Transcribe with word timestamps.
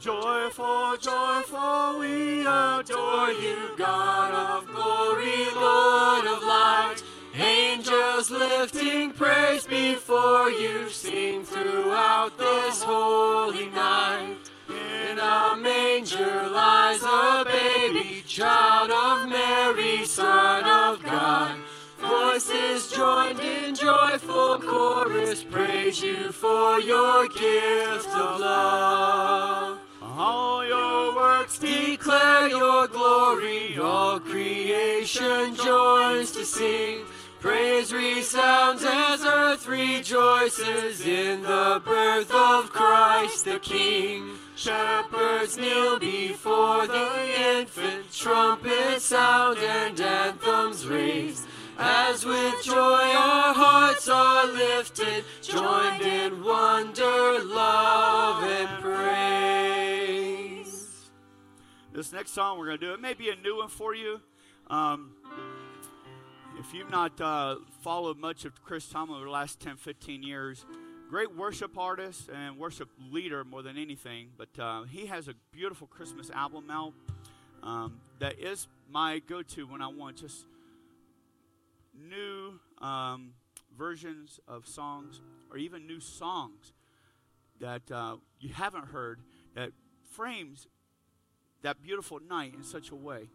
Joyful, 0.00 0.96
joyful, 0.96 1.98
we 1.98 2.40
adore 2.40 3.32
you, 3.32 3.56
God 3.76 4.32
of 4.32 4.66
glory, 4.66 5.44
Lord 5.54 6.24
of 6.24 6.42
light. 6.42 7.02
Angels 7.34 8.30
lifting 8.30 9.12
praise 9.12 9.66
before 9.66 10.48
you, 10.48 10.88
sing 10.88 11.44
throughout 11.44 12.38
this 12.38 12.82
holy 12.82 13.66
night. 13.66 14.38
In 14.70 15.18
a 15.18 15.54
manger 15.58 16.48
lies 16.48 17.02
a 17.02 17.44
baby, 17.44 18.24
child 18.26 18.90
of 18.90 19.28
Mary, 19.28 20.06
Son 20.06 20.64
of 20.64 21.02
God. 21.02 21.58
Voices 21.98 22.90
joined 22.90 23.40
in 23.40 23.74
joyful 23.74 24.58
chorus 24.60 25.44
praise 25.44 26.02
you 26.02 26.32
for 26.32 26.80
your 26.80 27.28
gift 27.28 28.08
of 28.08 28.40
love. 28.40 29.79
All 30.16 30.66
your 30.66 31.14
works 31.14 31.58
declare 31.58 32.48
your 32.48 32.88
glory, 32.88 33.78
all 33.78 34.18
creation 34.18 35.54
joins 35.54 36.32
to 36.32 36.44
sing. 36.44 37.04
Praise 37.40 37.92
resounds 37.92 38.84
as 38.84 39.24
earth 39.24 39.66
rejoices 39.66 41.00
in 41.06 41.42
the 41.42 41.80
birth 41.84 42.30
of 42.32 42.70
Christ 42.70 43.44
the 43.44 43.58
King. 43.60 44.36
Shepherds 44.56 45.56
kneel 45.56 45.98
before 45.98 46.86
the 46.86 47.58
infant, 47.58 48.12
trumpets 48.12 49.06
sound 49.06 49.58
and 49.58 49.98
anthems 50.00 50.86
raised. 50.86 51.46
As 51.78 52.26
with 52.26 52.62
joy 52.62 52.74
our 52.74 53.54
hearts 53.54 54.06
are 54.06 54.46
lifted, 54.46 55.24
joined 55.40 56.02
in 56.02 56.44
wonder, 56.44 57.42
love, 57.42 58.44
and 58.44 58.82
praise. 58.82 59.59
This 62.00 62.14
next 62.14 62.30
song 62.30 62.58
we're 62.58 62.64
going 62.64 62.78
to 62.78 62.86
do, 62.86 62.94
it 62.94 63.00
may 63.02 63.12
be 63.12 63.28
a 63.28 63.36
new 63.36 63.58
one 63.58 63.68
for 63.68 63.94
you. 63.94 64.22
Um, 64.68 65.12
if 66.58 66.72
you've 66.72 66.90
not 66.90 67.20
uh, 67.20 67.56
followed 67.82 68.16
much 68.16 68.46
of 68.46 68.64
Chris 68.64 68.88
Tomlin 68.88 69.16
over 69.16 69.26
the 69.26 69.30
last 69.30 69.60
10, 69.60 69.76
15 69.76 70.22
years, 70.22 70.64
great 71.10 71.36
worship 71.36 71.76
artist 71.76 72.30
and 72.34 72.56
worship 72.56 72.88
leader 73.10 73.44
more 73.44 73.60
than 73.60 73.76
anything, 73.76 74.28
but 74.38 74.48
uh, 74.58 74.84
he 74.84 75.04
has 75.08 75.28
a 75.28 75.34
beautiful 75.52 75.86
Christmas 75.88 76.30
album 76.30 76.70
out 76.70 76.94
um, 77.62 78.00
that 78.18 78.38
is 78.38 78.66
my 78.90 79.18
go 79.18 79.42
to 79.42 79.66
when 79.66 79.82
I 79.82 79.88
want 79.88 80.16
just 80.16 80.46
new 81.94 82.58
um, 82.78 83.34
versions 83.76 84.40
of 84.48 84.66
songs 84.66 85.20
or 85.50 85.58
even 85.58 85.86
new 85.86 86.00
songs 86.00 86.72
that 87.60 87.82
uh, 87.92 88.16
you 88.38 88.54
haven't 88.54 88.86
heard 88.86 89.20
that 89.54 89.72
frames 90.12 90.66
that 91.62 91.82
beautiful 91.82 92.20
night 92.28 92.54
in 92.54 92.62
such 92.62 92.90
a 92.90 92.94
way. 92.94 93.28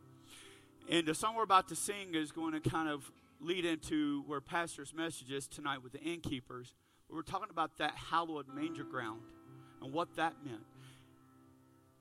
And 0.89 1.07
the 1.07 1.15
song 1.15 1.35
we're 1.35 1.43
about 1.43 1.67
to 1.69 1.75
sing 1.75 2.13
is 2.13 2.31
going 2.31 2.53
to 2.53 2.69
kind 2.69 2.89
of 2.89 3.11
lead 3.39 3.65
into 3.65 4.23
where 4.27 4.41
Pastor's 4.41 4.93
message 4.93 5.31
is 5.31 5.47
tonight 5.47 5.83
with 5.83 5.93
the 5.93 5.99
innkeepers. 5.99 6.73
We're 7.09 7.21
talking 7.21 7.49
about 7.49 7.77
that 7.77 7.95
hallowed 7.95 8.47
manger 8.53 8.83
ground 8.83 9.21
and 9.81 9.93
what 9.93 10.15
that 10.15 10.33
meant. 10.45 10.63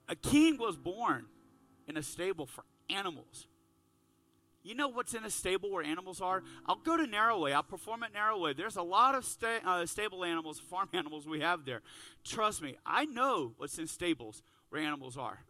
A 0.09 0.15
king 0.17 0.59
was 0.59 0.77
born 0.77 1.27
in 1.87 1.97
a 1.97 2.03
stable 2.03 2.47
for 2.47 2.65
animals. 2.91 3.47
You 4.63 4.75
know 4.75 4.89
what's 4.89 5.13
in 5.13 5.25
a 5.25 5.31
stable 5.31 5.71
where 5.71 5.85
animals 5.85 6.23
are? 6.23 6.43
I'll 6.67 6.77
go 6.77 6.97
to 6.97 7.05
NarroWay. 7.05 7.53
I'll 7.53 7.63
perform 7.63 8.03
at 8.03 8.15
NarroWay. 8.15 8.57
There's 8.57 8.77
a 8.77 8.83
lot 8.83 9.15
of 9.15 9.25
sta- 9.25 9.61
uh, 9.65 9.85
stable 9.85 10.25
animals, 10.25 10.59
farm 10.71 10.89
animals 10.95 11.27
we 11.27 11.41
have 11.41 11.67
there. 11.67 11.83
Trust 12.25 12.63
me, 12.63 12.77
I 12.85 13.05
know 13.05 13.53
what's 13.59 13.79
in 13.79 13.87
stables 13.87 14.43
where 14.71 14.81
animals 14.81 15.19
are. 15.19 15.41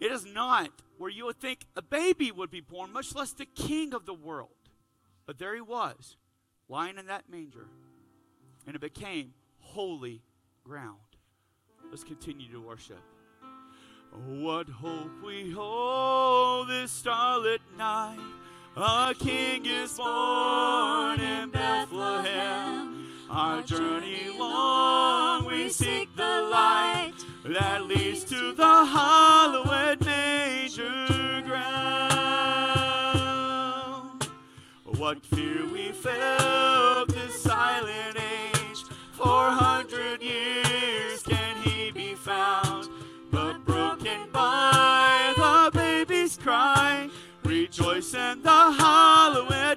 It 0.00 0.10
is 0.10 0.24
not 0.26 0.70
where 0.98 1.10
you 1.10 1.26
would 1.26 1.40
think 1.40 1.66
a 1.76 1.82
baby 1.82 2.30
would 2.30 2.50
be 2.50 2.60
born, 2.60 2.92
much 2.92 3.14
less 3.14 3.32
the 3.32 3.46
king 3.46 3.94
of 3.94 4.06
the 4.06 4.14
world. 4.14 4.50
But 5.26 5.38
there 5.38 5.54
he 5.54 5.60
was, 5.60 6.16
lying 6.68 6.98
in 6.98 7.06
that 7.06 7.30
manger, 7.30 7.66
and 8.66 8.76
it 8.76 8.80
became 8.80 9.32
holy 9.58 10.22
ground. 10.64 10.98
Let's 11.90 12.04
continue 12.04 12.50
to 12.52 12.60
worship. 12.60 13.02
What 14.26 14.68
hope 14.68 15.22
we 15.24 15.50
hold 15.50 16.68
this 16.68 16.92
starlit 16.92 17.60
night 17.76 18.20
a 18.76 19.14
king 19.16 19.66
is 19.66 19.96
born 19.96 21.20
in 21.20 21.50
Bethlehem. 21.50 23.06
Our 23.30 23.62
journey 23.62 24.36
long, 24.36 25.46
we 25.46 25.68
seek 25.68 26.14
the 26.16 26.48
light 26.50 27.14
that 27.44 27.84
leads 27.86 28.24
to 28.24 28.52
the 28.54 28.84
hallowed 28.86 30.04
manger 30.04 31.42
ground. 31.46 32.28
What 34.84 35.24
fear 35.26 35.66
we 35.72 35.92
felt 35.92 37.08
this 37.08 37.42
silent 37.42 38.16
age, 38.18 38.84
four 39.12 39.50
hundred 39.50 40.22
years 40.22 41.22
can 41.22 41.56
he 41.62 41.90
be 41.90 42.14
found, 42.14 42.88
but 43.30 43.64
broken 43.66 44.30
by 44.32 45.34
the 45.36 45.70
baby's 45.78 46.36
cry 46.38 47.10
rejoice 47.44 48.14
in 48.14 48.42
the 48.42 48.72
hallowed 48.72 49.73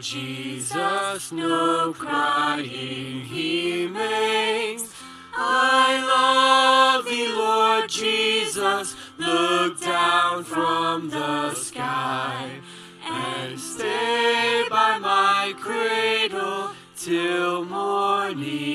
Jesus, 0.00 1.32
no 1.32 1.92
crying 1.92 3.20
he 3.22 3.86
makes. 3.86 4.92
I 5.36 6.00
love 6.14 7.04
thee, 7.06 7.32
Lord 7.32 7.88
Jesus, 7.88 8.96
look 9.18 9.80
down 9.80 10.44
from 10.44 11.10
the 11.10 11.54
sky 11.54 12.60
and 13.06 13.58
stay 13.58 14.64
by 14.70 14.98
my 14.98 15.54
cradle 15.58 16.70
till 16.96 17.64
morning 17.64 18.73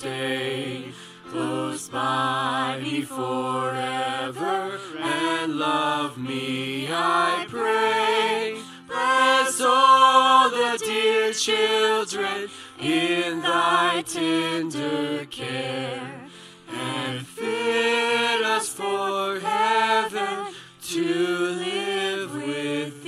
stay 0.00 0.82
close 1.28 1.90
by 1.90 2.80
me 2.82 3.02
forever 3.02 4.80
and 4.98 5.58
love 5.58 6.16
me, 6.16 6.88
I 6.90 7.44
pray. 7.50 8.58
Bless 8.88 9.60
all 9.60 10.48
the 10.48 10.82
dear 10.82 11.34
children 11.34 12.48
in 12.80 13.42
thy 13.42 14.02
tender 14.06 15.26
care 15.26 16.28
and 16.72 17.26
fit 17.26 18.42
us 18.42 18.70
for 18.70 19.38
heaven 19.38 20.54
to 20.82 21.04
live 21.04 22.34
with 22.36 22.99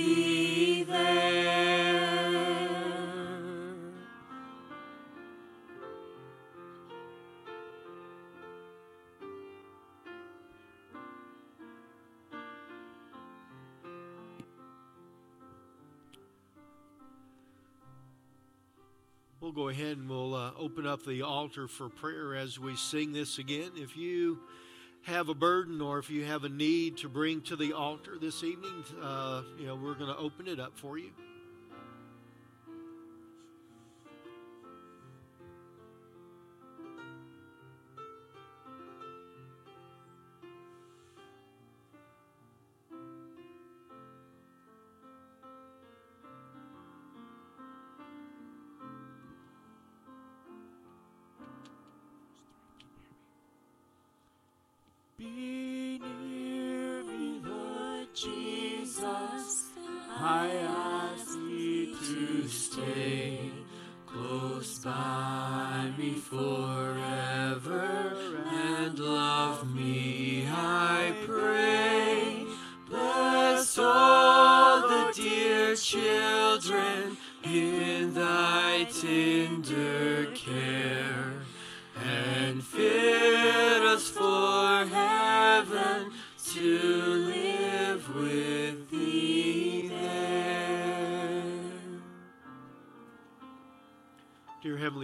We'll 19.53 19.65
go 19.65 19.69
ahead 19.69 19.97
and 19.97 20.09
we'll 20.09 20.33
uh, 20.33 20.51
open 20.57 20.87
up 20.87 21.05
the 21.05 21.21
altar 21.21 21.67
for 21.67 21.87
prayer 21.87 22.35
as 22.35 22.57
we 22.57 22.75
sing 22.75 23.13
this 23.13 23.37
again. 23.37 23.71
If 23.75 23.95
you 23.95 24.39
have 25.03 25.29
a 25.29 25.35
burden 25.35 25.79
or 25.79 25.99
if 25.99 26.09
you 26.09 26.23
have 26.25 26.43
a 26.43 26.49
need 26.49 26.97
to 26.97 27.09
bring 27.09 27.41
to 27.41 27.55
the 27.55 27.73
altar 27.73 28.17
this 28.19 28.43
evening, 28.43 28.83
uh, 28.99 29.43
you 29.59 29.67
know, 29.67 29.75
we're 29.75 29.93
going 29.93 30.11
to 30.11 30.17
open 30.17 30.47
it 30.47 30.59
up 30.59 30.75
for 30.75 30.97
you. 30.97 31.11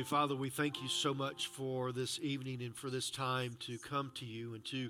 Father, 0.10 0.36
we 0.36 0.50
thank 0.50 0.82
you 0.82 0.88
so 0.88 1.14
much 1.14 1.46
for 1.50 1.92
this 1.92 2.20
evening 2.24 2.64
and 2.64 2.76
for 2.76 2.90
this 2.90 3.12
time 3.12 3.56
to 3.60 3.78
come 3.78 4.12
to 4.16 4.26
you 4.26 4.56
and 4.56 4.66
to 4.66 4.90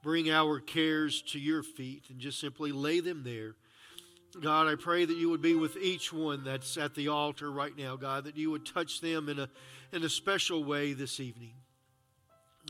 bring 0.00 0.30
our 0.30 0.60
cares 0.60 1.22
to 1.22 1.40
your 1.40 1.64
feet 1.64 2.04
and 2.08 2.20
just 2.20 2.38
simply 2.38 2.70
lay 2.70 3.00
them 3.00 3.24
there. 3.24 3.56
God, 4.40 4.68
I 4.68 4.76
pray 4.76 5.04
that 5.04 5.16
you 5.16 5.28
would 5.28 5.42
be 5.42 5.56
with 5.56 5.76
each 5.76 6.12
one 6.12 6.44
that's 6.44 6.76
at 6.76 6.94
the 6.94 7.08
altar 7.08 7.50
right 7.50 7.76
now, 7.76 7.96
God, 7.96 8.22
that 8.26 8.36
you 8.36 8.52
would 8.52 8.64
touch 8.64 9.00
them 9.00 9.28
in 9.28 9.40
a, 9.40 9.50
in 9.90 10.04
a 10.04 10.08
special 10.08 10.62
way 10.62 10.92
this 10.92 11.18
evening. 11.18 11.54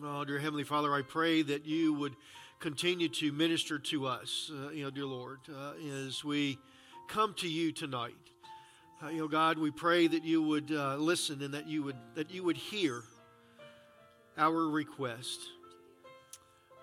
Oh, 0.02 0.25
dear 0.25 0.38
Heavenly 0.38 0.64
Father, 0.64 0.95
I 0.95 1.02
pray 1.02 1.42
that 1.42 1.66
you 1.66 1.92
would 1.92 2.16
continue 2.61 3.11
to 3.11 3.30
minister 3.30 3.78
to 3.78 4.07
us, 4.07 4.50
uh, 4.50 4.71
you 4.71 4.85
know, 4.85 4.90
dear 4.90 5.04
Lord, 5.04 5.40
uh, 5.54 5.73
as 6.07 6.25
we 6.25 6.57
come 7.09 7.35
to 7.40 7.49
you 7.49 7.73
tonight. 7.73 8.14
Uh, 9.02 9.09
you 9.09 9.19
know, 9.19 9.28
God, 9.28 9.57
we 9.57 9.71
pray 9.71 10.07
that 10.07 10.25
you 10.25 10.42
would 10.42 10.71
uh, 10.71 10.97
listen 10.97 11.40
and 11.42 11.54
that 11.54 11.66
you 11.66 11.83
would 11.83 11.97
that 12.14 12.30
you 12.30 12.45
would 12.45 12.59
hear 12.59 13.02
our 14.37 14.69
request. 14.69 15.40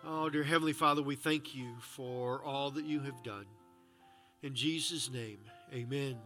Oh, 0.03 0.27
dear 0.29 0.43
Heavenly 0.43 0.73
Father, 0.73 1.03
we 1.03 1.15
thank 1.15 1.53
you 1.53 1.75
for 1.79 2.43
all 2.43 2.71
that 2.71 2.85
you 2.85 3.01
have 3.01 3.21
done. 3.23 3.45
In 4.41 4.55
Jesus' 4.55 5.11
name, 5.11 5.39
Amen. 5.73 6.17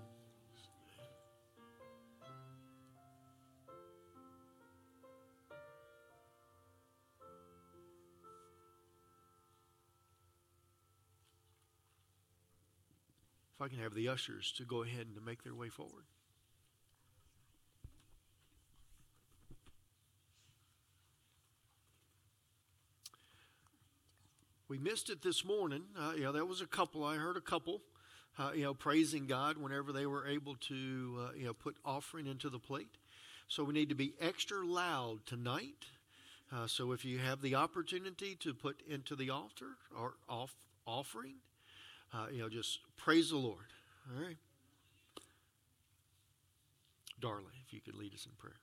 I 13.62 13.68
can 13.68 13.80
have 13.80 13.94
the 13.94 14.10
ushers 14.10 14.52
to 14.58 14.64
go 14.64 14.84
ahead 14.84 15.06
and 15.06 15.16
to 15.16 15.22
make 15.22 15.44
their 15.44 15.54
way 15.54 15.70
forward. 15.70 16.06
We 24.68 24.78
missed 24.78 25.10
it 25.10 25.22
this 25.22 25.44
morning. 25.44 25.84
Uh, 26.00 26.14
yeah, 26.18 26.32
that 26.32 26.48
was 26.48 26.62
a 26.62 26.66
couple. 26.66 27.04
I 27.04 27.18
heard 27.18 27.36
a 27.36 27.42
couple, 27.42 27.82
uh, 28.40 28.52
you 28.56 28.64
know, 28.64 28.74
praising 28.74 29.28
God 29.28 29.58
whenever 29.58 29.92
they 29.92 30.06
were 30.06 30.26
able 30.26 30.56
to, 30.56 31.28
uh, 31.28 31.34
you 31.36 31.46
know, 31.46 31.54
put 31.54 31.76
offering 31.84 32.26
into 32.26 32.50
the 32.50 32.58
plate. 32.58 32.96
So 33.50 33.66
we 33.66 33.74
need 33.74 33.90
to 33.90 33.96
be 33.96 34.14
extra 34.22 34.66
loud 34.66 35.26
tonight. 35.26 35.86
Uh, 36.54 36.68
so 36.68 36.94
if 36.94 37.04
you 37.04 37.20
have 37.20 37.42
the 37.42 37.56
opportunity 37.56 38.36
to 38.36 38.54
put 38.54 38.82
into 38.88 39.16
the 39.16 39.30
altar 39.30 39.76
or 39.94 40.14
off 40.30 40.56
offering, 40.88 41.36
uh, 42.14 42.28
you 42.32 42.42
know, 42.42 42.50
just 42.50 42.80
praise 42.98 43.30
the 43.30 43.38
Lord. 43.38 43.68
All 44.10 44.22
right. 44.24 44.38
Darla, 47.22 47.52
if 47.66 47.72
you 47.72 47.82
could 47.82 47.96
lead 47.96 48.14
us 48.14 48.26
in 48.26 48.32
prayer. 48.38 48.60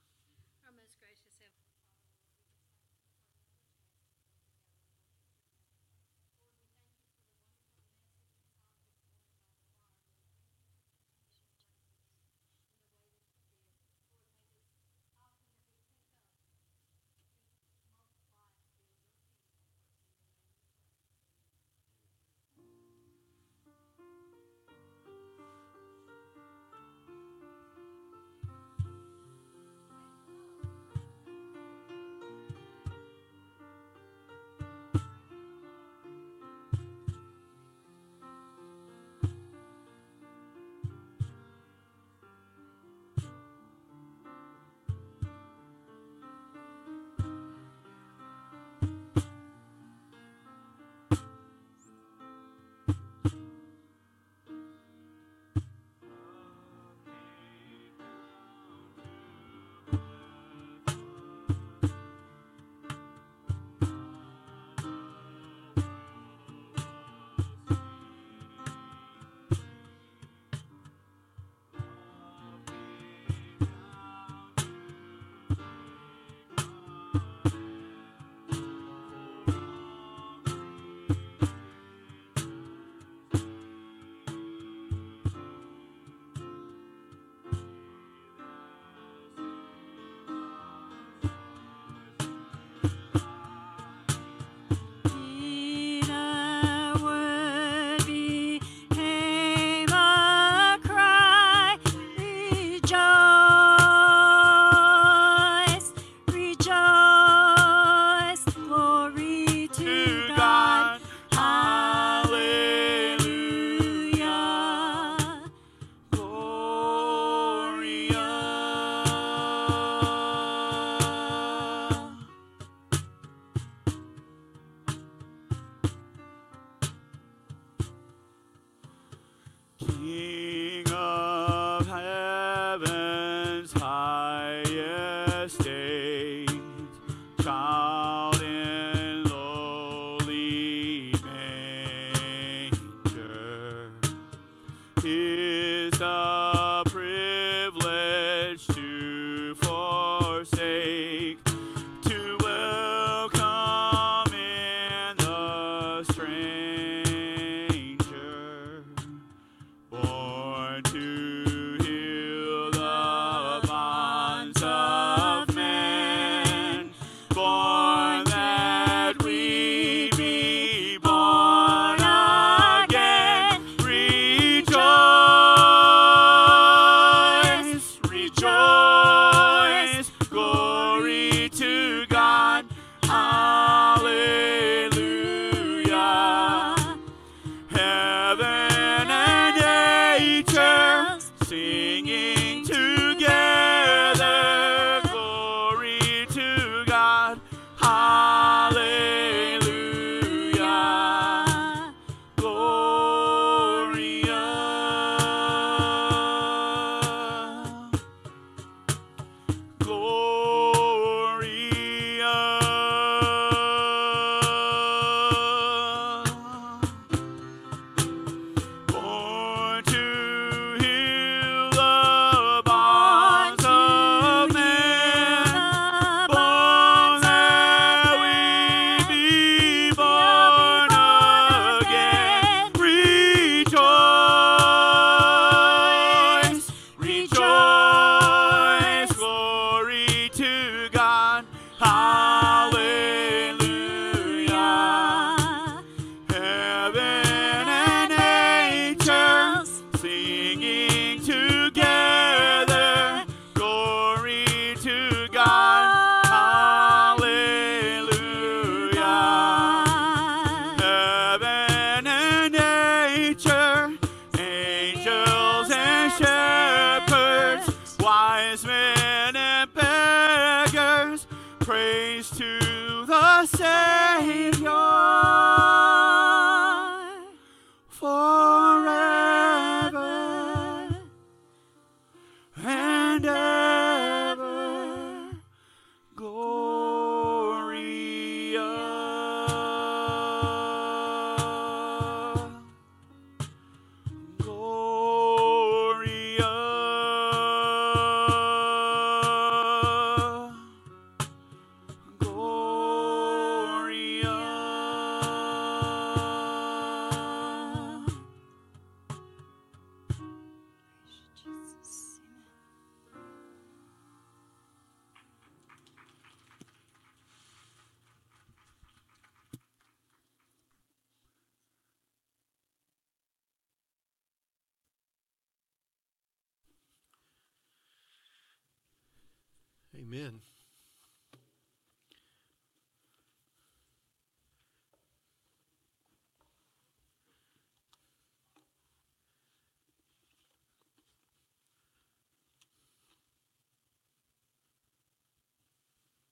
Amen. 330.09 330.41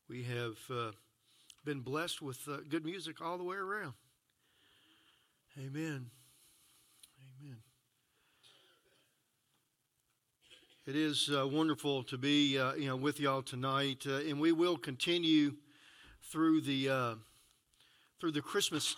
We 0.08 0.22
have 0.22 0.56
uh, 0.70 0.92
been 1.66 1.80
blessed 1.80 2.22
with 2.22 2.38
uh, 2.48 2.58
good 2.66 2.86
music 2.86 3.20
all 3.20 3.36
the 3.36 3.44
way 3.44 3.56
around. 3.56 3.92
Amen. 5.58 6.06
Amen. 7.42 7.56
It 10.86 10.94
is 10.94 11.28
uh, 11.36 11.48
wonderful 11.48 12.04
to 12.04 12.16
be, 12.16 12.56
uh, 12.60 12.74
you 12.74 12.86
know, 12.86 12.94
with 12.94 13.18
y'all 13.18 13.42
tonight, 13.42 14.04
uh, 14.06 14.18
and 14.18 14.38
we 14.38 14.52
will 14.52 14.76
continue 14.76 15.54
through 16.30 16.60
the 16.60 16.88
uh, 16.88 17.14
through 18.20 18.30
the 18.30 18.40
Christmas. 18.40 18.94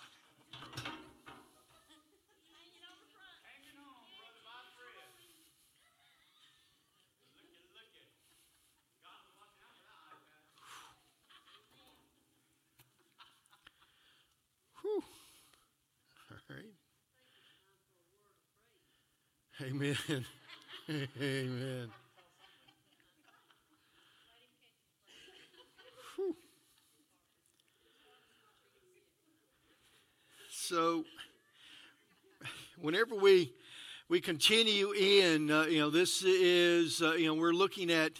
Whew. 14.83 15.03
All 16.29 16.37
right. 16.51 16.65
Amen. 19.71 20.25
Amen. 20.89 21.91
So, 30.49 31.05
whenever 32.81 33.13
we 33.13 33.53
we 34.07 34.19
continue 34.19 34.91
in, 34.93 35.51
uh, 35.51 35.65
you 35.65 35.77
know, 35.77 35.91
this 35.91 36.23
is 36.23 37.03
uh, 37.03 37.11
you 37.11 37.27
know 37.27 37.35
we're 37.35 37.51
looking 37.53 37.91
at 37.91 38.13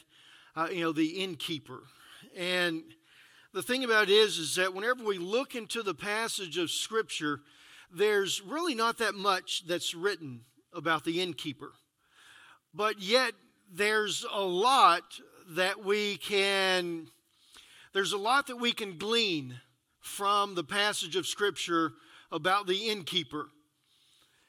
uh, 0.55 0.67
you 0.71 0.83
know 0.83 0.91
the 0.91 1.23
innkeeper, 1.23 1.81
and 2.37 2.83
the 3.51 3.63
thing 3.63 3.83
about 3.83 4.03
it 4.03 4.11
is 4.11 4.37
is 4.37 4.55
that 4.57 4.75
whenever 4.75 5.03
we 5.03 5.17
look 5.17 5.55
into 5.55 5.81
the 5.81 5.95
passage 5.95 6.59
of 6.59 6.69
Scripture, 6.69 7.39
there's 7.91 8.43
really 8.43 8.75
not 8.75 8.99
that 8.99 9.15
much 9.15 9.65
that's 9.65 9.95
written 9.95 10.41
about 10.71 11.03
the 11.03 11.19
innkeeper. 11.19 11.71
But 12.73 12.99
yet, 12.99 13.33
there's 13.71 14.25
a 14.31 14.41
lot 14.41 15.03
that 15.49 15.83
we 15.83 16.17
can, 16.17 17.07
there's 17.93 18.13
a 18.13 18.17
lot 18.17 18.47
that 18.47 18.57
we 18.57 18.71
can 18.71 18.97
glean 18.97 19.59
from 19.99 20.55
the 20.55 20.63
passage 20.63 21.15
of 21.15 21.27
Scripture 21.27 21.93
about 22.31 22.67
the 22.67 22.89
innkeeper. 22.89 23.47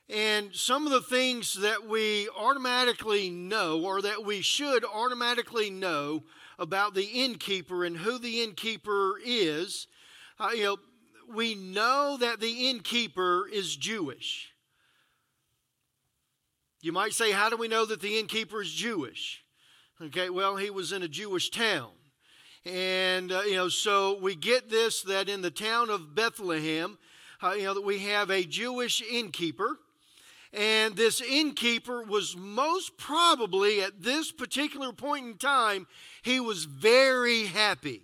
And 0.08 0.54
some 0.54 0.86
of 0.86 0.92
the 0.92 1.00
things 1.00 1.54
that 1.54 1.86
we 1.86 2.28
automatically 2.36 3.30
know, 3.30 3.80
or 3.84 4.02
that 4.02 4.24
we 4.24 4.42
should 4.42 4.84
automatically 4.84 5.70
know 5.70 6.24
about 6.58 6.94
the 6.94 7.04
innkeeper 7.04 7.84
and 7.84 7.96
who 7.96 8.18
the 8.18 8.42
innkeeper 8.42 9.14
is, 9.24 9.86
uh, 10.38 10.50
you 10.54 10.64
know, 10.64 10.76
we 11.32 11.54
know 11.54 12.16
that 12.18 12.40
the 12.40 12.68
innkeeper 12.68 13.48
is 13.48 13.76
Jewish. 13.76 14.52
You 16.80 16.92
might 16.92 17.12
say, 17.12 17.32
How 17.32 17.48
do 17.50 17.56
we 17.56 17.68
know 17.68 17.84
that 17.84 18.00
the 18.00 18.18
innkeeper 18.18 18.62
is 18.62 18.72
Jewish? 18.72 19.44
Okay, 20.00 20.30
well, 20.30 20.56
he 20.56 20.70
was 20.70 20.92
in 20.92 21.02
a 21.02 21.08
Jewish 21.08 21.50
town. 21.50 21.90
And, 22.64 23.32
uh, 23.32 23.42
you 23.42 23.54
know, 23.54 23.68
so 23.68 24.18
we 24.18 24.34
get 24.34 24.70
this 24.70 25.02
that 25.02 25.28
in 25.28 25.42
the 25.42 25.50
town 25.50 25.90
of 25.90 26.14
Bethlehem, 26.14 26.98
uh, 27.42 27.52
you 27.52 27.64
know, 27.64 27.74
that 27.74 27.84
we 27.84 27.98
have 28.00 28.30
a 28.30 28.44
Jewish 28.44 29.02
innkeeper. 29.02 29.78
And 30.52 30.96
this 30.96 31.20
innkeeper 31.20 32.02
was 32.02 32.36
most 32.36 32.96
probably 32.96 33.82
at 33.82 34.02
this 34.02 34.32
particular 34.32 34.92
point 34.92 35.26
in 35.26 35.36
time, 35.36 35.86
he 36.22 36.40
was 36.40 36.64
very 36.64 37.44
happy. 37.44 38.02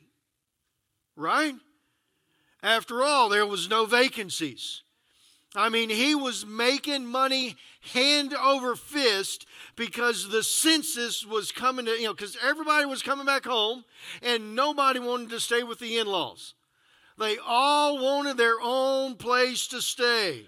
Right? 1.17 1.55
After 2.63 3.03
all, 3.03 3.29
there 3.29 3.47
was 3.47 3.69
no 3.69 3.87
vacancies. 3.87 4.83
I 5.57 5.71
mean, 5.71 5.89
he 5.89 6.15
was 6.15 6.45
making 6.45 7.07
money 7.07 7.57
hand 7.95 8.35
over 8.35 8.77
fist 8.77 9.47
because 9.75 10.29
the 10.29 10.43
census 10.43 11.25
was 11.25 11.51
coming 11.51 11.87
to, 11.87 11.93
you 11.93 12.05
know, 12.05 12.13
because 12.13 12.37
everybody 12.45 12.85
was 12.85 13.03
coming 13.03 13.25
back 13.25 13.47
home 13.47 13.85
and 14.23 14.55
nobody 14.55 15.01
wanted 15.01 15.31
to 15.31 15.41
stay 15.41 15.63
with 15.63 15.79
the 15.79 15.97
in 15.97 16.07
laws. 16.07 16.53
They 17.19 17.39
all 17.39 17.99
wanted 17.99 18.37
their 18.37 18.61
own 18.63 19.15
place 19.15 19.67
to 19.69 19.81
stay. 19.81 20.45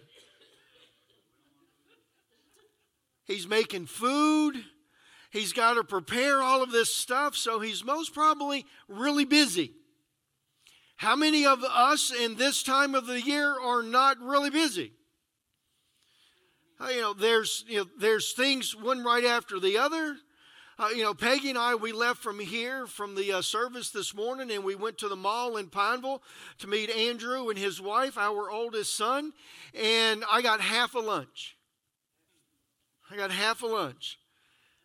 He's 3.25 3.49
making 3.49 3.87
food. 3.87 4.63
He's 5.31 5.55
got 5.55 5.75
to 5.75 5.85
prepare 5.85 6.43
all 6.43 6.63
of 6.63 6.71
this 6.71 6.95
stuff, 6.95 7.35
so 7.35 7.61
he's 7.61 7.83
most 7.83 8.13
probably 8.13 8.67
really 8.89 9.25
busy. 9.25 9.73
How 10.97 11.17
many 11.17 11.47
of 11.47 11.65
us 11.65 12.13
in 12.13 12.37
this 12.37 12.63
time 12.63 12.95
of 12.95 13.07
the 13.07 13.23
year 13.23 13.59
are 13.59 13.83
not 13.83 14.21
really 14.21 14.51
busy? 14.51 14.93
You 16.81 17.01
know, 17.01 17.13
there's 17.13 17.65
you 17.67 17.79
know, 17.79 17.87
there's 17.99 18.33
things 18.33 18.75
one 18.77 19.03
right 19.03 19.25
after 19.25 19.59
the 19.59 19.79
other. 19.79 20.17
Uh, 20.81 20.91
you 20.95 21.03
know, 21.03 21.13
Peggy 21.13 21.49
and 21.51 21.59
I, 21.59 21.75
we 21.75 21.91
left 21.91 22.23
from 22.23 22.39
here 22.39 22.87
from 22.87 23.17
the 23.17 23.33
uh, 23.33 23.43
service 23.43 23.91
this 23.91 24.15
morning, 24.15 24.49
and 24.53 24.63
we 24.63 24.77
went 24.77 24.97
to 24.99 25.09
the 25.09 25.17
mall 25.17 25.57
in 25.57 25.67
Pineville 25.67 26.23
to 26.59 26.69
meet 26.69 26.89
Andrew 26.89 27.49
and 27.49 27.59
his 27.59 27.81
wife, 27.81 28.17
our 28.17 28.49
oldest 28.49 28.97
son, 28.97 29.33
and 29.75 30.25
I 30.31 30.41
got 30.41 30.61
half 30.61 30.95
a 30.95 31.01
lunch. 31.01 31.57
I 33.11 33.17
got 33.17 33.33
half 33.33 33.63
a 33.63 33.67
lunch. 33.67 34.21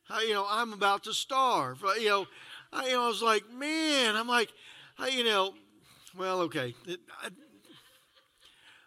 Uh, 0.09 0.19
you 0.21 0.33
know, 0.33 0.47
I'm 0.49 0.73
about 0.73 1.03
to 1.03 1.13
starve. 1.13 1.83
Uh, 1.83 1.93
you 1.93 2.09
know, 2.09 2.25
I, 2.71 2.87
you 2.87 2.93
know, 2.93 3.03
I 3.03 3.07
was 3.07 3.21
like, 3.21 3.43
man, 3.53 4.15
I'm 4.15 4.27
like, 4.27 4.49
you 5.11 5.23
know, 5.23 5.53
well, 6.17 6.41
okay. 6.41 6.73
It, 6.87 7.01
I, 7.21 7.29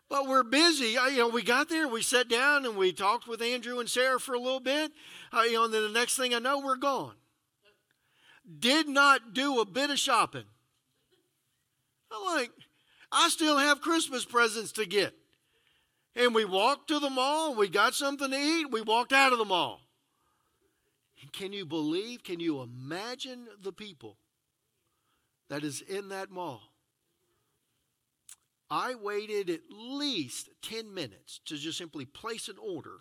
but 0.09 0.27
we're 0.27 0.45
busy. 0.45 0.97
Uh, 0.97 1.07
you 1.07 1.19
know, 1.19 1.29
we 1.29 1.42
got 1.42 1.69
there, 1.69 1.88
we 1.88 2.03
sat 2.03 2.29
down, 2.29 2.64
and 2.64 2.77
we 2.77 2.92
talked 2.92 3.27
with 3.27 3.42
Andrew 3.42 3.81
and 3.81 3.88
Sarah 3.88 4.21
for 4.21 4.35
a 4.35 4.40
little 4.40 4.61
bit. 4.61 4.92
Uh, 5.33 5.42
you 5.42 5.55
know, 5.55 5.64
and 5.64 5.75
then 5.75 5.83
the 5.83 5.88
next 5.88 6.16
thing 6.16 6.35
I 6.35 6.38
know, 6.38 6.61
we're 6.61 6.77
gone. 6.77 7.14
Did 8.59 8.88
not 8.88 9.35
do 9.35 9.61
a 9.61 9.64
bit 9.64 9.90
of 9.90 9.99
shopping. 9.99 10.45
I'm 12.12 12.25
like, 12.37 12.51
I 13.11 13.29
still 13.29 13.59
have 13.59 13.81
Christmas 13.81 14.25
presents 14.25 14.73
to 14.73 14.87
get. 14.87 15.14
And 16.14 16.35
we 16.35 16.45
walked 16.45 16.88
to 16.88 16.99
the 16.99 17.11
mall, 17.11 17.55
we 17.55 17.69
got 17.69 17.95
something 17.95 18.31
to 18.31 18.37
eat, 18.37 18.71
we 18.71 18.81
walked 18.81 19.12
out 19.12 19.33
of 19.33 19.38
the 19.38 19.45
mall. 19.45 19.81
Can 21.33 21.53
you 21.53 21.66
believe, 21.66 22.23
can 22.23 22.40
you 22.40 22.62
imagine 22.62 23.49
the 23.61 23.73
people 23.73 24.16
that 25.49 25.64
is 25.64 25.83
in 25.83 26.09
that 26.11 26.31
mall? 26.31 26.62
I 28.70 28.94
waited 28.94 29.48
at 29.50 29.61
least 29.70 30.48
10 30.62 30.92
minutes 30.92 31.40
to 31.46 31.57
just 31.57 31.79
simply 31.79 32.05
place 32.05 32.48
an 32.48 32.57
order 32.61 32.98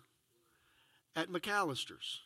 at 1.14 1.28
McAlister's. 1.28 2.20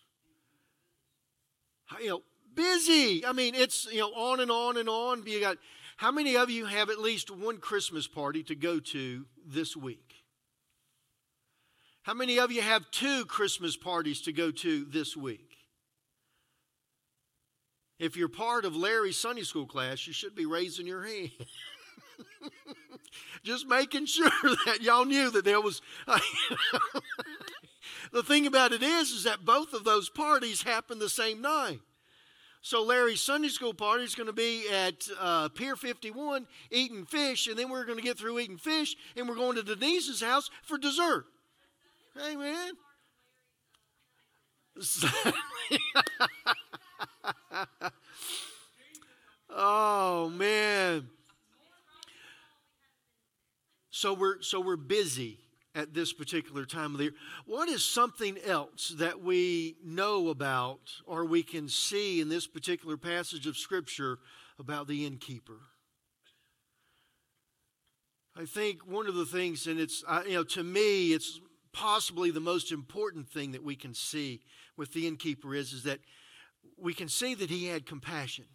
You 2.00 2.09
know, 2.09 2.22
busy. 2.55 3.24
I 3.24 3.33
mean, 3.33 3.55
it's, 3.55 3.87
you 3.90 4.00
know, 4.00 4.12
on 4.12 4.40
and 4.40 4.50
on 4.50 4.76
and 4.76 4.88
on. 4.88 5.22
You 5.26 5.40
got, 5.40 5.57
how 5.96 6.11
many 6.11 6.37
of 6.37 6.50
you 6.50 6.66
have 6.66 6.90
at 6.90 6.98
least 6.98 7.31
one 7.31 7.59
Christmas 7.59 8.07
party 8.07 8.42
to 8.44 8.55
go 8.55 8.79
to 8.81 9.26
this 9.46 9.76
week? 9.76 10.14
How 12.03 12.14
many 12.14 12.38
of 12.38 12.50
you 12.53 12.62
have 12.62 12.90
two 12.90 13.24
Christmas 13.26 13.76
parties 13.76 14.20
to 14.22 14.33
go 14.33 14.50
to 14.50 14.85
this 14.85 15.16
week? 15.16 15.50
If 17.98 18.16
you're 18.16 18.29
part 18.29 18.64
of 18.64 18.74
Larry's 18.74 19.18
Sunday 19.18 19.42
school 19.42 19.66
class, 19.66 20.07
you 20.07 20.14
should 20.14 20.35
be 20.35 20.46
raising 20.46 20.87
your 20.87 21.05
hand. 21.05 21.31
Just 23.42 23.66
making 23.66 24.07
sure 24.07 24.31
that 24.66 24.79
y'all 24.83 25.05
knew 25.05 25.31
that 25.31 25.44
there 25.44 25.61
was. 25.61 25.83
the 28.12 28.23
thing 28.23 28.46
about 28.46 28.73
it 28.73 28.83
is, 28.83 29.11
is 29.11 29.25
that 29.25 29.44
both 29.44 29.73
of 29.73 29.85
those 29.85 30.09
parties 30.09 30.62
happen 30.62 30.99
the 30.99 31.09
same 31.09 31.40
night. 31.40 31.81
So 32.62 32.83
Larry's 32.83 33.23
Sunday 33.23 33.49
school 33.49 33.73
party 33.73 34.05
is 34.05 34.14
going 34.14 34.27
to 34.27 34.35
be 34.35 34.68
at 34.68 35.09
uh, 35.18 35.49
Pier 35.49 35.77
51 35.77 36.46
eating 36.70 37.07
fish, 37.07 37.46
and 37.46 37.59
then 37.59 37.70
we're 37.70 37.87
going 37.87 37.96
to 37.96 38.05
get 38.05 38.18
through 38.18 38.38
eating 38.38 38.59
fish, 38.59 38.94
and 39.16 39.27
we're 39.27 39.35
going 39.35 39.57
to 39.57 39.62
Denise's 39.62 40.20
house 40.20 40.51
for 40.62 40.77
dessert. 40.77 41.25
Amen. 42.23 42.73
oh 49.51 50.29
man. 50.31 51.09
So 54.01 54.15
we're, 54.15 54.41
so 54.41 54.63
we're 54.63 54.77
busy 54.77 55.41
at 55.75 55.93
this 55.93 56.15
particular 56.15 56.65
time 56.65 56.93
of 56.93 56.97
the 56.97 57.05
year. 57.05 57.15
What 57.45 57.69
is 57.69 57.85
something 57.85 58.39
else 58.47 58.95
that 58.97 59.21
we 59.21 59.77
know 59.85 60.31
about 60.31 60.81
or 61.05 61.27
we 61.27 61.43
can 61.43 61.69
see 61.69 62.19
in 62.19 62.31
this 62.31 62.47
particular 62.47 62.97
passage 62.97 63.47
of 63.47 63.59
Scripture 63.59 64.19
about 64.59 64.89
the 64.89 65.05
innkeeper? 65.05 65.59
I 68.35 68.47
think 68.47 68.87
one 68.87 69.07
of 69.07 69.17
the 69.17 69.27
things, 69.27 69.67
and 69.67 69.79
it's, 69.79 70.03
you 70.27 70.33
know, 70.33 70.45
to 70.45 70.65
me, 70.65 71.13
it's 71.13 71.39
possibly 71.75 72.31
the 72.31 72.41
most 72.41 72.73
important 72.73 73.29
thing 73.29 73.53
that 73.53 73.63
we 73.63 73.77
can 73.77 73.93
see 73.93 74.41
with 74.79 74.95
the 74.95 75.07
innkeeper 75.07 75.55
is, 75.55 75.75
is 75.75 75.83
that 75.83 75.99
we 76.79 76.95
can 76.95 77.11
see 77.11 77.35
that 77.35 77.51
he 77.51 77.67
had 77.67 77.85
compassion. 77.85 78.47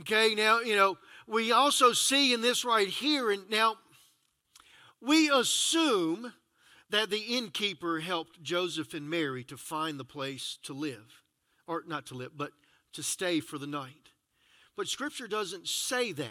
Okay, 0.00 0.34
now, 0.34 0.60
you 0.60 0.76
know, 0.76 0.98
we 1.26 1.52
also 1.52 1.92
see 1.92 2.32
in 2.32 2.40
this 2.40 2.64
right 2.64 2.88
here, 2.88 3.30
and 3.30 3.48
now 3.50 3.76
we 5.00 5.30
assume 5.30 6.32
that 6.90 7.10
the 7.10 7.18
innkeeper 7.18 8.00
helped 8.00 8.42
Joseph 8.42 8.94
and 8.94 9.10
Mary 9.10 9.42
to 9.44 9.56
find 9.56 9.98
the 9.98 10.04
place 10.04 10.58
to 10.62 10.72
live, 10.72 11.22
or 11.66 11.82
not 11.86 12.06
to 12.06 12.14
live, 12.14 12.32
but 12.36 12.52
to 12.92 13.02
stay 13.02 13.40
for 13.40 13.58
the 13.58 13.66
night. 13.66 14.10
But 14.76 14.88
Scripture 14.88 15.26
doesn't 15.26 15.68
say 15.68 16.12
that. 16.12 16.30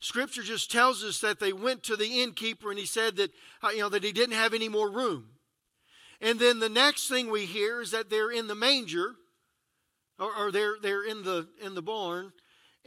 Scripture 0.00 0.42
just 0.42 0.70
tells 0.70 1.02
us 1.02 1.20
that 1.20 1.40
they 1.40 1.52
went 1.52 1.82
to 1.84 1.96
the 1.96 2.22
innkeeper 2.22 2.70
and 2.70 2.78
he 2.78 2.86
said 2.86 3.16
that, 3.16 3.32
uh, 3.64 3.70
you 3.70 3.80
know, 3.80 3.88
that 3.88 4.04
he 4.04 4.12
didn't 4.12 4.36
have 4.36 4.54
any 4.54 4.68
more 4.68 4.88
room. 4.88 5.30
And 6.20 6.38
then 6.38 6.60
the 6.60 6.68
next 6.68 7.08
thing 7.08 7.30
we 7.30 7.46
hear 7.46 7.80
is 7.80 7.90
that 7.90 8.10
they're 8.10 8.30
in 8.30 8.46
the 8.46 8.54
manger, 8.54 9.16
or, 10.18 10.34
or 10.36 10.52
they're, 10.52 10.76
they're 10.80 11.04
in, 11.04 11.24
the, 11.24 11.48
in 11.60 11.74
the 11.74 11.82
barn, 11.82 12.32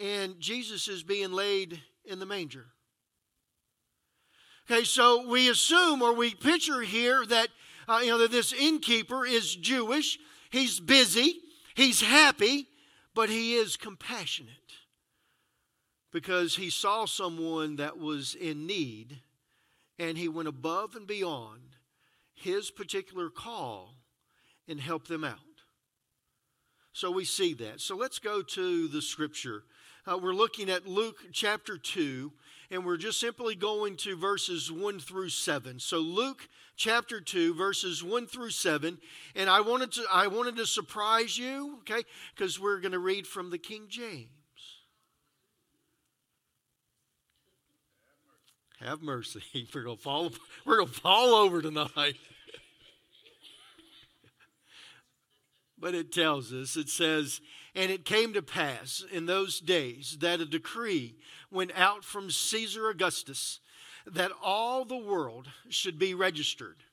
and 0.02 0.40
Jesus 0.40 0.88
is 0.88 1.04
being 1.04 1.32
laid 1.32 1.80
in 2.06 2.20
the 2.20 2.26
manger. 2.26 2.66
Okay, 4.70 4.84
so 4.84 5.28
we 5.28 5.50
assume 5.50 6.02
or 6.02 6.14
we 6.14 6.34
picture 6.34 6.82
here 6.82 7.26
that 7.26 7.50
uh, 7.88 8.00
you 8.04 8.10
know 8.10 8.18
that 8.20 8.32
this 8.32 8.54
innkeeper 8.54 9.26
is 9.26 9.56
Jewish. 9.56 10.18
He's 10.50 10.80
busy. 10.80 11.40
He's 11.76 12.02
happy, 12.02 12.68
but 13.14 13.30
he 13.30 13.56
is 13.56 13.78
compassionate 13.78 14.50
because 16.12 16.56
he 16.56 16.70
saw 16.70 17.06
someone 17.06 17.78
that 17.78 17.98
was 17.98 18.36
in 18.36 18.66
need, 18.68 19.22
and 19.98 20.18
he 20.18 20.28
went 20.28 20.48
above 20.48 20.96
and 20.96 21.08
beyond 21.08 21.76
his 22.34 22.72
particular 22.72 23.30
call 23.30 23.96
and 24.68 24.80
helped 24.80 25.08
them 25.08 25.24
out. 25.24 25.40
So 26.94 27.12
we 27.12 27.24
see 27.24 27.54
that. 27.56 27.80
So 27.80 27.96
let's 27.96 28.20
go 28.20 28.42
to 28.42 28.88
the 28.88 29.02
scripture 29.02 29.64
uh, 30.08 30.18
we're 30.18 30.34
looking 30.34 30.70
at 30.70 30.88
Luke 30.88 31.18
chapter 31.32 31.78
2, 31.78 32.32
and 32.72 32.86
we're 32.86 32.98
just 32.98 33.20
simply 33.20 33.56
going 33.56 33.96
to 33.98 34.16
verses 34.16 34.72
1 34.72 35.00
through 35.00 35.30
7. 35.30 35.80
So 35.80 36.00
Luke 36.00 36.48
chapter 36.76 37.22
2, 37.22 37.54
verses 37.54 38.04
1 38.04 38.28
through 38.28 38.50
7. 38.50 38.98
And 39.36 39.50
I 39.50 39.62
wanted 39.62 39.92
to, 39.94 40.06
I 40.12 40.28
wanted 40.28 40.56
to 40.58 40.66
surprise 40.66 41.38
you, 41.38 41.80
okay, 41.82 42.04
because 42.36 42.60
we're 42.60 42.80
going 42.80 42.94
to 42.94 43.00
read 43.00 43.28
from 43.28 43.52
the 43.52 43.58
King 43.58 43.86
James. 43.90 44.30
Have 48.80 49.04
mercy. 49.04 49.44
We're 49.76 49.84
gonna 49.84 49.96
fall. 49.96 50.32
We're 50.66 50.78
gonna 50.78 50.90
fall 50.90 51.36
over 51.36 51.62
tonight. 51.62 51.92
but 55.80 55.94
it 55.94 56.12
tells 56.12 56.52
us. 56.52 56.76
It 56.76 56.90
says, 56.90 57.42
and 57.74 57.92
it 57.92 58.06
came 58.06 58.34
to 58.34 58.42
pass 58.42 59.04
in 59.12 59.26
those 59.26 59.60
days 59.60 60.18
that 60.20 60.42
a 60.42 60.46
decree 60.46 61.16
went 61.50 61.72
out 61.76 62.04
from 62.04 62.30
Caesar 62.30 62.90
Augustus 62.90 63.60
that 64.06 64.32
all 64.42 64.84
the 64.84 64.98
world 64.98 65.48
should 65.70 65.98
be 65.98 66.14
registered. 66.14 66.84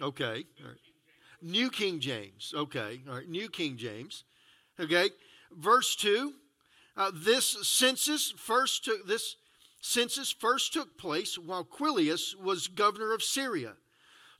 Okay. 0.00 0.44
Right. 0.64 0.76
New 1.42 1.70
King 1.70 2.00
James. 2.00 2.54
Okay. 2.56 3.00
All 3.08 3.16
right. 3.16 3.28
New 3.28 3.48
King 3.48 3.76
James. 3.76 4.24
Okay. 4.78 5.10
Verse 5.52 5.94
2. 5.96 6.32
Uh, 6.96 7.10
this 7.14 7.56
census 7.62 8.30
first 8.30 8.84
took 8.84 9.06
this 9.06 9.36
census 9.80 10.32
first 10.32 10.72
took 10.72 10.98
place 10.98 11.38
while 11.38 11.64
Quirinius 11.64 12.34
was 12.34 12.66
governor 12.66 13.12
of 13.12 13.22
Syria. 13.22 13.74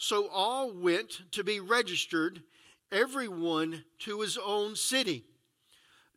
So 0.02 0.28
all 0.28 0.72
went 0.72 1.30
to 1.32 1.44
be 1.44 1.60
registered, 1.60 2.42
everyone 2.90 3.84
to 3.98 4.22
his 4.22 4.38
own 4.38 4.74
city. 4.74 5.26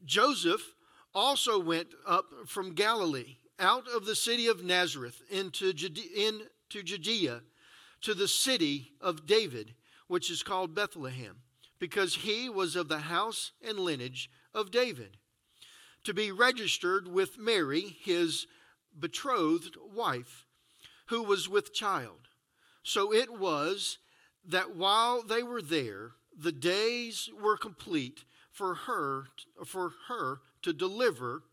Joseph 0.06 0.74
also 1.13 1.60
went 1.60 1.89
up 2.08 2.28
from 2.46 2.76
Galilee, 2.76 3.36
out 3.60 3.86
of 3.93 4.06
the 4.06 4.15
city 4.15 4.48
of 4.48 4.63
Nazareth, 4.63 5.22
into 5.30 5.74
Judea, 5.74 6.06
into 6.15 6.82
Judea 6.82 7.41
to 8.04 8.13
the 8.13 8.30
city 8.30 8.93
of 9.02 9.26
David, 9.26 9.76
which 10.08 10.32
is 10.32 10.43
called 10.43 10.74
Bethlehem, 10.74 11.41
because 11.78 12.15
he 12.15 12.48
was 12.48 12.78
of 12.78 12.88
the 12.88 13.00
house 13.00 13.52
and 13.62 13.78
lineage 13.78 14.30
of 14.54 14.72
David, 14.72 15.17
to 16.06 16.13
be 16.13 16.32
registered 16.32 17.10
with 17.10 17.38
Mary, 17.38 17.98
his 18.02 18.48
betrothed 18.98 19.76
wife, 19.93 20.46
who 21.08 21.22
was 21.22 21.50
with 21.50 21.74
child. 21.74 22.30
So 22.84 23.13
it 23.13 23.32
was 23.32 23.98
that 24.46 24.76
while 24.76 25.24
they 25.24 25.41
were 25.41 25.62
there, 25.62 26.12
the 26.38 26.52
days 26.52 27.30
were 27.41 27.58
complete 27.58 28.26
for 28.52 28.76
her 28.76 29.26
for 29.65 29.93
her 30.08 30.41
to 30.62 30.74
deliver, 30.74 31.43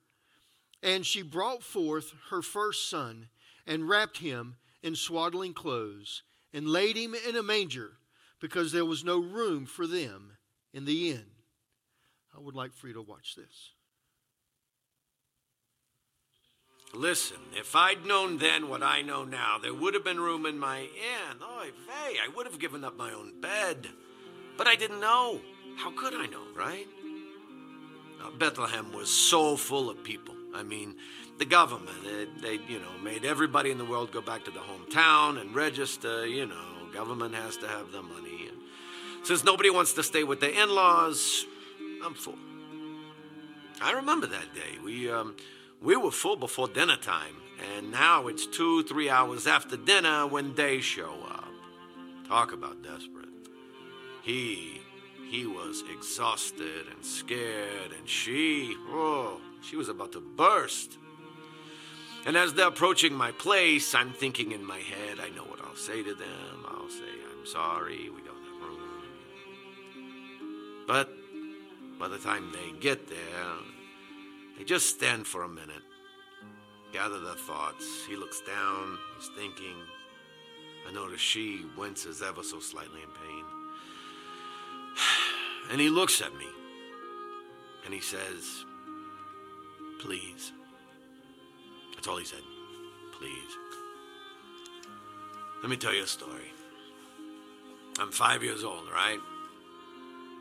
and 0.82 1.06
she 1.06 1.22
brought 1.22 1.62
forth 1.62 2.12
her 2.30 2.42
first 2.42 2.90
son 2.90 3.28
and 3.66 3.88
wrapped 3.88 4.18
him 4.18 4.56
in 4.82 4.96
swaddling 4.96 5.54
clothes 5.54 6.22
and 6.52 6.66
laid 6.66 6.96
him 6.96 7.14
in 7.14 7.36
a 7.36 7.42
manger 7.42 7.92
because 8.40 8.72
there 8.72 8.84
was 8.84 9.04
no 9.04 9.18
room 9.18 9.66
for 9.66 9.86
them 9.86 10.32
in 10.72 10.84
the 10.84 11.10
inn. 11.10 11.26
I 12.36 12.40
would 12.40 12.54
like 12.54 12.72
for 12.72 12.88
you 12.88 12.94
to 12.94 13.02
watch 13.02 13.34
this. 13.36 13.72
Listen, 16.92 17.36
if 17.54 17.76
I'd 17.76 18.04
known 18.04 18.38
then 18.38 18.68
what 18.68 18.82
I 18.82 19.02
know 19.02 19.24
now, 19.24 19.58
there 19.62 19.72
would 19.72 19.94
have 19.94 20.02
been 20.02 20.18
room 20.18 20.44
in 20.44 20.58
my 20.58 20.80
inn. 20.80 21.36
Oy 21.42 21.70
vey, 21.86 22.16
I 22.22 22.28
would 22.34 22.46
have 22.46 22.58
given 22.58 22.82
up 22.82 22.96
my 22.96 23.12
own 23.12 23.40
bed. 23.40 23.88
But 24.56 24.66
I 24.66 24.74
didn't 24.74 25.00
know. 25.00 25.40
How 25.76 25.92
could 25.92 26.14
I 26.14 26.26
know, 26.26 26.42
right? 26.54 26.86
Now, 28.18 28.30
Bethlehem 28.38 28.92
was 28.92 29.08
so 29.08 29.56
full 29.56 29.88
of 29.88 30.02
people. 30.02 30.34
I 30.54 30.64
mean, 30.64 30.96
the 31.38 31.44
government, 31.44 31.96
they, 32.04 32.26
they, 32.56 32.62
you 32.64 32.80
know, 32.80 32.98
made 33.02 33.24
everybody 33.24 33.70
in 33.70 33.78
the 33.78 33.84
world 33.84 34.10
go 34.10 34.20
back 34.20 34.44
to 34.44 34.50
the 34.50 34.58
hometown 34.58 35.40
and 35.40 35.54
register. 35.54 36.26
You 36.26 36.46
know, 36.46 36.88
government 36.92 37.34
has 37.36 37.56
to 37.58 37.68
have 37.68 37.92
the 37.92 38.02
money. 38.02 38.48
And 38.48 38.58
since 39.26 39.44
nobody 39.44 39.70
wants 39.70 39.92
to 39.94 40.02
stay 40.02 40.24
with 40.24 40.40
their 40.40 40.50
in-laws, 40.50 41.46
I'm 42.04 42.14
full. 42.14 42.38
I 43.80 43.92
remember 43.92 44.26
that 44.26 44.54
day. 44.54 44.78
We, 44.84 45.10
um, 45.10 45.36
we 45.82 45.96
were 45.96 46.10
full 46.10 46.36
before 46.36 46.68
dinner 46.68 46.96
time, 46.96 47.36
and 47.76 47.90
now 47.90 48.26
it's 48.26 48.46
two, 48.46 48.82
three 48.84 49.08
hours 49.08 49.46
after 49.46 49.76
dinner 49.76 50.26
when 50.26 50.54
they 50.54 50.80
show 50.80 51.14
up. 51.28 51.48
Talk 52.28 52.52
about 52.52 52.82
desperate. 52.82 53.28
He, 54.22 54.80
he 55.30 55.46
was 55.46 55.82
exhausted 55.92 56.86
and 56.94 57.04
scared, 57.04 57.92
and 57.98 58.08
she, 58.08 58.76
oh, 58.88 59.40
she 59.62 59.76
was 59.76 59.88
about 59.88 60.12
to 60.12 60.20
burst. 60.20 60.98
And 62.26 62.36
as 62.36 62.52
they're 62.52 62.68
approaching 62.68 63.14
my 63.14 63.32
place, 63.32 63.94
I'm 63.94 64.12
thinking 64.12 64.52
in 64.52 64.64
my 64.64 64.78
head, 64.78 65.18
I 65.20 65.30
know 65.30 65.44
what 65.44 65.60
I'll 65.64 65.76
say 65.76 66.02
to 66.02 66.14
them. 66.14 66.66
I'll 66.68 66.90
say, 66.90 67.04
I'm 67.32 67.46
sorry, 67.46 68.10
we 68.10 68.20
don't 68.22 68.36
have 68.44 68.68
room. 68.68 68.80
But 70.86 71.08
by 71.98 72.08
the 72.08 72.18
time 72.18 72.52
they 72.52 72.78
get 72.78 73.08
there, 73.08 73.16
they 74.60 74.66
just 74.66 74.90
stand 74.90 75.26
for 75.26 75.44
a 75.44 75.48
minute, 75.48 75.82
gather 76.92 77.18
their 77.18 77.32
thoughts. 77.32 78.04
He 78.06 78.14
looks 78.14 78.42
down, 78.42 78.98
he's 79.16 79.30
thinking. 79.34 79.74
I 80.86 80.92
notice 80.92 81.18
she 81.18 81.64
winces 81.78 82.20
ever 82.20 82.42
so 82.42 82.60
slightly 82.60 83.00
in 83.00 83.08
pain. 83.08 83.44
And 85.70 85.80
he 85.80 85.88
looks 85.88 86.20
at 86.20 86.34
me 86.34 86.46
and 87.84 87.94
he 87.94 88.00
says, 88.00 88.64
Please. 90.00 90.52
That's 91.94 92.08
all 92.08 92.16
he 92.16 92.24
said. 92.24 92.42
Please. 93.18 93.56
Let 95.62 95.70
me 95.70 95.76
tell 95.76 95.94
you 95.94 96.02
a 96.02 96.06
story. 96.06 96.52
I'm 97.98 98.10
five 98.10 98.42
years 98.42 98.64
old, 98.64 98.90
right? 98.92 99.20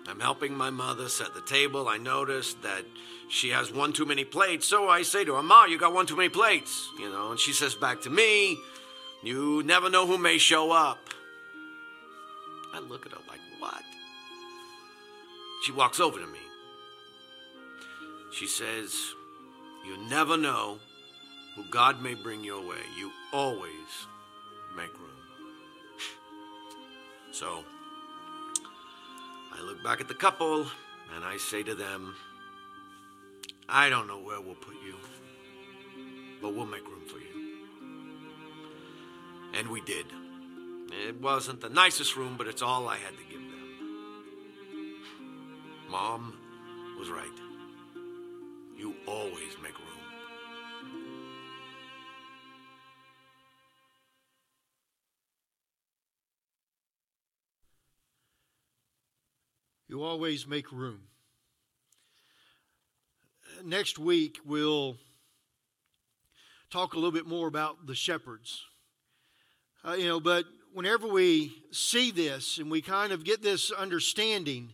I'm 0.07 0.19
helping 0.19 0.55
my 0.55 0.69
mother 0.69 1.09
set 1.09 1.33
the 1.33 1.41
table. 1.41 1.87
I 1.87 1.97
noticed 1.97 2.61
that 2.63 2.85
she 3.29 3.49
has 3.49 3.71
one 3.71 3.93
too 3.93 4.05
many 4.05 4.23
plates, 4.23 4.65
so 4.65 4.89
I 4.89 5.03
say 5.03 5.23
to 5.23 5.35
her, 5.35 5.43
Ma, 5.43 5.65
you 5.65 5.77
got 5.77 5.93
one 5.93 6.07
too 6.07 6.15
many 6.15 6.29
plates. 6.29 6.89
You 6.99 7.09
know, 7.09 7.31
and 7.31 7.39
she 7.39 7.53
says 7.53 7.75
back 7.75 8.01
to 8.01 8.09
me, 8.09 8.57
You 9.23 9.61
never 9.63 9.89
know 9.89 10.07
who 10.07 10.17
may 10.17 10.37
show 10.37 10.71
up. 10.71 10.97
I 12.73 12.79
look 12.79 13.05
at 13.05 13.11
her 13.11 13.19
like, 13.27 13.39
What? 13.59 13.83
She 15.63 15.71
walks 15.71 15.99
over 15.99 16.19
to 16.19 16.27
me. 16.27 16.39
She 18.31 18.47
says, 18.47 18.95
You 19.85 19.97
never 20.09 20.37
know 20.37 20.79
who 21.55 21.63
God 21.69 22.01
may 22.01 22.15
bring 22.15 22.43
your 22.43 22.61
way. 22.61 22.81
You 22.97 23.11
always 23.31 24.07
make 24.75 24.93
room. 24.93 25.09
So, 27.31 27.63
I 29.51 29.61
look 29.61 29.83
back 29.83 30.01
at 30.01 30.07
the 30.07 30.13
couple 30.13 30.67
and 31.15 31.23
I 31.23 31.37
say 31.37 31.63
to 31.63 31.75
them, 31.75 32.15
I 33.67 33.89
don't 33.89 34.07
know 34.07 34.19
where 34.19 34.41
we'll 34.41 34.55
put 34.55 34.75
you, 34.85 34.95
but 36.41 36.55
we'll 36.55 36.65
make 36.65 36.87
room 36.87 37.03
for 37.07 37.19
you. 37.19 37.57
And 39.53 39.69
we 39.69 39.81
did. 39.81 40.05
It 40.91 41.21
wasn't 41.21 41.61
the 41.61 41.69
nicest 41.69 42.15
room, 42.15 42.35
but 42.37 42.47
it's 42.47 42.61
all 42.61 42.87
I 42.87 42.97
had 42.97 43.13
to 43.17 43.23
give 43.29 43.41
them. 43.41 43.49
Mom 45.89 46.37
was 46.97 47.09
right. 47.09 47.27
You 48.77 48.95
always 49.07 49.55
make 49.61 49.77
room. 49.77 49.98
Always 60.03 60.47
make 60.47 60.71
room. 60.71 61.01
Next 63.63 63.99
week, 63.99 64.39
we'll 64.45 64.97
talk 66.69 66.93
a 66.93 66.95
little 66.95 67.11
bit 67.11 67.27
more 67.27 67.47
about 67.47 67.85
the 67.85 67.95
shepherds. 67.95 68.63
Uh, 69.83 69.93
you 69.93 70.07
know, 70.07 70.19
but 70.19 70.45
whenever 70.73 71.07
we 71.07 71.51
see 71.71 72.11
this 72.11 72.57
and 72.57 72.71
we 72.71 72.81
kind 72.81 73.11
of 73.11 73.23
get 73.23 73.41
this 73.41 73.71
understanding, 73.71 74.73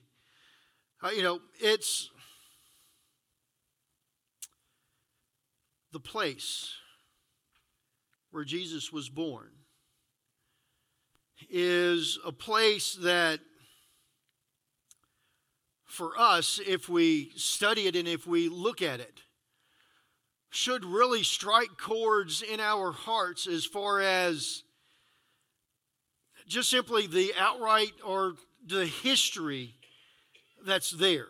uh, 1.03 1.09
you 1.09 1.23
know, 1.23 1.39
it's 1.59 2.09
the 5.91 5.99
place 5.99 6.73
where 8.31 8.43
Jesus 8.43 8.91
was 8.91 9.09
born 9.09 9.49
is 11.49 12.19
a 12.25 12.31
place 12.31 12.95
that 13.01 13.39
for 15.95 16.19
us, 16.19 16.60
if 16.65 16.89
we 16.89 17.31
study 17.36 17.88
it 17.88 17.95
and 17.95 18.08
if 18.08 18.27
we 18.27 18.49
look 18.49 18.81
at 18.81 18.99
it, 18.99 19.21
should 20.49 20.86
really 20.86 21.23
strike 21.23 21.77
chords 21.77 22.41
in 22.41 22.60
our 22.60 22.91
hearts 22.91 23.47
as 23.47 23.65
far 23.65 24.01
as 24.01 24.63
just 26.47 26.69
simply 26.69 27.08
the 27.08 27.34
outright 27.38 27.93
or 28.05 28.36
the 28.65 28.86
history 28.86 29.73
that's 30.65 30.91
there. 30.91 31.27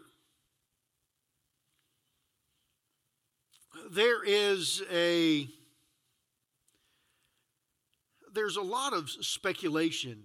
There 3.91 4.23
is 4.23 4.83
a 4.91 5.47
there's 8.33 8.57
a 8.57 8.61
lot 8.61 8.93
of 8.93 9.09
speculation 9.09 10.23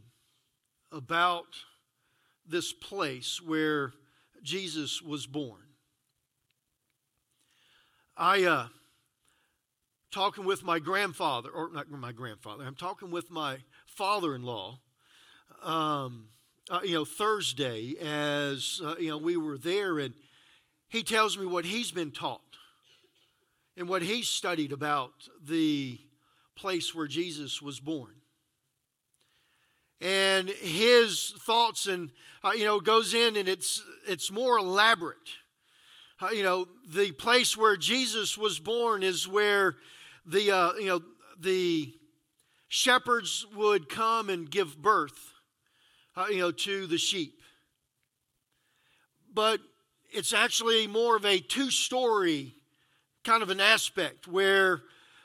about 0.90 1.46
this 2.46 2.72
place 2.72 3.40
where 3.40 3.92
Jesus 4.42 5.02
was 5.02 5.26
born. 5.26 5.60
I 8.16 8.44
uh, 8.44 8.66
talking 10.10 10.44
with 10.44 10.62
my 10.62 10.78
grandfather, 10.78 11.50
or 11.50 11.70
not 11.72 11.90
my 11.90 12.12
grandfather. 12.12 12.64
I'm 12.64 12.74
talking 12.74 13.10
with 13.10 13.30
my 13.30 13.58
father-in-law. 13.86 14.78
Um, 15.62 16.28
uh, 16.70 16.80
you 16.84 16.94
know, 16.94 17.04
Thursday, 17.04 17.94
as 18.00 18.80
uh, 18.84 18.94
you 18.98 19.10
know, 19.10 19.18
we 19.18 19.36
were 19.36 19.58
there, 19.58 19.98
and 19.98 20.14
he 20.88 21.02
tells 21.02 21.38
me 21.38 21.46
what 21.46 21.64
he's 21.64 21.90
been 21.90 22.10
taught 22.10 22.40
and 23.76 23.88
what 23.88 24.02
he's 24.02 24.28
studied 24.28 24.72
about 24.72 25.12
the 25.42 25.98
place 26.56 26.94
where 26.94 27.06
Jesus 27.06 27.62
was 27.62 27.80
born. 27.80 28.19
And 30.00 30.48
his 30.48 31.34
thoughts 31.40 31.86
and 31.86 32.10
uh, 32.42 32.52
you 32.52 32.64
know 32.64 32.80
goes 32.80 33.12
in 33.12 33.36
and 33.36 33.48
it's 33.48 33.82
it's 34.06 34.30
more 34.30 34.58
elaborate. 34.58 35.18
Uh, 36.20 36.30
you 36.30 36.42
know, 36.42 36.66
the 36.86 37.12
place 37.12 37.56
where 37.56 37.76
Jesus 37.76 38.36
was 38.36 38.58
born 38.58 39.02
is 39.02 39.26
where 39.26 39.76
the 40.26 40.50
uh, 40.50 40.72
you 40.74 40.86
know 40.86 41.02
the 41.38 41.94
shepherds 42.68 43.46
would 43.56 43.88
come 43.88 44.28
and 44.28 44.50
give 44.50 44.80
birth, 44.80 45.32
uh, 46.16 46.26
you 46.30 46.38
know, 46.38 46.52
to 46.52 46.86
the 46.86 46.98
sheep. 46.98 47.40
But 49.32 49.60
it's 50.12 50.32
actually 50.32 50.86
more 50.86 51.16
of 51.16 51.24
a 51.24 51.38
two-story 51.40 52.54
kind 53.24 53.42
of 53.42 53.50
an 53.50 53.60
aspect 53.60 54.26
where 54.26 54.82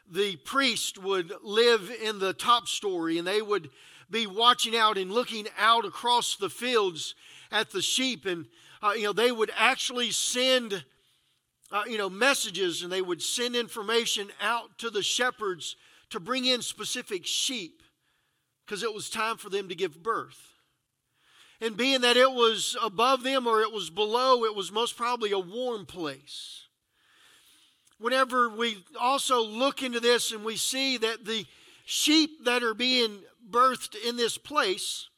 the 0.10 0.36
priest 0.38 0.98
would 1.02 1.32
live 1.44 1.92
in 2.04 2.20
the 2.20 2.34
top 2.34 2.68
story 2.68 3.18
and 3.18 3.28
they 3.28 3.42
would 3.42 3.70
be 4.10 4.28
watching 4.28 4.76
out 4.76 4.98
and 4.98 5.12
looking 5.12 5.48
out 5.58 5.86
across 5.86 6.36
the 6.36 6.50
fields 6.50 7.16
at 7.52 7.72
the 7.72 7.82
sheep. 7.82 8.26
And 8.26 8.46
uh, 8.82 8.94
you 8.96 9.04
know 9.04 9.14
they 9.14 9.32
would 9.32 9.52
actually 9.58 10.12
send 10.12 10.84
uh, 11.72 11.84
you 11.88 11.98
know 11.98 12.10
messages 12.10 12.84
and 12.84 12.92
they 12.92 13.02
would 13.02 13.22
send 13.22 13.56
information 13.56 14.30
out 14.42 14.78
to 14.80 14.90
the 14.90 15.04
shepherds 15.04 15.76
to 16.10 16.20
bring 16.20 16.46
in 16.46 16.62
specific 16.62 17.26
sheep 17.26 17.82
because 18.66 18.84
it 18.84 18.94
was 18.94 19.10
time 19.10 19.38
for 19.38 19.50
them 19.50 19.70
to 19.70 19.76
give 19.76 20.02
birth. 20.02 20.54
And 21.62 21.78
being 21.78 22.02
that 22.02 22.18
it 22.18 22.32
was 22.32 22.76
above 22.84 23.24
them 23.24 23.48
or 23.48 23.62
it 23.62 23.72
was 23.72 23.90
below 23.90 24.44
it 24.44 24.56
was 24.56 24.72
most 24.72 24.98
probably 24.98 25.32
a 25.32 25.40
warm 25.40 25.86
place. 25.86 26.64
Whenever 27.98 28.50
we 28.50 28.84
also 29.00 29.42
look 29.42 29.82
into 29.82 30.02
this 30.02 30.32
and 30.32 30.44
we 30.44 30.58
see 30.58 30.98
that 30.98 31.24
the 31.26 31.46
sheep 31.86 32.44
that 32.44 32.62
are 32.62 32.74
being 32.74 33.20
birthed 33.50 33.96
in 34.08 34.18
this 34.18 34.38
place 34.38 35.10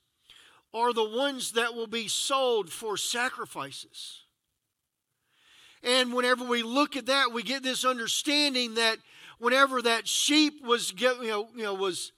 are 0.74 0.94
the 0.94 1.04
ones 1.08 1.54
that 1.54 1.74
will 1.74 1.88
be 1.88 2.08
sold 2.08 2.72
for 2.72 2.98
sacrifices. 2.98 4.24
And 5.84 6.14
whenever 6.14 6.44
we 6.44 6.64
look 6.64 6.96
at 6.96 7.06
that, 7.06 7.32
we 7.32 7.44
get 7.44 7.64
this 7.64 7.86
understanding 7.86 8.76
that 8.76 8.98
whenever 9.40 9.82
that 9.82 10.08
sheep 10.08 10.64
was, 10.64 10.94
you 10.98 11.28
know, 11.28 11.48
you 11.56 11.64
know, 11.64 11.74
was, 11.74 12.12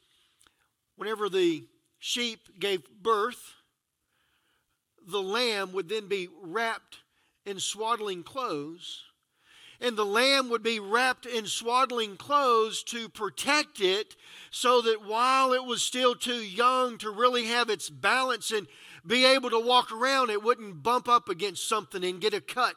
whenever 0.96 1.30
the 1.30 1.66
sheep 2.00 2.60
gave 2.60 2.84
birth, 3.02 3.54
the 5.08 5.22
lamb 5.22 5.74
would 5.74 5.90
then 5.90 6.08
be 6.08 6.28
wrapped 6.42 6.98
in 7.46 7.60
swaddling 7.60 8.24
clothes 8.24 9.04
and 9.82 9.98
the 9.98 10.06
lamb 10.06 10.50
would 10.50 10.64
be 10.64 10.80
wrapped 10.80 11.26
in 11.26 11.46
swaddling 11.46 12.18
clothes 12.18 12.84
to 12.84 13.08
protect 13.08 13.80
it 13.80 14.16
so 14.52 14.82
that 14.82 15.06
while 15.06 15.54
it 15.54 15.64
was 15.64 15.82
still 15.82 16.16
too 16.16 16.42
young 16.42 16.98
to 16.98 17.10
really 17.10 17.46
have 17.46 17.70
its 17.70 17.90
balance 17.90 18.52
and 18.52 18.68
be 19.06 19.26
able 19.26 19.50
to 19.50 19.60
walk 19.60 19.92
around, 19.92 20.30
it 20.30 20.44
wouldn't 20.44 20.84
bump 20.84 21.08
up 21.08 21.30
against 21.30 21.68
something 21.68 22.04
and 22.04 22.20
get 22.20 22.34
a 22.34 22.42
cut. 22.42 22.76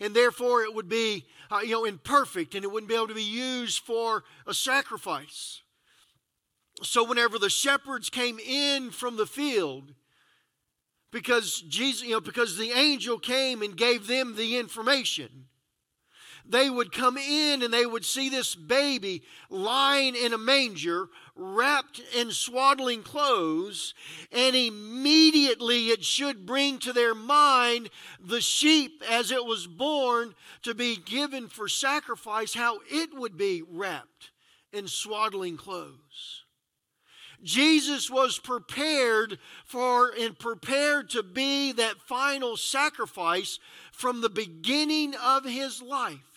And 0.00 0.14
therefore, 0.14 0.62
it 0.62 0.74
would 0.74 0.88
be, 0.88 1.26
uh, 1.50 1.60
you 1.60 1.72
know, 1.72 1.84
imperfect 1.84 2.54
and 2.54 2.64
it 2.64 2.72
wouldn't 2.72 2.88
be 2.88 2.96
able 2.96 3.08
to 3.08 3.14
be 3.14 3.22
used 3.22 3.84
for 3.84 4.24
a 4.46 4.54
sacrifice. 4.54 5.62
So, 6.82 7.04
whenever 7.04 7.38
the 7.38 7.50
shepherds 7.50 8.08
came 8.08 8.38
in 8.38 8.90
from 8.90 9.16
the 9.16 9.26
field, 9.26 9.92
because 11.12 11.60
Jesus, 11.68 12.02
you 12.02 12.12
know, 12.12 12.20
because 12.20 12.56
the 12.56 12.72
angel 12.72 13.18
came 13.18 13.62
and 13.62 13.76
gave 13.76 14.06
them 14.06 14.36
the 14.36 14.56
information, 14.56 15.46
they 16.50 16.68
would 16.68 16.92
come 16.92 17.16
in 17.16 17.62
and 17.62 17.72
they 17.72 17.86
would 17.86 18.04
see 18.04 18.28
this 18.28 18.54
baby 18.54 19.22
lying 19.48 20.16
in 20.16 20.32
a 20.32 20.38
manger, 20.38 21.08
wrapped 21.36 22.00
in 22.14 22.30
swaddling 22.30 23.02
clothes, 23.02 23.94
and 24.32 24.56
immediately 24.56 25.88
it 25.88 26.04
should 26.04 26.46
bring 26.46 26.78
to 26.78 26.92
their 26.92 27.14
mind 27.14 27.90
the 28.18 28.40
sheep 28.40 29.02
as 29.08 29.30
it 29.30 29.44
was 29.44 29.66
born 29.66 30.34
to 30.62 30.74
be 30.74 30.96
given 30.96 31.48
for 31.48 31.68
sacrifice, 31.68 32.54
how 32.54 32.78
it 32.90 33.10
would 33.14 33.36
be 33.36 33.62
wrapped 33.70 34.30
in 34.72 34.86
swaddling 34.88 35.56
clothes. 35.56 36.44
Jesus 37.42 38.10
was 38.10 38.38
prepared 38.38 39.38
for 39.64 40.10
and 40.10 40.38
prepared 40.38 41.08
to 41.10 41.22
be 41.22 41.72
that 41.72 42.00
final 42.02 42.56
sacrifice 42.56 43.58
from 43.92 44.20
the 44.20 44.28
beginning 44.28 45.14
of 45.14 45.44
his 45.44 45.80
life 45.80 46.29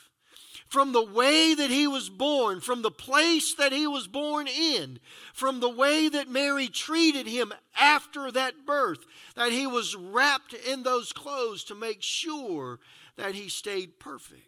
from 0.73 0.91
the 0.91 1.05
way 1.05 1.53
that 1.53 1.69
he 1.69 1.85
was 1.85 2.09
born, 2.09 2.59
from 2.59 2.81
the 2.81 2.89
place 2.89 3.53
that 3.53 3.71
he 3.71 3.85
was 3.85 4.07
born 4.07 4.47
in, 4.47 4.97
from 5.31 5.59
the 5.59 5.69
way 5.69 6.09
that 6.09 6.27
Mary 6.27 6.67
treated 6.67 7.27
him 7.27 7.53
after 7.79 8.31
that 8.31 8.65
birth, 8.65 9.05
that 9.35 9.51
he 9.51 9.67
was 9.67 9.95
wrapped 9.95 10.51
in 10.51 10.81
those 10.81 11.13
clothes 11.13 11.63
to 11.63 11.75
make 11.75 12.01
sure 12.01 12.79
that 13.17 13.35
he 13.35 13.49
stayed 13.49 13.99
perfect. 13.99 14.41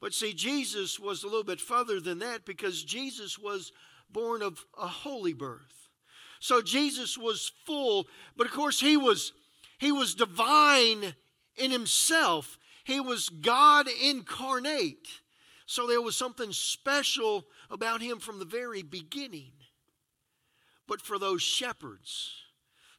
But 0.00 0.14
see, 0.14 0.32
Jesus 0.32 0.98
was 0.98 1.22
a 1.22 1.26
little 1.26 1.44
bit 1.44 1.60
further 1.60 2.00
than 2.00 2.20
that 2.20 2.46
because 2.46 2.82
Jesus 2.82 3.38
was 3.38 3.72
born 4.10 4.40
of 4.40 4.64
a 4.80 4.86
holy 4.86 5.34
birth. 5.34 5.90
So 6.40 6.62
Jesus 6.62 7.18
was 7.18 7.52
full, 7.66 8.06
but 8.38 8.46
of 8.46 8.54
course 8.54 8.80
he 8.80 8.96
was 8.96 9.34
he 9.76 9.92
was 9.92 10.14
divine 10.14 11.14
in 11.58 11.70
himself. 11.70 12.58
He 12.86 13.00
was 13.00 13.28
God 13.28 13.88
incarnate. 14.00 15.08
So 15.66 15.88
there 15.88 16.00
was 16.00 16.14
something 16.14 16.52
special 16.52 17.48
about 17.68 18.00
him 18.00 18.20
from 18.20 18.38
the 18.38 18.44
very 18.44 18.84
beginning. 18.84 19.50
But 20.86 21.02
for 21.02 21.18
those 21.18 21.42
shepherds 21.42 22.30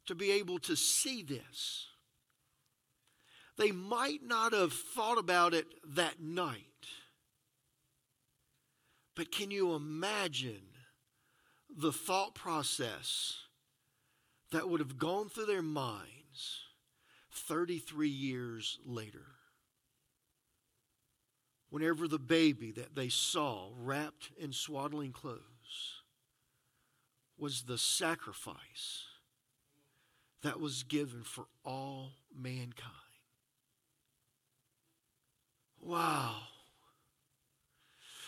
to 0.05 0.13
be 0.13 0.31
able 0.31 0.59
to 0.59 0.75
see 0.75 1.23
this, 1.23 1.87
they 3.57 3.71
might 3.71 4.21
not 4.21 4.51
have 4.51 4.73
thought 4.73 5.17
about 5.17 5.53
it 5.53 5.67
that 5.95 6.19
night. 6.19 6.65
But 9.15 9.31
can 9.31 9.51
you 9.51 9.73
imagine 9.73 10.63
the 11.73 11.93
thought 11.93 12.35
process 12.35 13.37
that 14.51 14.67
would 14.67 14.81
have 14.81 14.97
gone 14.97 15.29
through 15.29 15.45
their 15.45 15.61
minds 15.61 16.59
33 17.31 18.09
years 18.09 18.79
later? 18.85 19.36
Whenever 21.69 22.07
the 22.07 22.19
baby 22.19 22.71
that 22.71 22.95
they 22.95 23.09
saw 23.09 23.69
wrapped 23.77 24.31
in 24.37 24.53
swaddling 24.53 25.11
clothes 25.11 25.41
was 27.37 27.63
the 27.63 27.77
sacrifice 27.77 29.03
that 30.43 30.59
was 30.59 30.83
given 30.83 31.23
for 31.23 31.45
all 31.63 32.11
mankind. 32.35 32.93
Wow. 35.81 36.35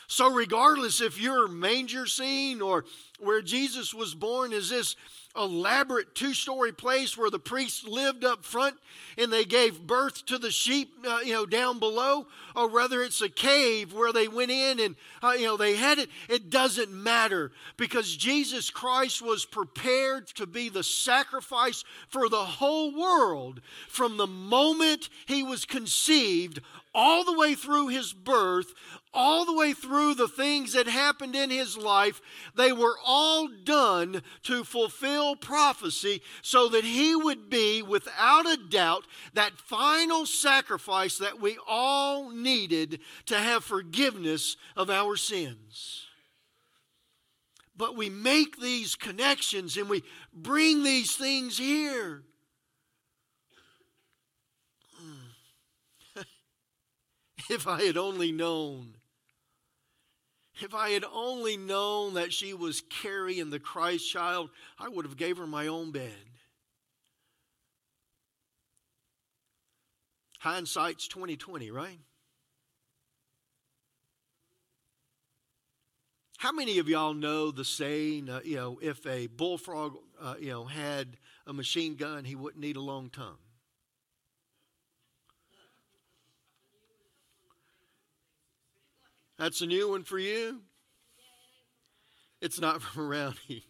So, 0.07 0.33
regardless 0.33 1.01
if 1.01 1.21
your 1.21 1.47
manger 1.47 2.07
scene 2.07 2.61
or 2.61 2.85
where 3.21 3.41
Jesus 3.41 3.93
was 3.93 4.15
born 4.15 4.53
is 4.53 4.69
this 4.69 4.95
elaborate 5.37 6.15
two 6.15 6.33
story 6.33 6.71
place 6.71 7.17
where 7.17 7.29
the 7.29 7.39
priests 7.39 7.87
lived 7.87 8.25
up 8.25 8.43
front 8.43 8.75
and 9.17 9.31
they 9.31 9.45
gave 9.45 9.85
birth 9.85 10.25
to 10.25 10.37
the 10.37 10.49
sheep, 10.49 10.91
uh, 11.07 11.19
you 11.23 11.33
know, 11.33 11.45
down 11.45 11.77
below, 11.79 12.27
or 12.55 12.67
whether 12.67 13.03
it's 13.03 13.21
a 13.21 13.29
cave 13.29 13.93
where 13.93 14.11
they 14.11 14.27
went 14.27 14.51
in 14.51 14.79
and, 14.79 14.95
uh, 15.21 15.33
you 15.37 15.45
know, 15.45 15.55
they 15.55 15.75
had 15.75 15.99
it, 15.99 16.09
it 16.27 16.49
doesn't 16.49 16.91
matter 16.91 17.51
because 17.77 18.15
Jesus 18.15 18.69
Christ 18.69 19.21
was 19.21 19.45
prepared 19.45 20.27
to 20.29 20.47
be 20.47 20.67
the 20.67 20.83
sacrifice 20.83 21.83
for 22.07 22.27
the 22.27 22.37
whole 22.37 22.91
world 22.91 23.61
from 23.87 24.17
the 24.17 24.27
moment 24.27 25.09
he 25.27 25.43
was 25.43 25.63
conceived 25.63 26.59
all 26.93 27.23
the 27.23 27.37
way 27.37 27.53
through 27.53 27.87
his 27.87 28.13
birth, 28.13 28.73
all 29.13 29.45
the 29.45 29.53
way 29.53 29.73
through 29.73 30.15
the 30.15 30.27
things 30.27 30.73
that 30.73 30.87
happened 30.87 31.35
in 31.35 31.49
his 31.49 31.77
life, 31.77 32.21
they 32.55 32.71
were 32.71 32.97
all 33.11 33.47
done 33.63 34.21
to 34.43 34.63
fulfill 34.63 35.35
prophecy 35.35 36.21
so 36.43 36.69
that 36.69 36.83
he 36.83 37.15
would 37.15 37.49
be, 37.49 37.81
without 37.81 38.45
a 38.45 38.55
doubt, 38.55 39.07
that 39.33 39.57
final 39.57 40.27
sacrifice 40.27 41.17
that 41.17 41.41
we 41.41 41.57
all 41.67 42.29
needed 42.29 42.99
to 43.25 43.35
have 43.35 43.63
forgiveness 43.63 44.57
of 44.77 44.91
our 44.91 45.15
sins. 45.15 46.05
But 47.75 47.95
we 47.95 48.11
make 48.11 48.59
these 48.59 48.93
connections 48.93 49.75
and 49.75 49.89
we 49.89 50.03
bring 50.31 50.83
these 50.83 51.15
things 51.15 51.57
here. 51.57 52.21
If 57.49 57.65
I 57.65 57.81
had 57.81 57.97
only 57.97 58.31
known. 58.31 58.98
If 60.61 60.75
I 60.75 60.89
had 60.89 61.05
only 61.13 61.55
known 61.55 62.15
that 62.15 62.33
she 62.33 62.53
was 62.53 62.81
carrying 62.81 63.49
the 63.49 63.59
Christ 63.59 64.09
child, 64.09 64.49
I 64.77 64.89
would 64.89 65.05
have 65.05 65.15
gave 65.15 65.37
her 65.37 65.47
my 65.47 65.67
own 65.67 65.91
bed. 65.91 66.11
Hindsight's 70.39 71.07
2020, 71.07 71.71
right? 71.71 71.99
How 76.37 76.53
many 76.53 76.79
of 76.79 76.87
y'all 76.87 77.13
know 77.13 77.51
the 77.51 77.65
saying, 77.65 78.29
uh, 78.29 78.39
you 78.45 78.55
know, 78.55 78.79
if 78.81 79.05
a 79.05 79.27
bullfrog, 79.27 79.97
uh, 80.21 80.35
you 80.39 80.49
know, 80.49 80.63
had 80.65 81.17
a 81.45 81.51
machine 81.51 81.95
gun, 81.95 82.23
he 82.23 82.35
wouldn't 82.35 82.61
need 82.61 82.77
a 82.77 82.81
long 82.81 83.09
tongue? 83.09 83.37
That's 89.39 89.61
a 89.61 89.65
new 89.65 89.89
one 89.89 90.03
for 90.03 90.19
you? 90.19 90.59
It's 92.41 92.59
not 92.59 92.81
from 92.83 93.09
around 93.09 93.37
here. 93.47 93.61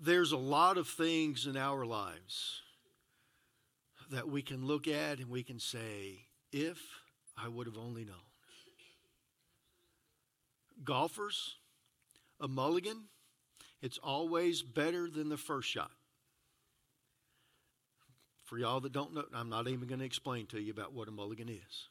There's 0.00 0.30
a 0.30 0.38
lot 0.38 0.78
of 0.78 0.86
things 0.86 1.46
in 1.46 1.56
our 1.56 1.84
lives 1.84 2.62
that 4.12 4.28
we 4.28 4.40
can 4.40 4.64
look 4.64 4.86
at 4.86 5.18
and 5.18 5.28
we 5.28 5.42
can 5.42 5.58
say, 5.58 6.26
if 6.52 6.78
I 7.36 7.48
would 7.48 7.66
have 7.66 7.76
only 7.76 8.04
known. 8.04 8.14
Golfers, 10.84 11.56
a 12.40 12.46
mulligan, 12.46 13.06
it's 13.82 13.98
always 13.98 14.62
better 14.62 15.10
than 15.10 15.28
the 15.28 15.36
first 15.36 15.68
shot. 15.68 15.90
For 18.50 18.58
y'all 18.58 18.80
that 18.80 18.92
don't 18.92 19.14
know, 19.14 19.22
I'm 19.32 19.48
not 19.48 19.68
even 19.68 19.86
going 19.86 20.00
to 20.00 20.04
explain 20.04 20.46
to 20.46 20.60
you 20.60 20.72
about 20.72 20.92
what 20.92 21.06
a 21.06 21.12
mulligan 21.12 21.48
is. 21.48 21.88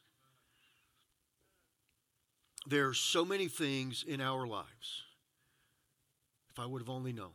There 2.66 2.86
are 2.86 2.92
so 2.92 3.24
many 3.24 3.48
things 3.48 4.04
in 4.06 4.20
our 4.20 4.46
lives. 4.46 5.04
If 6.50 6.58
I 6.58 6.66
would 6.66 6.82
have 6.82 6.90
only 6.90 7.14
known. 7.14 7.30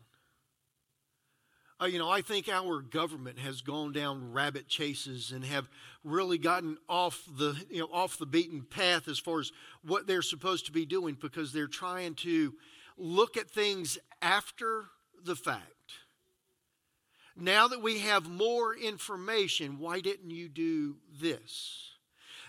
Uh, 1.82 1.86
you 1.86 1.98
know, 1.98 2.08
I 2.08 2.22
think 2.22 2.48
our 2.48 2.82
government 2.82 3.40
has 3.40 3.62
gone 3.62 3.94
down 3.94 4.32
rabbit 4.32 4.68
chases 4.68 5.32
and 5.32 5.44
have 5.44 5.70
really 6.04 6.38
gotten 6.38 6.78
off 6.88 7.24
the 7.36 7.60
you 7.72 7.80
know 7.80 7.90
off 7.92 8.20
the 8.20 8.28
beaten 8.28 8.62
path 8.62 9.08
as 9.08 9.18
far 9.18 9.40
as 9.40 9.52
what 9.82 10.06
they're 10.06 10.22
supposed 10.22 10.68
to 10.68 10.72
be 10.72 10.86
doing 10.86 11.18
because 11.20 11.52
they're 11.52 11.66
trying 11.66 12.14
to 12.14 12.54
look 12.96 13.38
at 13.38 13.50
things 13.50 13.98
after 14.22 14.86
the 15.24 15.36
fact. 15.36 15.72
Now 17.36 17.68
that 17.68 17.82
we 17.82 18.00
have 18.00 18.30
more 18.30 18.74
information, 18.76 19.80
why 19.80 20.00
didn't 20.00 20.32
you 20.32 20.48
do 20.48 20.96
this? 21.20 21.90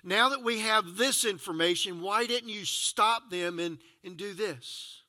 Now 0.04 0.28
that 0.28 0.44
we 0.44 0.60
have 0.60 0.96
this 0.96 1.24
information, 1.24 2.00
why 2.00 2.26
didn't 2.26 2.50
you 2.50 2.64
stop 2.64 3.28
them 3.28 3.58
and, 3.58 3.78
and 4.04 4.16
do 4.16 4.32
this? 4.32 5.02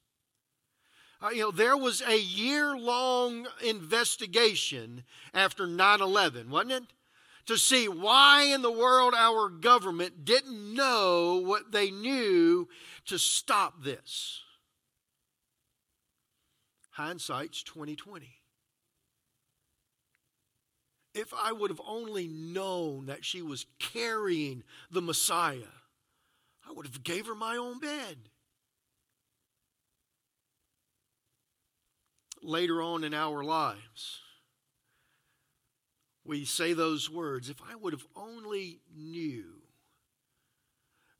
Uh, 1.21 1.29
you 1.29 1.41
know, 1.41 1.51
there 1.51 1.77
was 1.77 2.01
a 2.01 2.17
year 2.17 2.75
long 2.75 3.47
investigation 3.63 5.03
after 5.33 5.67
9 5.67 6.01
11, 6.01 6.49
wasn't 6.49 6.71
it? 6.71 6.83
To 7.45 7.57
see 7.57 7.87
why 7.87 8.43
in 8.43 8.61
the 8.61 8.71
world 8.71 9.13
our 9.15 9.49
government 9.49 10.25
didn't 10.25 10.73
know 10.73 11.41
what 11.43 11.71
they 11.71 11.91
knew 11.91 12.67
to 13.05 13.17
stop 13.17 13.83
this. 13.83 14.41
Hindsight's 16.91 17.61
2020. 17.63 18.36
If 21.17 21.33
I 21.33 21.51
would 21.51 21.71
have 21.71 21.81
only 21.85 22.27
known 22.27 23.07
that 23.07 23.25
she 23.25 23.41
was 23.41 23.65
carrying 23.79 24.63
the 24.91 25.01
Messiah, 25.01 25.73
I 26.67 26.71
would 26.71 26.85
have 26.85 27.03
gave 27.03 27.25
her 27.27 27.35
my 27.35 27.57
own 27.57 27.79
bed. 27.79 28.29
later 32.47 32.81
on 32.81 33.03
in 33.03 33.13
our 33.13 33.43
lives, 33.43 34.21
we 36.23 36.45
say 36.45 36.73
those 36.73 37.09
words 37.09 37.49
if 37.49 37.61
I 37.69 37.75
would 37.75 37.93
have 37.93 38.05
only 38.15 38.79
knew 38.95 39.61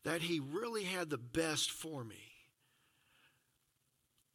that 0.03 0.21
he 0.21 0.39
really 0.39 0.83
had 0.83 1.09
the 1.09 1.17
best 1.17 1.71
for 1.71 2.03
me, 2.03 2.23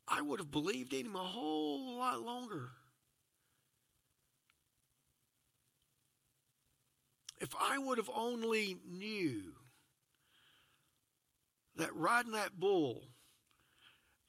I 0.06 0.20
would 0.20 0.40
have 0.40 0.50
believed 0.50 0.92
in 0.92 1.06
him 1.06 1.16
a 1.16 1.20
whole 1.20 1.96
lot 1.98 2.20
longer. 2.20 2.70
If 7.43 7.57
I 7.61 7.76
would 7.76 7.99
have 7.99 8.11
only 8.14 8.76
knew 8.88 9.43
that 11.74 11.93
riding 11.93 12.30
that 12.32 12.61
bull, 12.61 13.03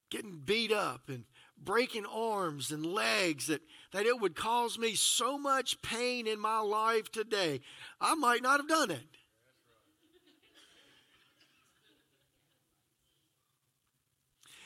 getting 0.09 0.41
beat 0.43 0.71
up 0.71 1.09
and 1.09 1.25
breaking 1.55 2.07
arms 2.07 2.71
and 2.71 2.83
legs, 2.83 3.45
that, 3.47 3.61
that 3.91 4.07
it 4.07 4.19
would 4.19 4.35
cause 4.35 4.79
me 4.79 4.95
so 4.95 5.37
much 5.37 5.83
pain 5.83 6.25
in 6.25 6.39
my 6.39 6.57
life 6.57 7.11
today, 7.11 7.61
I 8.01 8.15
might 8.15 8.41
not 8.41 8.59
have 8.59 8.67
done 8.67 8.89
it. 8.89 9.05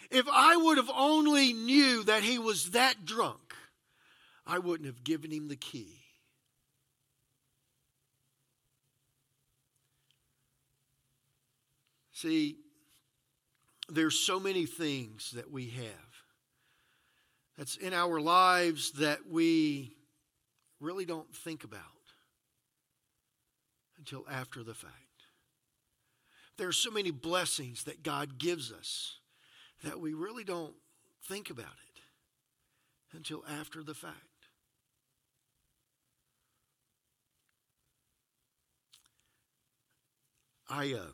If 0.09 0.25
I 0.31 0.55
would 0.55 0.77
have 0.77 0.91
only 0.95 1.51
knew 1.51 2.01
that 2.05 2.23
he 2.23 2.39
was 2.39 2.71
that 2.71 3.03
drunk, 3.03 3.53
I 4.45 4.59
wouldn't 4.59 4.87
have 4.87 5.03
given 5.03 5.31
him 5.31 5.49
the 5.49 5.57
key. 5.57 5.96
See, 12.17 12.55
there's 13.89 14.17
so 14.17 14.39
many 14.39 14.65
things 14.65 15.33
that 15.35 15.51
we 15.51 15.69
have 15.69 16.23
that's 17.55 17.75
in 17.75 17.93
our 17.93 18.19
lives 18.19 18.93
that 18.93 19.29
we 19.29 19.93
really 20.79 21.05
don't 21.05 21.31
think 21.31 21.63
about 21.63 21.83
until 23.99 24.25
after 24.31 24.63
the 24.63 24.73
fact. 24.73 24.93
There 26.57 26.67
are 26.67 26.73
so 26.73 26.89
many 26.89 27.11
blessings 27.11 27.83
that 27.83 28.01
God 28.01 28.39
gives 28.39 28.71
us 28.71 29.19
that 29.83 29.99
we 29.99 30.15
really 30.15 30.43
don't 30.43 30.73
think 31.27 31.51
about 31.51 31.65
it 31.65 32.01
until 33.15 33.43
after 33.47 33.83
the 33.83 33.93
fact. 33.93 34.15
I 40.67 40.93
uh, 40.93 41.11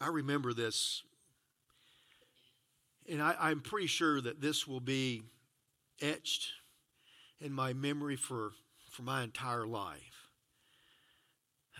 I 0.00 0.08
remember 0.08 0.52
this 0.54 1.02
and 3.10 3.20
I, 3.20 3.50
am 3.50 3.60
pretty 3.60 3.88
sure 3.88 4.20
that 4.20 4.40
this 4.40 4.68
will 4.68 4.80
be 4.80 5.24
etched 6.00 6.52
in 7.40 7.52
my 7.52 7.72
memory 7.72 8.16
for, 8.16 8.52
for 8.90 9.02
my 9.02 9.22
entire 9.22 9.66
life. 9.66 10.28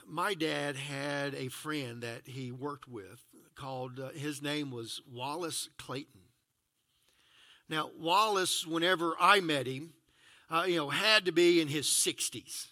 My 0.07 0.35
dad 0.35 0.75
had 0.75 1.35
a 1.35 1.49
friend 1.49 2.03
that 2.03 2.23
he 2.25 2.51
worked 2.51 2.89
with 2.89 3.21
called, 3.55 4.01
uh, 4.01 4.09
his 4.09 4.43
name 4.43 4.73
was 4.73 5.01
Wallace 5.09 5.68
Clayton. 5.79 6.23
Now, 7.68 7.91
Wallace, 7.97 8.66
whenever 8.66 9.14
I 9.21 9.41
met 9.41 9.68
him, 9.68 9.93
uh, 10.51 10.64
you 10.66 10.77
know, 10.77 10.91
had 10.91 11.27
to 11.27 11.33
be 11.33 11.61
in 11.61 11.68
his 11.68 11.87
60s. 11.87 12.66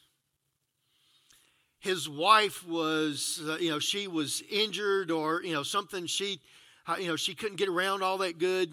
His 1.81 2.09
wife 2.09 2.67
was, 2.67 3.41
uh, 3.47 3.59
you 3.59 3.71
know, 3.71 3.79
she 3.79 4.09
was 4.09 4.43
injured 4.51 5.11
or, 5.11 5.43
you 5.43 5.53
know, 5.53 5.63
something 5.63 6.07
she 6.07 6.41
how, 6.89 6.97
you 6.97 7.09
know, 7.09 7.17
she 7.17 7.35
couldn't 7.35 7.57
get 7.57 7.69
around 7.69 8.03
all 8.03 8.17
that 8.17 8.39
good. 8.39 8.73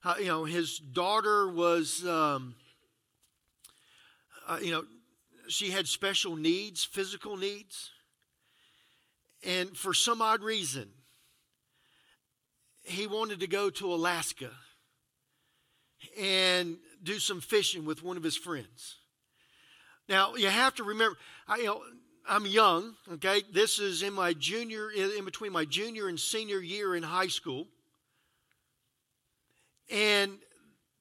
How, 0.00 0.16
you 0.16 0.24
know, 0.24 0.44
his 0.44 0.78
daughter 0.78 1.46
was, 1.46 2.02
um, 2.06 2.54
uh, 4.48 4.58
you 4.62 4.70
know, 4.70 4.84
she 5.48 5.70
had 5.70 5.86
special 5.86 6.34
needs, 6.34 6.82
physical 6.82 7.36
needs. 7.36 7.90
And 9.44 9.76
for 9.76 9.92
some 9.92 10.22
odd 10.22 10.42
reason, 10.42 10.88
he 12.84 13.06
wanted 13.06 13.40
to 13.40 13.46
go 13.46 13.68
to 13.68 13.92
Alaska 13.92 14.50
and 16.18 16.78
do 17.02 17.18
some 17.18 17.42
fishing 17.42 17.84
with 17.84 18.02
one 18.02 18.16
of 18.16 18.22
his 18.22 18.36
friends. 18.36 18.96
Now, 20.08 20.36
you 20.36 20.48
have 20.48 20.74
to 20.76 20.84
remember, 20.84 21.18
you 21.58 21.64
know, 21.64 21.82
I'm 22.28 22.46
young, 22.46 22.94
okay? 23.14 23.42
This 23.52 23.78
is 23.78 24.02
in 24.02 24.12
my 24.12 24.32
junior, 24.32 24.90
in 24.90 25.24
between 25.24 25.52
my 25.52 25.64
junior 25.64 26.08
and 26.08 26.18
senior 26.18 26.60
year 26.60 26.94
in 26.94 27.02
high 27.02 27.26
school. 27.26 27.66
And 29.90 30.38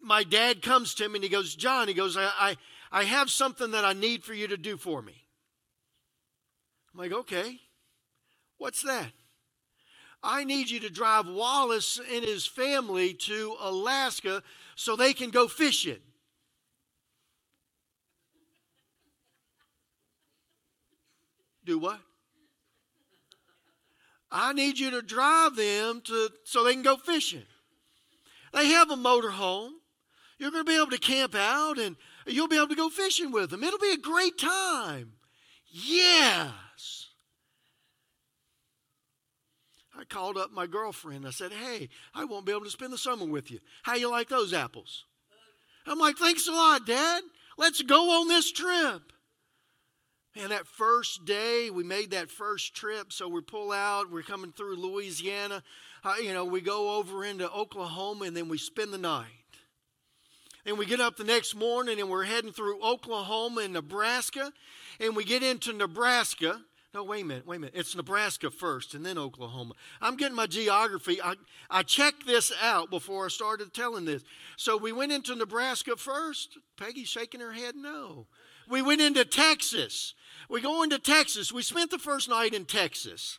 my 0.02 0.24
dad 0.24 0.62
comes 0.62 0.96
to 0.96 1.06
him 1.06 1.16
and 1.16 1.24
he 1.24 1.30
goes, 1.30 1.56
John, 1.56 1.88
he 1.88 1.94
goes, 1.94 2.18
I, 2.18 2.30
I, 2.40 2.58
I 2.92 3.04
have 3.04 3.30
something 3.30 3.72
that 3.72 3.86
I 3.86 3.94
need 3.94 4.24
for 4.24 4.34
you 4.34 4.48
to 4.48 4.58
do 4.58 4.78
for 4.78 5.02
me. 5.02 5.16
I'm 6.94 7.00
like, 7.00 7.14
okay, 7.14 7.60
what's 8.58 8.82
that? 8.82 9.12
I 10.24 10.44
need 10.44 10.70
you 10.70 10.80
to 10.82 10.90
drive 10.90 11.28
Wallace 11.28 12.00
and 12.12 12.24
his 12.24 12.46
family 12.46 13.14
to 13.14 13.56
Alaska 13.60 14.44
so 14.76 14.96
they 14.96 15.14
can 15.14 15.30
go 15.30 15.48
fishing. 15.48 16.00
Do 21.66 21.78
what? 21.80 22.00
I 24.32 24.54
need 24.54 24.80
you 24.80 24.92
to 24.92 25.02
drive 25.02 25.56
them 25.56 26.02
to 26.06 26.30
so 26.44 26.64
they 26.64 26.74
can 26.74 26.84
go 26.84 26.98
fishing. 26.98 27.44
They 28.54 28.68
have 28.68 28.90
a 28.90 28.96
motor 28.96 29.32
home. 29.32 29.74
You're 30.38 30.52
going 30.52 30.66
to 30.66 30.72
be 30.72 30.78
able 30.78 30.92
to 30.92 30.98
camp 30.98 31.36
out 31.36 31.78
and 31.78 31.96
you'll 32.26 32.48
be 32.48 32.58
able 32.58 32.70
to 32.70 32.76
go 32.76 32.90
fishing 32.90 33.32
with 33.32 33.50
them. 33.50 33.64
It'll 33.64 33.78
be 33.78 33.92
a 33.92 33.98
great 33.98 34.38
time. 34.40 35.14
Yes. 35.68 37.08
I 39.98 40.04
called 40.06 40.38
up 40.38 40.52
my 40.52 40.66
girlfriend. 40.66 41.28
I 41.28 41.30
said, 41.30 41.52
"Hey, 41.52 41.90
I 42.16 42.26
won't 42.26 42.46
be 42.46 42.52
able 42.52 42.64
to 42.64 42.72
spend 42.72 42.92
the 42.92 42.98
summer 42.98 43.26
with 43.26 43.52
you. 43.52 43.60
How 43.84 43.96
you 43.96 44.10
like 44.10 44.30
those 44.30 44.54
apples?" 44.54 45.06
I'm 45.86 46.00
like, 46.00 46.18
"Thanks 46.18 46.48
a 46.48 46.52
lot, 46.52 46.86
Dad. 46.86 47.24
Let's 47.58 47.82
go 47.84 48.22
on 48.22 48.28
this 48.28 48.52
trip." 48.52 49.11
And 50.36 50.52
that 50.52 50.66
first 50.66 51.26
day, 51.26 51.70
we 51.70 51.84
made 51.84 52.12
that 52.12 52.32
first 52.32 52.74
trip. 52.74 53.12
So 53.12 53.28
we 53.28 53.42
pull 53.42 53.72
out, 53.72 54.10
we're 54.10 54.22
coming 54.22 54.54
through 54.54 54.78
Louisiana. 54.78 55.62
Uh, 56.04 56.16
you 56.22 56.34
know, 56.34 56.46
we 56.46 56.62
go 56.62 56.98
over 56.98 57.26
into 57.26 57.52
Oklahoma 57.52 58.26
and 58.26 58.36
then 58.36 58.48
we 58.48 58.58
spend 58.58 58.94
the 58.94 58.98
night. 58.98 59.28
And 60.66 60.78
we 60.78 60.86
get 60.86 61.02
up 61.02 61.18
the 61.18 61.24
next 61.24 61.56
morning 61.56 62.00
and 62.00 62.10
we're 62.10 62.24
heading 62.24 62.52
through 62.52 62.82
Oklahoma 62.82 63.62
and 63.62 63.74
Nebraska. 63.74 64.54
And 65.00 65.16
we 65.16 65.26
get 65.26 65.44
into 65.44 65.74
Nebraska. 65.74 66.62
No, 66.94 67.04
wait 67.04 67.24
a 67.24 67.26
minute, 67.26 67.48
wait 67.48 67.56
a 67.58 67.60
minute. 67.60 67.76
It's 67.76 67.96
Nebraska 67.96 68.52
first 68.52 68.94
and 68.94 69.06
then 69.06 69.18
Oklahoma. 69.18 69.74
I'm 70.02 70.18
getting 70.18 70.36
my 70.36 70.46
geography. 70.46 71.22
I, 71.22 71.36
I 71.70 71.84
checked 71.84 72.28
this 72.28 72.52
out 72.62 72.90
before 72.90 73.26
I 73.26 73.30
started 73.30 73.74
telling 73.74 74.06
this. 74.06 74.24
So 74.58 74.78
we 74.78 74.92
went 74.92 75.12
into 75.12 75.36
Nebraska 75.36 75.96
first. 75.96 76.58
Peggy's 76.78 77.08
shaking 77.08 77.40
her 77.40 77.54
head 77.54 77.76
no. 77.76 78.28
We 78.72 78.82
went 78.82 79.02
into 79.02 79.26
Texas. 79.26 80.14
We 80.50 80.62
go 80.62 80.82
into 80.82 80.98
Texas. 80.98 81.52
We 81.52 81.62
spent 81.62 81.92
the 81.92 82.00
first 82.00 82.30
night 82.30 82.54
in 82.54 82.66
Texas. 82.66 83.38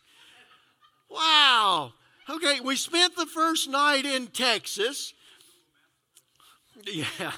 Wow. 1.10 1.94
Okay, 2.28 2.60
we 2.60 2.76
spent 2.76 3.16
the 3.16 3.26
first 3.26 3.68
night 3.68 4.04
in 4.04 4.28
Texas. 4.28 5.14
Yeah. 6.84 7.32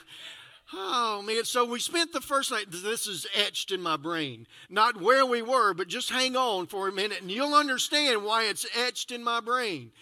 Oh 0.73 1.23
man, 1.23 1.45
so 1.45 1.65
we 1.65 1.79
spent 1.79 2.13
the 2.13 2.21
first 2.21 2.51
night. 2.51 2.67
This 2.69 3.07
is 3.07 3.27
etched 3.35 3.71
in 3.71 3.81
my 3.81 3.97
brain. 3.97 4.47
Not 4.69 5.01
where 5.01 5.25
we 5.25 5.41
were, 5.41 5.73
but 5.73 5.87
just 5.87 6.11
hang 6.11 6.37
on 6.37 6.67
for 6.67 6.89
a 6.89 6.93
minute 6.93 7.21
and 7.21 7.31
you'll 7.31 7.55
understand 7.55 8.25
why 8.25 8.45
it's 8.45 8.67
etched 8.77 9.13
in 9.13 9.23
my 9.23 9.41
brain. 9.41 9.93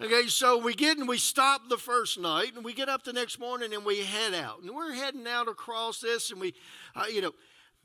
Okay, 0.00 0.26
so 0.26 0.58
we 0.58 0.74
get 0.74 0.98
and 0.98 1.08
we 1.08 1.18
stop 1.18 1.68
the 1.68 1.76
first 1.76 2.18
night 2.18 2.54
and 2.54 2.64
we 2.64 2.72
get 2.72 2.88
up 2.88 3.04
the 3.04 3.12
next 3.12 3.38
morning 3.38 3.74
and 3.74 3.84
we 3.84 4.02
head 4.02 4.34
out. 4.34 4.62
And 4.62 4.74
we're 4.74 4.94
heading 4.94 5.26
out 5.26 5.48
across 5.48 6.00
this 6.00 6.30
and 6.30 6.40
we, 6.40 6.54
uh, 6.94 7.04
you 7.12 7.20
know, 7.20 7.32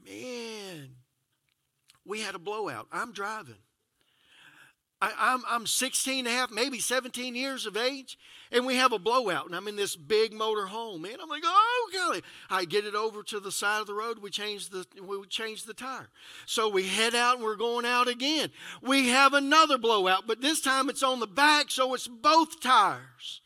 man, 0.06 0.90
we 2.06 2.22
had 2.22 2.36
a 2.36 2.40
blowout. 2.40 2.88
I'm 2.92 3.12
driving. 3.12 3.56
I, 5.00 5.10
am 5.10 5.14
I'm, 5.20 5.44
I'm 5.48 5.68
16 5.68 6.20
and 6.20 6.28
a 6.28 6.32
half, 6.32 6.52
maybe 6.52 6.80
17 6.80 7.36
years 7.36 7.68
of 7.68 7.78
age, 7.78 8.18
and 8.52 8.66
we 8.66 8.76
have 8.78 8.94
a 8.94 9.00
blowout, 9.00 9.46
and 9.46 9.56
I'm 9.56 9.68
in 9.68 9.76
this 9.76 9.96
big 9.96 10.34
motor 10.34 10.66
home, 10.66 11.04
man. 11.04 11.18
I'm 11.22 11.30
like, 11.30 11.44
oh 11.46 11.90
golly! 11.94 12.24
I 12.50 12.66
get 12.66 12.86
it 12.86 12.96
over 12.96 13.22
to 13.24 13.40
the 13.40 13.52
side 13.52 13.82
of 13.82 13.88
the 13.88 13.94
road. 13.94 14.20
We 14.20 14.32
change 14.32 14.70
the 14.70 14.86
we 15.04 15.24
change 15.28 15.64
the 15.64 15.76
tire, 15.76 16.10
so 16.48 16.68
we 16.68 16.88
head 16.88 17.14
out, 17.14 17.36
and 17.36 17.44
we're 17.44 17.58
going 17.58 17.86
out 17.86 18.08
again. 18.08 18.50
We 18.82 19.10
have 19.10 19.34
another 19.34 19.78
blowout, 19.78 20.26
but 20.26 20.42
this 20.42 20.62
time 20.62 20.90
it's 20.90 21.04
on 21.04 21.20
the 21.20 21.28
back, 21.28 21.70
so 21.70 21.94
it's 21.94 22.08
both 22.08 22.60
tires 22.60 23.42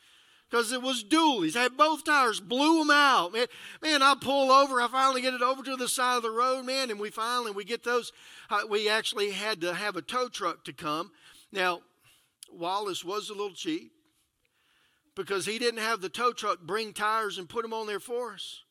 because 0.50 0.72
it 0.72 0.82
was 0.82 1.04
dualies. 1.04 1.56
I 1.56 1.64
had 1.64 1.78
both 1.78 2.04
tires, 2.04 2.40
blew 2.40 2.80
them 2.80 2.92
out. 2.92 3.34
Man, 3.34 3.48
man, 3.82 4.02
I 4.02 4.16
pull 4.20 4.52
over. 4.52 4.82
I 4.82 4.88
finally 4.88 5.22
get 5.22 5.34
it 5.34 5.42
over 5.42 5.64
to 5.64 5.76
the 5.76 5.88
side 5.88 6.18
of 6.18 6.24
the 6.24 6.30
road, 6.30 6.64
man, 6.66 6.92
and 6.92 7.00
we 7.00 7.10
finally 7.10 7.52
we 7.52 7.66
get 7.66 7.84
those. 7.84 8.14
Uh, 8.50 8.62
we 8.70 8.88
actually 8.88 9.32
had 9.32 9.60
to 9.62 9.74
have 9.74 9.98
a 9.98 10.02
tow 10.02 10.30
truck 10.30 10.64
to 10.66 10.72
come. 10.72 11.12
Now, 11.52 11.82
Wallace 12.52 13.04
was 13.04 13.30
a 13.30 13.34
little 13.34 13.54
cheap 13.54 13.92
because 15.16 15.46
he 15.46 15.60
didn't 15.60 15.82
have 15.82 16.02
the 16.02 16.10
tow 16.10 16.32
truck 16.32 16.62
bring 16.62 16.94
tires 16.94 17.38
and 17.38 17.50
put 17.50 17.64
them 17.64 17.74
on 17.74 17.88
there 17.88 18.00
for 18.00 18.34
us. 18.34 18.62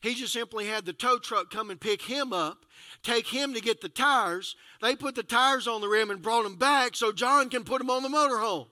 He 0.00 0.14
just 0.14 0.32
simply 0.32 0.66
had 0.66 0.84
the 0.84 0.92
tow 0.92 1.18
truck 1.18 1.50
come 1.50 1.70
and 1.70 1.80
pick 1.80 2.02
him 2.02 2.32
up, 2.32 2.66
take 3.02 3.26
him 3.26 3.54
to 3.54 3.60
get 3.60 3.80
the 3.80 3.88
tires. 3.88 4.54
They 4.82 4.94
put 4.94 5.14
the 5.14 5.22
tires 5.22 5.66
on 5.66 5.80
the 5.80 5.88
rim 5.88 6.10
and 6.10 6.22
brought 6.22 6.44
them 6.44 6.56
back 6.56 6.94
so 6.94 7.12
John 7.12 7.48
can 7.48 7.64
put 7.64 7.78
them 7.78 7.90
on 7.90 8.02
the 8.02 8.08
motorhome. 8.08 8.66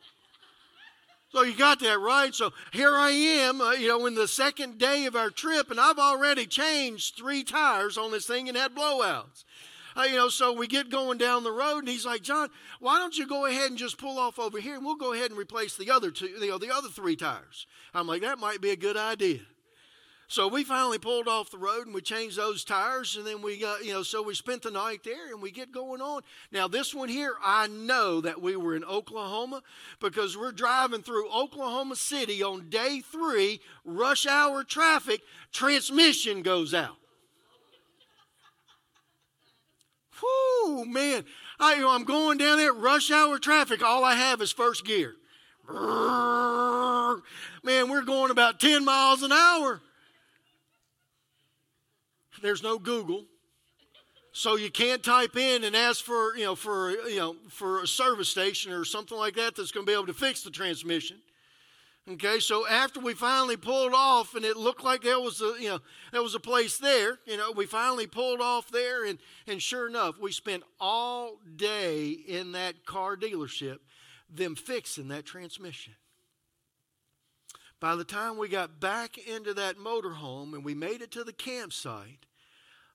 So 1.31 1.43
you 1.43 1.57
got 1.57 1.81
that 1.81 1.99
right. 1.99 2.33
So 2.33 2.53
here 2.73 2.95
I 2.95 3.11
am, 3.11 3.61
uh, 3.61 3.73
you 3.73 3.89
know, 3.89 4.07
in 4.07 4.15
the 4.15 4.29
second 4.29 4.79
day 4.79 5.07
of 5.07 5.17
our 5.17 5.31
trip, 5.31 5.73
and 5.73 5.81
I've 5.81 5.99
already 5.99 6.47
changed 6.47 7.17
three 7.17 7.43
tires 7.43 7.99
on 7.99 8.13
this 8.13 8.27
thing 8.27 8.49
and 8.49 8.57
had 8.57 8.73
blowouts. 8.73 9.45
Uh, 9.97 10.03
you 10.03 10.17
know, 10.17 10.29
so 10.29 10.53
we 10.53 10.67
get 10.67 10.91
going 10.91 11.19
down 11.19 11.45
the 11.45 11.53
road, 11.53 11.79
and 11.81 11.89
he's 11.89 12.07
like, 12.07 12.23
John, 12.23 12.49
why 12.81 12.99
don't 12.99 13.17
you 13.17 13.27
go 13.27 13.47
ahead 13.47 13.71
and 13.71 13.79
just 13.79 13.99
pull 13.99 14.19
off 14.19 14.39
over 14.39 14.61
here, 14.61 14.75
and 14.75 14.85
we'll 14.85 14.97
go 14.97 15.13
ahead 15.13 15.31
and 15.31 15.39
replace 15.39 15.77
the 15.77 15.91
other 15.91 16.11
two, 16.11 16.27
you 16.27 16.49
know, 16.49 16.59
the 16.59 16.75
other 16.75 16.89
three 16.89 17.17
tires. 17.17 17.67
I'm 17.95 18.07
like, 18.07 18.23
that 18.23 18.39
might 18.39 18.61
be 18.61 18.71
a 18.71 18.77
good 18.77 18.97
idea. 18.97 19.41
So 20.27 20.49
we 20.49 20.65
finally 20.65 20.99
pulled 20.99 21.29
off 21.29 21.51
the 21.51 21.59
road 21.59 21.85
and 21.85 21.95
we 21.95 22.01
changed 22.01 22.37
those 22.37 22.65
tires, 22.65 23.17
and 23.17 23.27
then 23.27 23.43
we 23.43 23.59
got, 23.59 23.85
you 23.85 23.93
know, 23.93 24.03
so 24.03 24.23
we 24.23 24.35
spent 24.35 24.63
the 24.63 24.71
night 24.71 25.05
there 25.05 25.29
and 25.29 25.43
we 25.43 25.51
get 25.51 25.71
going 25.71 26.01
on. 26.01 26.23
Now, 26.51 26.67
this 26.67 26.95
one 26.95 27.09
here, 27.09 27.35
I 27.45 27.67
know 27.67 28.21
that 28.23 28.41
we 28.41 28.57
were 28.57 28.75
in 28.75 28.85
Oklahoma 28.85 29.63
because 30.01 30.37
we're 30.37 30.51
driving 30.51 31.03
through 31.03 31.31
Oklahoma 31.31 31.95
City 31.95 32.43
on 32.43 32.71
day 32.71 33.01
three, 33.01 33.61
rush 33.85 34.27
hour 34.27 34.65
traffic, 34.65 35.21
transmission 35.53 36.43
goes 36.43 36.73
out. 36.73 36.97
Whoo, 40.23 40.85
man. 40.85 41.25
I, 41.59 41.85
I'm 41.87 42.05
going 42.05 42.39
down 42.39 42.59
that 42.59 42.73
rush 42.73 43.11
hour 43.11 43.39
traffic. 43.39 43.83
All 43.83 44.05
I 44.05 44.15
have 44.15 44.41
is 44.41 44.53
first 44.53 44.85
gear. 44.85 45.15
Man, 47.65 47.89
we're 47.89 48.03
going 48.03 48.31
about 48.31 48.61
10 48.61 48.85
miles 48.85 49.23
an 49.23 49.33
hour. 49.33 49.81
There's 52.43 52.63
no 52.63 52.79
Google. 52.79 53.25
So 54.33 54.57
you 54.57 54.71
can't 54.71 55.03
type 55.03 55.37
in 55.37 55.63
and 55.63 55.77
ask 55.77 56.05
for, 56.05 56.37
you 56.37 56.45
know, 56.45 56.57
for, 56.57 56.91
you 56.91 57.19
know, 57.19 57.37
for 57.49 57.81
a 57.83 57.87
service 57.87 58.29
station 58.29 58.73
or 58.73 58.85
something 58.85 59.17
like 59.17 59.37
that 59.37 59.55
that's 59.55 59.71
going 59.71 59.87
to 59.87 59.91
be 59.91 59.95
able 59.95 60.07
to 60.07 60.13
fix 60.13 60.43
the 60.43 60.51
transmission. 60.51 61.19
Okay, 62.07 62.39
so 62.39 62.67
after 62.67 63.01
we 63.01 63.15
finally 63.15 63.57
pulled 63.57 63.95
off 63.95 64.35
and 64.35 64.45
it 64.45 64.59
looked 64.59 64.85
like 64.85 65.03
there 65.03 65.21
was 65.21 65.41
a, 65.41 65.55
you 65.59 65.71
know, 65.71 65.79
there 66.13 66.23
was 66.23 66.35
a 66.35 66.41
place 66.41 66.77
there, 66.77 67.19
you 67.25 67.39
know, 67.39 67.51
we 67.51 67.65
finally 67.65 68.07
pulled 68.07 68.43
off 68.43 68.71
there 68.71 69.07
and, 69.07 69.19
and 69.47 69.63
sure 69.63 69.89
enough, 69.89 70.19
we 70.19 70.31
spent 70.31 70.65
all 70.79 71.41
day 71.57 72.11
in 72.11 72.53
that 72.53 72.85
car 72.85 73.17
dealership 73.17 73.79
them 74.29 74.55
fixing 74.55 75.09
that 75.09 75.25
transmission. 75.25 75.95
By 77.81 77.97
the 77.97 78.05
time 78.05 78.37
we 78.37 78.49
got 78.49 78.81
back 78.81 79.17
into 79.17 79.55
that 79.55 79.79
motorhome 79.79 80.53
and 80.53 80.65
we 80.65 80.75
made 80.75 81.01
it 81.01 81.11
to 81.13 81.25
the 81.25 81.33
campsite, 81.33 82.27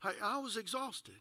I, 0.03 0.13
I 0.21 0.37
was 0.39 0.55
exhausted. 0.55 1.15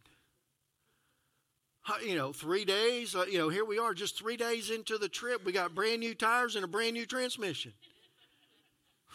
You 2.05 2.17
know, 2.17 2.33
three 2.33 2.65
days, 2.65 3.15
uh, 3.15 3.25
you 3.31 3.39
know, 3.39 3.49
here 3.49 3.65
we 3.65 3.79
are, 3.79 3.95
just 3.95 4.19
three 4.19 4.37
days 4.37 4.71
into 4.71 4.99
the 4.99 5.09
trip. 5.09 5.45
We 5.45 5.53
got 5.53 5.75
brand 5.75 6.01
new 6.01 6.15
tires 6.15 6.55
and 6.55 6.65
a 6.65 6.69
brand 6.69 6.93
new 6.93 7.07
transmission. 7.07 7.73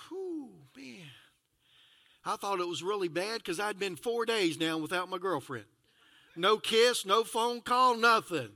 Whew, 0.09 0.49
man. 0.75 1.09
I 2.25 2.35
thought 2.35 2.59
it 2.59 2.67
was 2.67 2.81
really 2.81 3.09
bad 3.09 3.39
because 3.39 3.59
I'd 3.59 3.79
been 3.79 3.95
four 3.95 4.25
days 4.25 4.57
now 4.57 4.77
without 4.77 5.09
my 5.09 5.17
girlfriend. 5.17 5.65
No 6.35 6.57
kiss, 6.57 7.05
no 7.05 7.23
phone 7.23 7.61
call, 7.61 7.95
nothing. 7.95 8.49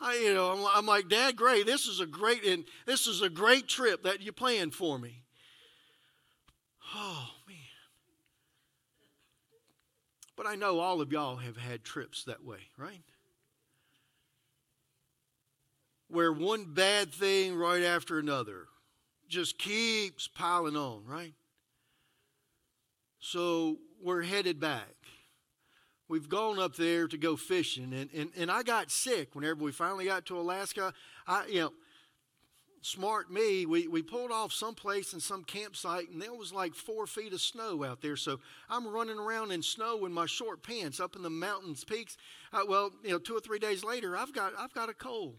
I, 0.00 0.16
you 0.16 0.34
know, 0.34 0.52
I'm, 0.52 0.66
I'm 0.74 0.86
like, 0.86 1.08
Dad, 1.08 1.36
great. 1.36 1.66
This 1.66 1.86
is 1.86 2.00
a 2.00 2.06
great, 2.06 2.44
and 2.44 2.64
this 2.86 3.06
is 3.06 3.20
a 3.20 3.28
great 3.28 3.68
trip 3.68 4.02
that 4.04 4.20
you 4.20 4.32
planned 4.32 4.74
for 4.74 4.98
me. 4.98 5.22
Oh 6.92 7.28
man. 7.46 7.56
But 10.40 10.48
I 10.48 10.54
know 10.54 10.80
all 10.80 11.02
of 11.02 11.12
y'all 11.12 11.36
have 11.36 11.58
had 11.58 11.84
trips 11.84 12.24
that 12.24 12.42
way, 12.42 12.60
right? 12.78 13.02
Where 16.08 16.32
one 16.32 16.64
bad 16.72 17.12
thing 17.12 17.54
right 17.54 17.82
after 17.82 18.18
another 18.18 18.64
just 19.28 19.58
keeps 19.58 20.28
piling 20.28 20.78
on, 20.78 21.04
right? 21.04 21.34
So 23.18 23.80
we're 24.02 24.22
headed 24.22 24.58
back 24.58 24.94
we've 26.10 26.28
gone 26.28 26.58
up 26.58 26.74
there 26.74 27.06
to 27.06 27.16
go 27.16 27.36
fishing, 27.36 27.94
and, 27.94 28.10
and, 28.12 28.30
and 28.36 28.50
I 28.50 28.64
got 28.64 28.90
sick 28.90 29.34
whenever 29.34 29.62
we 29.62 29.70
finally 29.70 30.06
got 30.06 30.26
to 30.26 30.38
Alaska. 30.38 30.92
I, 31.26 31.46
you 31.46 31.60
know, 31.60 31.72
smart 32.82 33.30
me, 33.30 33.66
we, 33.66 33.88
we 33.88 34.02
pulled 34.02 34.30
off 34.30 34.52
someplace 34.52 35.12
in 35.12 35.20
some 35.20 35.44
campsite, 35.44 36.10
and 36.10 36.20
there 36.20 36.32
was 36.32 36.52
like 36.52 36.74
four 36.74 37.06
feet 37.06 37.32
of 37.32 37.40
snow 37.40 37.84
out 37.84 38.00
there. 38.00 38.16
So 38.16 38.40
I'm 38.68 38.86
running 38.86 39.18
around 39.18 39.52
in 39.52 39.62
snow 39.62 40.04
in 40.06 40.12
my 40.12 40.26
short 40.26 40.62
pants 40.62 41.00
up 41.00 41.16
in 41.16 41.22
the 41.22 41.30
mountains 41.30 41.84
peaks. 41.84 42.16
Uh, 42.52 42.62
well, 42.66 42.90
you 43.04 43.10
know, 43.10 43.18
two 43.18 43.36
or 43.36 43.40
three 43.40 43.58
days 43.58 43.84
later, 43.84 44.16
I've 44.16 44.32
got 44.32 44.52
I've 44.58 44.74
got 44.74 44.88
a 44.88 44.94
cold. 44.94 45.36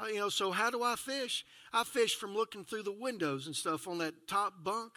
Uh, 0.00 0.06
you 0.06 0.18
know, 0.18 0.28
so 0.28 0.52
how 0.52 0.70
do 0.70 0.82
I 0.82 0.94
fish? 0.94 1.44
I 1.72 1.82
fish 1.82 2.14
from 2.14 2.34
looking 2.34 2.64
through 2.64 2.84
the 2.84 2.92
windows 2.92 3.46
and 3.46 3.56
stuff 3.56 3.88
on 3.88 3.98
that 3.98 4.28
top 4.28 4.54
bunk 4.62 4.92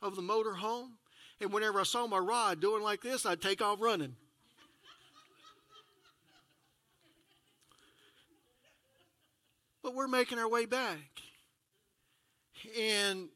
of 0.00 0.16
the 0.16 0.22
motor 0.22 0.54
home. 0.54 0.92
And 1.40 1.52
whenever 1.52 1.80
I 1.80 1.82
saw 1.82 2.06
my 2.06 2.18
rod 2.18 2.60
doing 2.60 2.82
like 2.82 3.02
this, 3.02 3.26
I'd 3.26 3.42
take 3.42 3.60
off 3.60 3.80
running. 3.80 4.16
But 9.86 9.94
we're 9.94 10.08
making 10.08 10.40
our 10.40 10.48
way 10.48 10.66
back. 10.66 11.22
And 12.76 13.28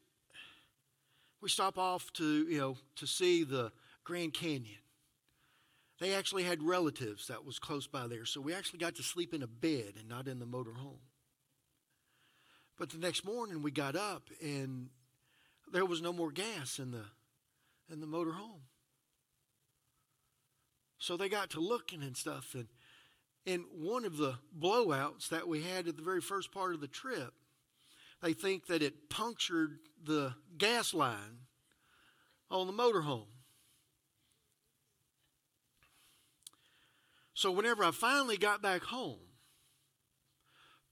we 1.41 1.47
stop 1.47 1.77
off 1.77 2.11
to, 2.15 2.25
you 2.45 2.57
know, 2.57 2.75
to 2.97 3.07
see 3.07 3.45
the 3.45 3.71
Grand 4.03 4.33
Canyon. 4.33 4.81
They 6.01 6.13
actually 6.13 6.43
had 6.43 6.61
relatives 6.61 7.27
that 7.27 7.45
was 7.45 7.57
close 7.57 7.87
by 7.87 8.07
there, 8.07 8.25
so 8.25 8.41
we 8.41 8.53
actually 8.53 8.79
got 8.79 8.95
to 8.95 9.01
sleep 9.01 9.33
in 9.33 9.43
a 9.43 9.47
bed 9.47 9.93
and 9.97 10.09
not 10.09 10.27
in 10.27 10.39
the 10.39 10.45
motor 10.45 10.73
home. 10.73 10.99
But 12.77 12.89
the 12.89 12.97
next 12.97 13.23
morning 13.23 13.61
we 13.61 13.71
got 13.71 13.95
up 13.95 14.23
and 14.41 14.89
there 15.71 15.85
was 15.85 16.01
no 16.01 16.11
more 16.11 16.33
gas 16.33 16.79
in 16.79 16.91
the 16.91 17.05
in 17.89 18.01
the 18.01 18.07
motor 18.07 18.33
home. 18.33 18.63
So 20.97 21.15
they 21.15 21.29
got 21.29 21.51
to 21.51 21.61
looking 21.61 22.03
and 22.03 22.17
stuff 22.17 22.55
and 22.55 22.67
in 23.45 23.65
one 23.71 24.05
of 24.05 24.17
the 24.17 24.35
blowouts 24.57 25.29
that 25.29 25.47
we 25.47 25.63
had 25.63 25.87
at 25.87 25.95
the 25.95 26.03
very 26.03 26.21
first 26.21 26.51
part 26.51 26.73
of 26.73 26.81
the 26.81 26.87
trip, 26.87 27.33
they 28.21 28.33
think 28.33 28.67
that 28.67 28.81
it 28.83 29.09
punctured 29.09 29.79
the 30.03 30.35
gas 30.57 30.93
line 30.93 31.47
on 32.49 32.67
the 32.67 32.73
motorhome. 32.73 33.27
So, 37.33 37.49
whenever 37.49 37.83
I 37.83 37.89
finally 37.89 38.37
got 38.37 38.61
back 38.61 38.83
home, 38.83 39.17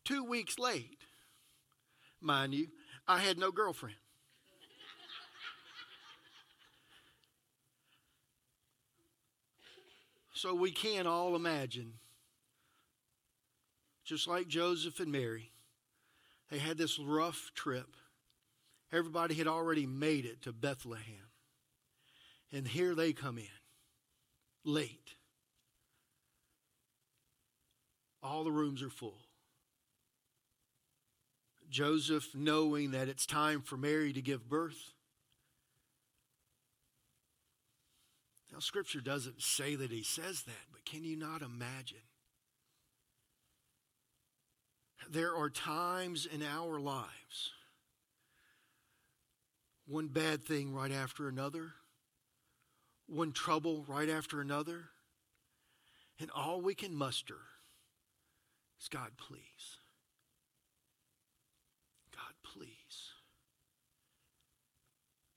two 0.04 0.24
weeks 0.24 0.58
late, 0.58 0.98
mind 2.20 2.56
you, 2.56 2.70
I 3.08 3.20
had 3.20 3.38
no 3.38 3.52
girlfriend. 3.52 3.98
so, 10.34 10.56
we 10.56 10.72
can 10.72 11.06
all 11.06 11.36
imagine, 11.36 11.94
just 14.10 14.28
like 14.28 14.48
Joseph 14.48 15.00
and 15.00 15.12
Mary, 15.12 15.52
they 16.50 16.58
had 16.58 16.80
this 16.80 16.98
rough 16.98 17.52
trip. 17.54 17.96
Everybody 18.92 19.36
had 19.36 19.46
already 19.46 19.86
made 19.86 20.26
it 20.26 20.42
to 20.42 20.52
Bethlehem. 20.52 21.30
And 22.52 22.68
here 22.68 22.96
they 22.96 23.14
come 23.14 23.38
in, 23.38 23.46
late. 24.66 25.14
All 28.24 28.44
the 28.44 28.52
rooms 28.52 28.82
are 28.82 28.90
full. 28.90 29.22
Joseph, 31.70 32.30
knowing 32.34 32.90
that 32.92 33.10
it's 33.10 33.28
time 33.28 33.62
for 33.62 33.78
Mary 33.78 34.12
to 34.12 34.24
give 34.24 34.50
birth. 34.50 34.94
Now, 38.52 38.58
Scripture 38.58 39.02
doesn't 39.02 39.44
say 39.44 39.76
that 39.76 39.92
he 39.92 40.02
says 40.02 40.42
that, 40.42 40.66
but 40.74 40.84
can 40.84 41.04
you 41.04 41.16
not 41.16 41.44
imagine? 41.44 42.00
There 45.08 45.36
are 45.36 45.50
times 45.50 46.26
in 46.26 46.44
our 46.44 46.80
lives, 46.80 47.52
one 49.88 50.08
bad 50.08 50.44
thing 50.44 50.74
right 50.74 50.92
after 50.92 51.28
another, 51.28 51.74
one 53.08 53.32
trouble 53.32 53.86
right 53.88 54.10
after 54.10 54.42
another, 54.42 54.90
and 56.20 56.30
all 56.36 56.62
we 56.62 56.76
can 56.76 56.94
muster 56.94 57.38
is 58.80 58.88
God, 58.88 59.12
please. 59.18 59.80
God, 62.12 62.34
please. 62.44 63.14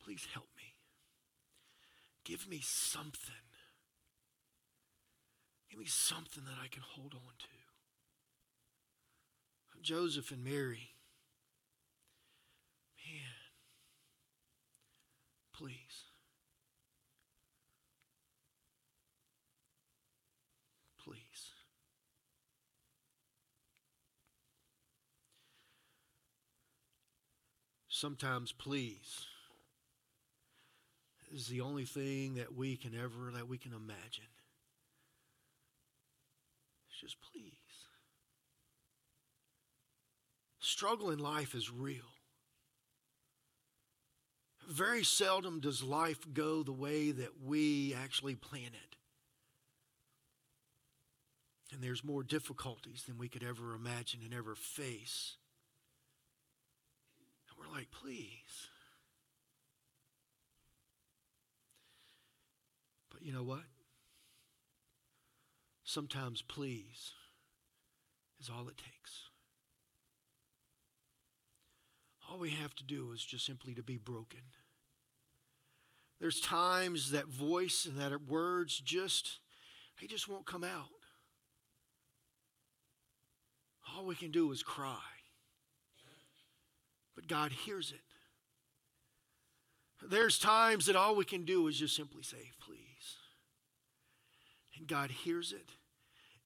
Please 0.04 0.26
help 0.34 0.48
me. 0.56 0.74
Give 2.24 2.48
me 2.48 2.60
something. 2.62 3.34
Give 5.70 5.80
me 5.80 5.86
something 5.86 6.44
that 6.44 6.58
I 6.62 6.68
can 6.68 6.82
hold 6.82 7.14
on 7.14 7.32
to. 7.38 7.51
Joseph 9.83 10.30
and 10.30 10.45
Mary. 10.45 10.95
Man, 13.05 13.33
please. 15.53 16.05
Please. 21.05 21.51
Sometimes, 27.89 28.53
please 28.53 29.26
is 31.33 31.47
the 31.47 31.61
only 31.62 31.85
thing 31.85 32.35
that 32.35 32.55
we 32.55 32.76
can 32.76 32.93
ever 32.95 33.30
that 33.35 33.49
we 33.49 33.57
can 33.57 33.72
imagine. 33.72 34.24
It's 36.89 37.01
just 37.01 37.16
please. 37.33 37.61
Struggle 40.62 41.10
in 41.10 41.18
life 41.18 41.56
is 41.56 41.72
real. 41.72 42.04
Very 44.70 45.02
seldom 45.02 45.58
does 45.58 45.82
life 45.82 46.20
go 46.32 46.62
the 46.62 46.72
way 46.72 47.10
that 47.10 47.42
we 47.44 47.94
actually 48.00 48.36
plan 48.36 48.68
it. 48.68 48.96
And 51.72 51.82
there's 51.82 52.04
more 52.04 52.22
difficulties 52.22 53.02
than 53.08 53.18
we 53.18 53.28
could 53.28 53.42
ever 53.42 53.74
imagine 53.74 54.20
and 54.24 54.32
ever 54.32 54.54
face. 54.54 55.34
And 57.48 57.58
we're 57.58 57.74
like, 57.76 57.90
please. 57.90 58.68
But 63.10 63.22
you 63.22 63.32
know 63.32 63.42
what? 63.42 63.64
Sometimes 65.82 66.40
please 66.40 67.10
is 68.40 68.48
all 68.48 68.68
it 68.68 68.78
takes. 68.78 69.32
All 72.33 72.39
we 72.39 72.51
have 72.51 72.74
to 72.76 72.85
do 72.85 73.12
is 73.12 73.22
just 73.22 73.45
simply 73.45 73.74
to 73.74 73.83
be 73.83 73.99
broken. 73.99 74.41
There's 76.18 76.41
times 76.41 77.11
that 77.11 77.26
voice 77.26 77.85
and 77.85 77.99
that 77.99 78.26
words 78.26 78.80
just, 78.80 79.41
they 80.01 80.07
just 80.07 80.28
won't 80.28 80.47
come 80.47 80.64
out. 80.64 80.89
All 83.95 84.07
we 84.07 84.14
can 84.14 84.30
do 84.30 84.51
is 84.51 84.62
cry. 84.62 84.97
But 87.14 87.26
God 87.26 87.53
hears 87.53 87.93
it. 87.93 88.01
There's 90.09 90.39
times 90.39 90.87
that 90.87 90.97
all 90.97 91.14
we 91.14 91.26
can 91.26 91.45
do 91.45 91.68
is 91.68 91.78
just 91.78 91.95
simply 91.95 92.22
say, 92.22 92.51
please. 92.64 93.18
And 94.78 94.87
God 94.89 95.11
hears 95.11 95.53
it, 95.53 95.72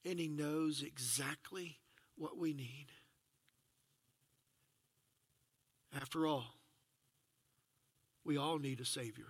and 0.03 0.19
He 0.19 0.27
knows 0.27 0.81
exactly 0.81 1.77
what 2.17 2.37
we 2.37 2.51
need. 2.51 2.87
After 5.99 6.27
all, 6.27 6.53
we 8.23 8.37
all 8.37 8.59
need 8.59 8.79
a 8.79 8.85
Savior 8.85 9.25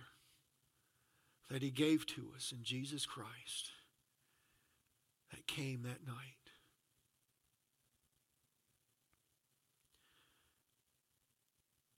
that 1.48 1.62
He 1.62 1.70
gave 1.70 2.04
to 2.06 2.32
us 2.36 2.52
in 2.52 2.62
Jesus 2.62 3.06
Christ 3.06 3.70
that 5.30 5.46
came 5.46 5.82
that 5.82 6.06
night. 6.06 6.14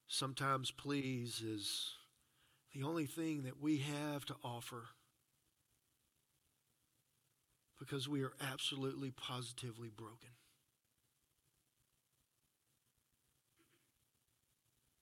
Sometimes, 0.07 0.71
please, 0.71 1.41
is 1.41 1.95
the 2.75 2.85
only 2.85 3.07
thing 3.07 3.43
that 3.45 3.61
we 3.61 3.79
have 3.79 4.25
to 4.27 4.35
offer 4.45 4.85
because 7.79 8.09
we 8.09 8.23
are 8.23 8.33
absolutely, 8.41 9.11
positively 9.11 9.89
broken. 9.89 10.29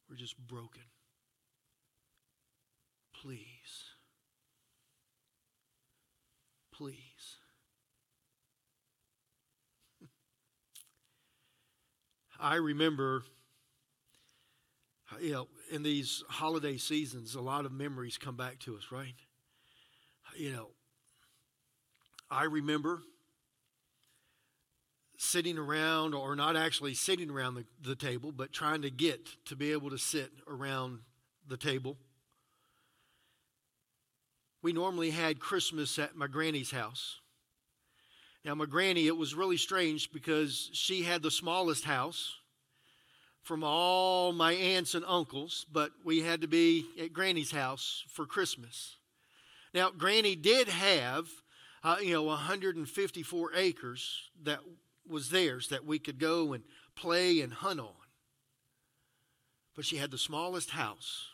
We're 0.09 0.17
just 0.17 0.39
broken. 0.39 0.83
Please. 3.15 3.95
Please. 6.73 7.37
I 12.41 12.55
remember, 12.57 13.25
you 15.21 15.33
know, 15.33 15.49
in 15.71 15.83
these 15.83 16.23
holiday 16.29 16.77
seasons, 16.77 17.35
a 17.35 17.41
lot 17.41 17.67
of 17.67 17.73
memories 17.73 18.17
come 18.17 18.37
back 18.37 18.59
to 18.61 18.77
us, 18.77 18.91
right? 18.91 19.15
You 20.37 20.53
know, 20.53 20.69
I 22.31 22.45
remember 22.45 23.03
sitting 25.19 25.59
around, 25.59 26.15
or 26.15 26.35
not 26.35 26.57
actually 26.57 26.95
sitting 26.95 27.29
around 27.29 27.55
the, 27.55 27.65
the 27.83 27.97
table, 27.97 28.33
but 28.33 28.53
trying 28.53 28.83
to 28.83 28.91
get 28.91 29.29
to 29.45 29.57
be 29.57 29.73
able 29.73 29.91
to 29.91 29.99
sit 29.99 30.31
around 30.47 31.01
the 31.47 31.57
table. 31.57 31.97
We 34.63 34.73
normally 34.73 35.11
had 35.11 35.41
Christmas 35.41 35.99
at 35.99 36.17
my 36.17 36.29
granny's 36.29 36.71
house. 36.71 37.21
Now, 38.45 38.55
my 38.55 38.65
granny, 38.65 39.09
it 39.09 39.17
was 39.17 39.35
really 39.35 39.57
strange 39.57 40.13
because 40.13 40.71
she 40.73 41.03
had 41.03 41.21
the 41.21 41.31
smallest 41.31 41.85
house 41.85 42.37
from 43.43 43.65
all 43.65 44.33
my 44.33 44.53
aunts 44.53 44.95
and 44.95 45.05
uncles, 45.07 45.67
but 45.73 45.91
we 46.05 46.21
had 46.21 46.43
to 46.43 46.49
be 46.49 46.87
at 47.01 47.13
granny's 47.13 47.51
house 47.51 48.05
for 48.09 48.25
Christmas. 48.25 48.97
Now, 49.75 49.91
granny 49.91 50.37
did 50.37 50.69
have 50.69 51.29
uh, 51.83 51.97
you 52.01 52.13
know, 52.13 52.25
154 52.25 53.51
acres 53.55 54.31
that 54.43 54.61
was 55.09 55.31
theirs 55.31 55.69
that 55.69 55.85
we 55.85 55.99
could 55.99 56.19
go 56.19 56.53
and 56.53 56.65
play 56.95 57.41
and 57.41 57.53
hunt 57.53 57.81
on. 57.81 57.95
But 59.75 59.85
she 59.85 59.97
had 59.97 60.11
the 60.11 60.19
smallest 60.19 60.71
house. 60.71 61.29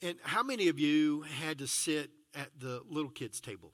And 0.00 0.16
how 0.22 0.42
many 0.42 0.68
of 0.68 0.80
you 0.80 1.22
had 1.22 1.58
to 1.58 1.66
sit 1.66 2.10
at 2.34 2.48
the 2.58 2.82
little 2.88 3.10
kids' 3.10 3.40
table? 3.40 3.72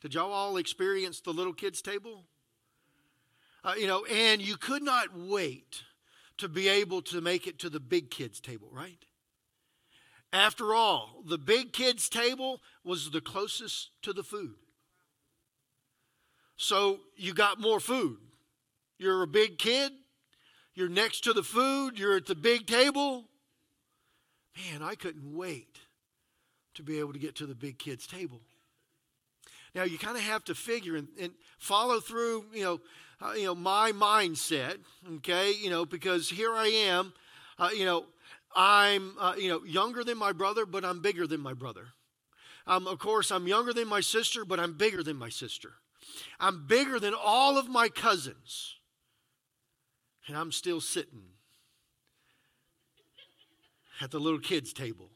Did 0.00 0.14
y'all 0.14 0.32
all 0.32 0.56
experience 0.56 1.20
the 1.20 1.32
little 1.32 1.52
kids' 1.52 1.82
table? 1.82 2.24
Uh, 3.64 3.74
you 3.76 3.86
know, 3.86 4.04
and 4.06 4.40
you 4.40 4.56
could 4.56 4.82
not 4.82 5.08
wait 5.16 5.82
to 6.38 6.48
be 6.48 6.68
able 6.68 7.02
to 7.02 7.20
make 7.20 7.46
it 7.46 7.58
to 7.58 7.70
the 7.70 7.80
big 7.80 8.10
kids' 8.10 8.40
table, 8.40 8.68
right? 8.70 9.04
After 10.32 10.74
all, 10.74 11.22
the 11.26 11.38
big 11.38 11.72
kids' 11.72 12.08
table 12.08 12.60
was 12.84 13.10
the 13.10 13.20
closest 13.20 13.90
to 14.02 14.12
the 14.12 14.22
food. 14.22 14.56
So 16.56 17.00
you 17.16 17.34
got 17.34 17.60
more 17.60 17.80
food. 17.80 18.18
You're 18.98 19.22
a 19.22 19.26
big 19.26 19.58
kid, 19.58 19.92
you're 20.74 20.88
next 20.88 21.24
to 21.24 21.32
the 21.32 21.42
food, 21.42 21.98
you're 21.98 22.16
at 22.16 22.26
the 22.26 22.34
big 22.34 22.66
table. 22.66 23.24
Man, 24.56 24.82
I 24.82 24.94
couldn't 24.94 25.36
wait 25.36 25.78
to 26.74 26.82
be 26.82 26.98
able 26.98 27.12
to 27.12 27.18
get 27.18 27.36
to 27.36 27.46
the 27.46 27.54
big 27.54 27.78
kids' 27.78 28.06
table. 28.06 28.40
Now 29.74 29.82
you 29.82 29.98
kind 29.98 30.16
of 30.16 30.22
have 30.22 30.44
to 30.44 30.54
figure 30.54 30.96
and, 30.96 31.08
and 31.20 31.32
follow 31.58 32.00
through, 32.00 32.46
you 32.54 32.64
know, 32.64 32.80
uh, 33.20 33.32
you 33.32 33.44
know 33.44 33.54
my 33.54 33.92
mindset, 33.92 34.78
okay, 35.16 35.52
you 35.52 35.68
know, 35.68 35.84
because 35.84 36.30
here 36.30 36.54
I 36.54 36.68
am, 36.68 37.12
uh, 37.58 37.70
you 37.76 37.84
know, 37.84 38.06
I'm, 38.54 39.14
uh, 39.18 39.34
you 39.36 39.50
know, 39.50 39.62
younger 39.64 40.04
than 40.04 40.16
my 40.16 40.32
brother, 40.32 40.64
but 40.64 40.84
I'm 40.84 41.00
bigger 41.02 41.26
than 41.26 41.40
my 41.40 41.52
brother. 41.52 41.88
Um, 42.66 42.86
of 42.86 42.98
course, 42.98 43.30
I'm 43.30 43.46
younger 43.46 43.74
than 43.74 43.88
my 43.88 44.00
sister, 44.00 44.46
but 44.46 44.58
I'm 44.58 44.72
bigger 44.72 45.02
than 45.02 45.16
my 45.16 45.28
sister. 45.28 45.74
I'm 46.38 46.66
bigger 46.66 46.98
than 47.00 47.14
all 47.14 47.58
of 47.58 47.68
my 47.68 47.88
cousins. 47.88 48.76
And 50.26 50.36
I'm 50.36 50.52
still 50.52 50.80
sitting 50.80 51.22
at 54.00 54.10
the 54.10 54.18
little 54.18 54.40
kids' 54.40 54.72
table. 54.72 55.10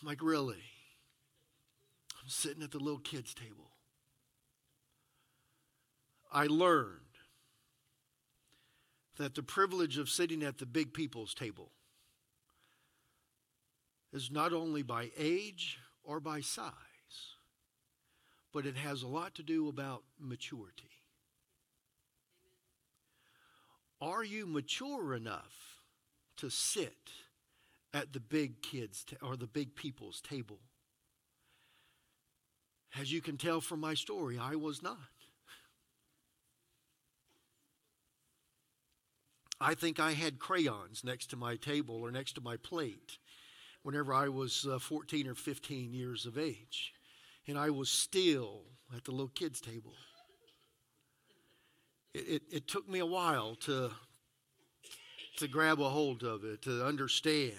I'm 0.00 0.08
like, 0.08 0.22
really? 0.22 0.62
I'm 2.20 2.28
sitting 2.28 2.62
at 2.62 2.72
the 2.72 2.78
little 2.78 2.98
kids' 2.98 3.34
table. 3.34 3.70
I 6.32 6.46
learned 6.46 6.98
that 9.18 9.34
the 9.34 9.42
privilege 9.42 9.98
of 9.98 10.08
sitting 10.08 10.42
at 10.42 10.58
the 10.58 10.66
big 10.66 10.92
people's 10.92 11.34
table 11.34 11.70
is 14.12 14.30
not 14.30 14.52
only 14.52 14.82
by 14.82 15.10
age 15.16 15.78
or 16.02 16.20
by 16.20 16.40
size, 16.40 16.72
but 18.52 18.66
it 18.66 18.76
has 18.76 19.02
a 19.02 19.08
lot 19.08 19.34
to 19.36 19.42
do 19.42 19.68
about 19.68 20.02
maturity. 20.18 20.90
Are 24.00 24.24
you 24.24 24.46
mature 24.46 25.14
enough 25.14 25.78
to 26.36 26.50
sit 26.50 27.10
at 27.94 28.12
the 28.12 28.20
big 28.20 28.60
kids 28.62 29.04
ta- 29.04 29.26
or 29.26 29.36
the 29.36 29.46
big 29.46 29.74
people's 29.76 30.20
table? 30.20 30.58
As 32.98 33.12
you 33.12 33.22
can 33.22 33.38
tell 33.38 33.60
from 33.60 33.80
my 33.80 33.94
story, 33.94 34.38
I 34.38 34.56
was 34.56 34.82
not. 34.82 34.98
I 39.60 39.74
think 39.74 40.00
I 40.00 40.12
had 40.12 40.40
crayons 40.40 41.04
next 41.04 41.30
to 41.30 41.36
my 41.36 41.54
table 41.54 41.94
or 41.94 42.10
next 42.10 42.32
to 42.32 42.40
my 42.40 42.56
plate 42.56 43.18
whenever 43.84 44.12
I 44.12 44.28
was 44.28 44.66
uh, 44.68 44.80
14 44.80 45.28
or 45.28 45.36
15 45.36 45.94
years 45.94 46.26
of 46.26 46.36
age. 46.36 46.92
And 47.48 47.58
I 47.58 47.70
was 47.70 47.90
still 47.90 48.62
at 48.96 49.04
the 49.04 49.10
little 49.10 49.28
kids' 49.28 49.60
table. 49.60 49.94
It, 52.14 52.28
it, 52.28 52.42
it 52.50 52.68
took 52.68 52.88
me 52.88 53.00
a 53.00 53.06
while 53.06 53.56
to, 53.62 53.90
to 55.38 55.48
grab 55.48 55.80
a 55.80 55.88
hold 55.88 56.22
of 56.22 56.44
it, 56.44 56.62
to 56.62 56.84
understand. 56.84 57.54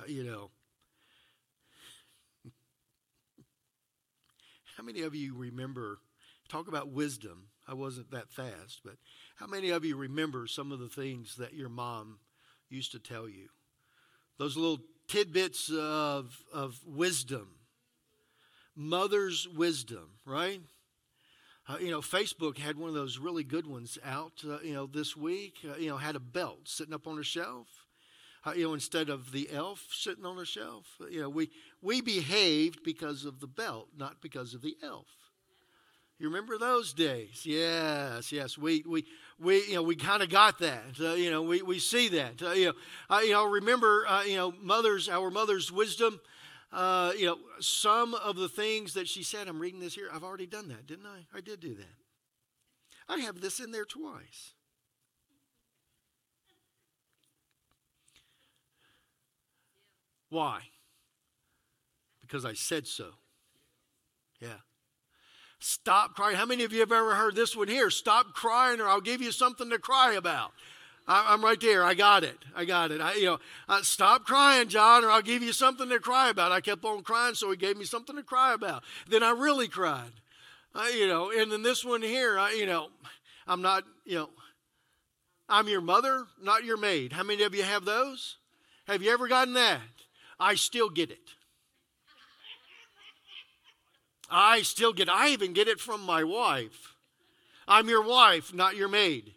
Uh, 0.00 0.04
you 0.06 0.22
know, 0.22 0.50
how 4.76 4.84
many 4.84 5.02
of 5.02 5.14
you 5.14 5.34
remember, 5.34 5.98
talk 6.48 6.68
about 6.68 6.88
wisdom? 6.92 7.48
I 7.66 7.74
wasn't 7.74 8.12
that 8.12 8.30
fast, 8.30 8.82
but 8.84 8.94
how 9.36 9.46
many 9.46 9.70
of 9.70 9.84
you 9.84 9.96
remember 9.96 10.46
some 10.46 10.70
of 10.70 10.78
the 10.78 10.88
things 10.88 11.34
that 11.36 11.52
your 11.52 11.68
mom 11.68 12.20
used 12.68 12.92
to 12.92 13.00
tell 13.00 13.28
you? 13.28 13.48
Those 14.38 14.56
little 14.56 14.78
tidbits 15.08 15.70
of, 15.70 16.38
of 16.52 16.78
wisdom, 16.86 17.48
mother's 18.76 19.48
wisdom, 19.48 20.10
right? 20.24 20.60
Uh, 21.68 21.76
you 21.80 21.90
know, 21.90 22.00
Facebook 22.00 22.56
had 22.56 22.78
one 22.78 22.88
of 22.88 22.94
those 22.94 23.18
really 23.18 23.44
good 23.44 23.66
ones 23.66 23.98
out, 24.04 24.32
uh, 24.48 24.58
you 24.62 24.72
know, 24.72 24.86
this 24.86 25.16
week. 25.16 25.56
Uh, 25.68 25.76
you 25.76 25.88
know, 25.88 25.98
had 25.98 26.16
a 26.16 26.20
belt 26.20 26.60
sitting 26.64 26.94
up 26.94 27.06
on 27.06 27.18
a 27.18 27.22
shelf. 27.22 27.66
Uh, 28.46 28.52
you 28.52 28.64
know, 28.64 28.72
instead 28.72 29.10
of 29.10 29.32
the 29.32 29.50
elf 29.50 29.88
sitting 29.90 30.24
on 30.24 30.38
a 30.38 30.46
shelf. 30.46 30.86
Uh, 31.00 31.08
you 31.08 31.20
know, 31.20 31.28
we, 31.28 31.50
we 31.82 32.00
behaved 32.00 32.82
because 32.84 33.26
of 33.26 33.40
the 33.40 33.46
belt, 33.46 33.88
not 33.98 34.22
because 34.22 34.54
of 34.54 34.62
the 34.62 34.76
elf. 34.82 35.06
You 36.18 36.26
remember 36.26 36.58
those 36.58 36.92
days? 36.92 37.42
Yes, 37.46 38.32
yes. 38.32 38.58
We 38.58 38.82
we 38.86 39.04
we 39.38 39.64
you 39.66 39.74
know 39.74 39.82
we 39.82 39.94
kind 39.94 40.20
of 40.20 40.28
got 40.28 40.58
that. 40.58 40.98
Uh, 41.00 41.12
you 41.14 41.30
know, 41.30 41.42
we, 41.42 41.62
we 41.62 41.78
see 41.78 42.08
that. 42.08 42.42
Uh, 42.42 42.50
you 42.50 42.66
know, 42.66 42.72
uh, 43.08 43.20
you 43.20 43.32
know. 43.32 43.44
Remember, 43.44 44.04
uh, 44.08 44.24
you 44.24 44.36
know, 44.36 44.52
mother's 44.60 45.08
our 45.08 45.30
mother's 45.30 45.70
wisdom. 45.70 46.20
Uh, 46.72 47.12
you 47.16 47.26
know, 47.26 47.38
some 47.60 48.14
of 48.14 48.34
the 48.34 48.48
things 48.48 48.94
that 48.94 49.06
she 49.06 49.22
said. 49.22 49.46
I'm 49.46 49.60
reading 49.60 49.78
this 49.78 49.94
here. 49.94 50.08
I've 50.12 50.24
already 50.24 50.46
done 50.46 50.66
that, 50.68 50.88
didn't 50.88 51.06
I? 51.06 51.36
I 51.36 51.40
did 51.40 51.60
do 51.60 51.74
that. 51.76 51.86
I 53.08 53.18
have 53.20 53.40
this 53.40 53.60
in 53.60 53.70
there 53.70 53.84
twice. 53.84 54.54
Why? 60.30 60.62
Because 62.20 62.44
I 62.44 62.54
said 62.54 62.86
so. 62.88 63.12
Yeah. 64.40 64.58
Stop 65.60 66.14
crying. 66.14 66.36
How 66.36 66.46
many 66.46 66.64
of 66.64 66.72
you 66.72 66.80
have 66.80 66.92
ever 66.92 67.14
heard 67.14 67.34
this 67.34 67.56
one 67.56 67.68
here? 67.68 67.90
Stop 67.90 68.32
crying, 68.32 68.80
or 68.80 68.88
I'll 68.88 69.00
give 69.00 69.20
you 69.20 69.32
something 69.32 69.70
to 69.70 69.78
cry 69.78 70.14
about. 70.14 70.52
I, 71.08 71.32
am 71.32 71.42
right 71.42 71.60
there. 71.60 71.82
I 71.82 71.94
got 71.94 72.22
it. 72.22 72.36
I 72.54 72.64
got 72.66 72.90
it. 72.90 73.00
I, 73.00 73.14
you 73.14 73.24
know, 73.24 73.38
uh, 73.68 73.82
stop 73.82 74.24
crying, 74.24 74.68
John, 74.68 75.04
or 75.04 75.10
I'll 75.10 75.22
give 75.22 75.42
you 75.42 75.52
something 75.52 75.88
to 75.88 75.98
cry 75.98 76.28
about. 76.28 76.52
I 76.52 76.60
kept 76.60 76.84
on 76.84 77.02
crying, 77.02 77.34
so 77.34 77.50
he 77.50 77.56
gave 77.56 77.78
me 77.78 77.86
something 77.86 78.14
to 78.14 78.22
cry 78.22 78.52
about. 78.52 78.84
Then 79.08 79.22
I 79.22 79.30
really 79.30 79.68
cried. 79.68 80.12
Uh, 80.74 80.86
you 80.94 81.08
know, 81.08 81.32
and 81.32 81.50
then 81.50 81.62
this 81.62 81.84
one 81.84 82.02
here, 82.02 82.38
I, 82.38 82.52
you 82.52 82.66
know, 82.66 82.88
I'm 83.46 83.62
not, 83.62 83.84
you 84.04 84.16
know, 84.16 84.30
I'm 85.48 85.66
your 85.66 85.80
mother, 85.80 86.26
not 86.42 86.64
your 86.64 86.76
maid. 86.76 87.14
How 87.14 87.22
many 87.22 87.42
of 87.42 87.54
you 87.54 87.62
have 87.62 87.86
those? 87.86 88.36
Have 88.86 89.02
you 89.02 89.10
ever 89.10 89.28
gotten 89.28 89.54
that? 89.54 89.80
I 90.38 90.54
still 90.54 90.90
get 90.90 91.10
it. 91.10 91.34
I 94.30 94.62
still 94.62 94.92
get 94.92 95.08
I 95.08 95.30
even 95.30 95.52
get 95.52 95.68
it 95.68 95.80
from 95.80 96.02
my 96.02 96.24
wife. 96.24 96.94
I'm 97.66 97.88
your 97.88 98.02
wife, 98.02 98.54
not 98.54 98.76
your 98.76 98.88
maid. 98.88 99.34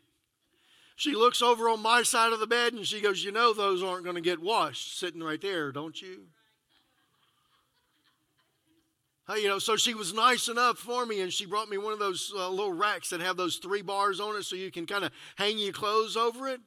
She 0.95 1.15
looks 1.15 1.41
over 1.41 1.67
on 1.67 1.81
my 1.81 2.03
side 2.03 2.31
of 2.31 2.39
the 2.39 2.47
bed 2.47 2.73
and 2.73 2.85
she 2.85 3.01
goes, 3.01 3.23
You 3.23 3.31
know, 3.31 3.53
those 3.53 3.81
aren't 3.81 4.03
going 4.03 4.15
to 4.15 4.21
get 4.21 4.39
washed 4.39 4.99
sitting 4.99 5.23
right 5.23 5.41
there, 5.41 5.71
don't 5.71 5.99
you? 6.01 6.27
you 9.35 9.47
know, 9.47 9.59
so 9.59 9.75
she 9.75 9.93
was 9.93 10.13
nice 10.13 10.47
enough 10.47 10.77
for 10.77 11.05
me 11.05 11.21
and 11.21 11.31
she 11.31 11.45
brought 11.45 11.69
me 11.69 11.77
one 11.77 11.93
of 11.93 11.99
those 11.99 12.33
uh, 12.35 12.49
little 12.49 12.73
racks 12.73 13.09
that 13.09 13.21
have 13.21 13.37
those 13.37 13.57
three 13.57 13.81
bars 13.81 14.19
on 14.19 14.35
it 14.35 14.43
so 14.43 14.55
you 14.55 14.69
can 14.71 14.85
kind 14.85 15.05
of 15.05 15.11
hang 15.37 15.57
your 15.57 15.73
clothes 15.73 16.17
over 16.17 16.49
it. 16.49 16.59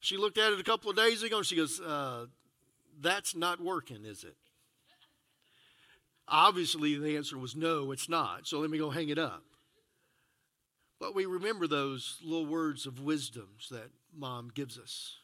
She 0.00 0.16
looked 0.16 0.38
at 0.38 0.52
it 0.52 0.60
a 0.60 0.64
couple 0.64 0.90
of 0.90 0.96
days 0.96 1.22
ago 1.22 1.38
and 1.38 1.46
she 1.46 1.56
goes, 1.56 1.80
uh, 1.80 2.26
That's 3.00 3.34
not 3.34 3.60
working, 3.60 4.04
is 4.04 4.24
it? 4.24 4.36
Obviously, 6.30 6.96
the 6.98 7.16
answer 7.16 7.38
was 7.38 7.56
no, 7.56 7.90
it's 7.92 8.08
not. 8.08 8.46
So 8.46 8.58
let 8.60 8.70
me 8.70 8.78
go 8.78 8.90
hang 8.90 9.08
it 9.08 9.18
up. 9.18 9.42
But 11.00 11.14
we 11.14 11.26
remember 11.26 11.66
those 11.66 12.18
little 12.22 12.46
words 12.46 12.86
of 12.86 13.00
wisdoms 13.00 13.68
that 13.70 13.90
mom 14.14 14.50
gives 14.52 14.78
us. 14.78 15.16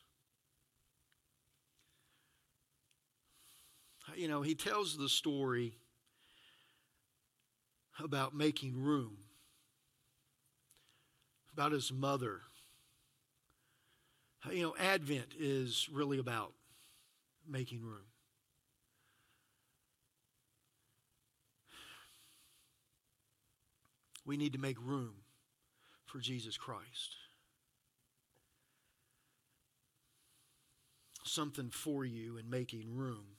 You 4.17 4.29
know, 4.29 4.43
he 4.43 4.55
tells 4.55 4.97
the 4.97 5.09
story 5.09 5.75
about 8.03 8.35
making 8.35 8.83
room, 8.83 9.17
about 11.53 11.73
his 11.73 11.93
mother. 11.93 12.43
You 14.51 14.63
know, 14.63 14.75
Advent 14.79 15.35
is 15.39 15.89
really 15.91 16.19
about 16.19 16.53
making 17.49 17.83
room. 17.83 18.05
We 24.25 24.37
need 24.37 24.53
to 24.53 24.59
make 24.59 24.77
room 24.81 25.15
for 26.07 26.19
Jesus 26.19 26.57
Christ. 26.57 27.17
Something 31.25 31.71
for 31.71 32.05
you 32.05 32.37
in 32.37 32.49
making 32.49 32.95
room. 32.95 33.37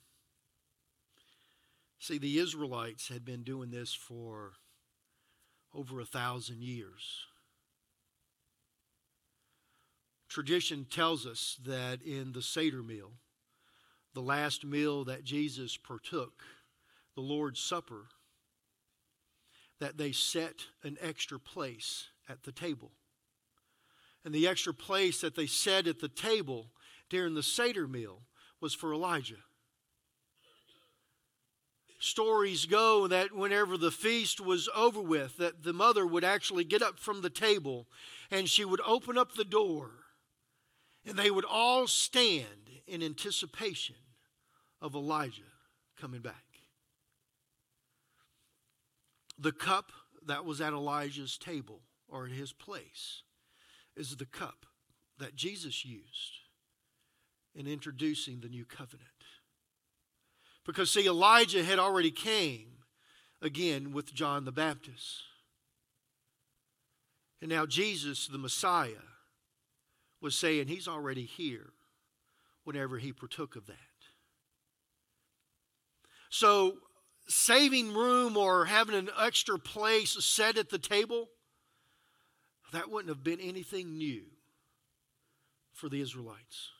See, 1.98 2.18
the 2.18 2.38
Israelites 2.38 3.08
had 3.08 3.24
been 3.24 3.42
doing 3.42 3.70
this 3.70 3.94
for 3.94 4.52
over 5.74 6.00
a 6.00 6.04
thousand 6.04 6.62
years. 6.62 7.26
Tradition 10.28 10.86
tells 10.90 11.26
us 11.26 11.58
that 11.64 12.02
in 12.02 12.32
the 12.32 12.42
Seder 12.42 12.82
meal, 12.82 13.12
the 14.14 14.20
last 14.20 14.64
meal 14.64 15.04
that 15.04 15.24
Jesus 15.24 15.76
partook, 15.76 16.42
the 17.14 17.22
Lord's 17.22 17.60
Supper, 17.60 18.08
that 19.80 19.98
they 19.98 20.12
set 20.12 20.66
an 20.82 20.96
extra 21.00 21.38
place 21.38 22.06
at 22.28 22.42
the 22.44 22.52
table. 22.52 22.92
And 24.24 24.34
the 24.34 24.48
extra 24.48 24.74
place 24.74 25.20
that 25.20 25.36
they 25.36 25.46
set 25.46 25.86
at 25.86 26.00
the 26.00 26.08
table 26.08 26.72
during 27.08 27.34
the 27.34 27.42
Seder 27.42 27.86
meal 27.86 28.22
was 28.60 28.74
for 28.74 28.92
Elijah. 28.92 29.36
Stories 31.98 32.66
go 32.66 33.06
that 33.06 33.32
whenever 33.34 33.76
the 33.76 33.90
feast 33.90 34.40
was 34.40 34.68
over 34.74 35.00
with, 35.00 35.36
that 35.38 35.62
the 35.62 35.72
mother 35.72 36.06
would 36.06 36.24
actually 36.24 36.64
get 36.64 36.82
up 36.82 36.98
from 36.98 37.22
the 37.22 37.30
table 37.30 37.86
and 38.30 38.48
she 38.48 38.64
would 38.64 38.80
open 38.86 39.16
up 39.16 39.34
the 39.34 39.44
door 39.44 39.90
and 41.06 41.18
they 41.18 41.30
would 41.30 41.44
all 41.44 41.86
stand 41.86 42.70
in 42.86 43.02
anticipation 43.02 43.96
of 44.80 44.94
Elijah 44.94 45.42
coming 45.98 46.20
back. 46.20 46.45
The 49.38 49.52
cup 49.52 49.92
that 50.26 50.44
was 50.44 50.60
at 50.60 50.72
Elijah's 50.72 51.36
table 51.38 51.80
or 52.08 52.26
at 52.26 52.32
his 52.32 52.52
place 52.52 53.22
is 53.96 54.16
the 54.16 54.26
cup 54.26 54.66
that 55.18 55.36
Jesus 55.36 55.84
used 55.84 56.40
in 57.54 57.66
introducing 57.66 58.40
the 58.40 58.48
new 58.48 58.64
covenant. 58.64 59.08
Because, 60.64 60.90
see, 60.90 61.06
Elijah 61.06 61.64
had 61.64 61.78
already 61.78 62.10
came 62.10 62.78
again 63.40 63.92
with 63.92 64.12
John 64.12 64.44
the 64.44 64.52
Baptist. 64.52 65.22
And 67.40 67.50
now 67.50 67.66
Jesus, 67.66 68.26
the 68.26 68.38
Messiah, 68.38 69.04
was 70.20 70.34
saying 70.34 70.68
he's 70.68 70.88
already 70.88 71.24
here 71.24 71.70
whenever 72.64 72.98
he 72.98 73.12
partook 73.12 73.54
of 73.54 73.66
that. 73.66 73.76
So, 76.30 76.78
saving 77.28 77.94
room 77.94 78.36
or 78.36 78.66
having 78.66 78.94
an 78.94 79.10
extra 79.20 79.58
place 79.58 80.12
set 80.24 80.56
at 80.56 80.70
the 80.70 80.78
table, 80.78 81.28
that 82.72 82.90
wouldn't 82.90 83.08
have 83.08 83.24
been 83.24 83.40
anything 83.40 83.96
new 83.96 84.24
for 85.72 85.88
the 85.88 86.00
Israelites. 86.00 86.70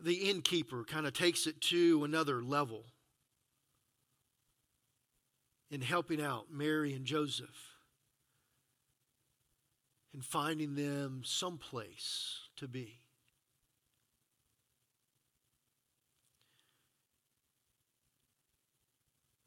The 0.00 0.30
innkeeper 0.30 0.84
kind 0.84 1.06
of 1.06 1.12
takes 1.12 1.46
it 1.46 1.60
to 1.62 2.04
another 2.04 2.42
level 2.42 2.84
in 5.70 5.80
helping 5.80 6.22
out 6.22 6.46
Mary 6.50 6.94
and 6.94 7.04
Joseph 7.04 7.74
and 10.12 10.24
finding 10.24 10.74
them 10.74 11.22
someplace 11.24 12.48
to 12.56 12.68
be. 12.68 13.00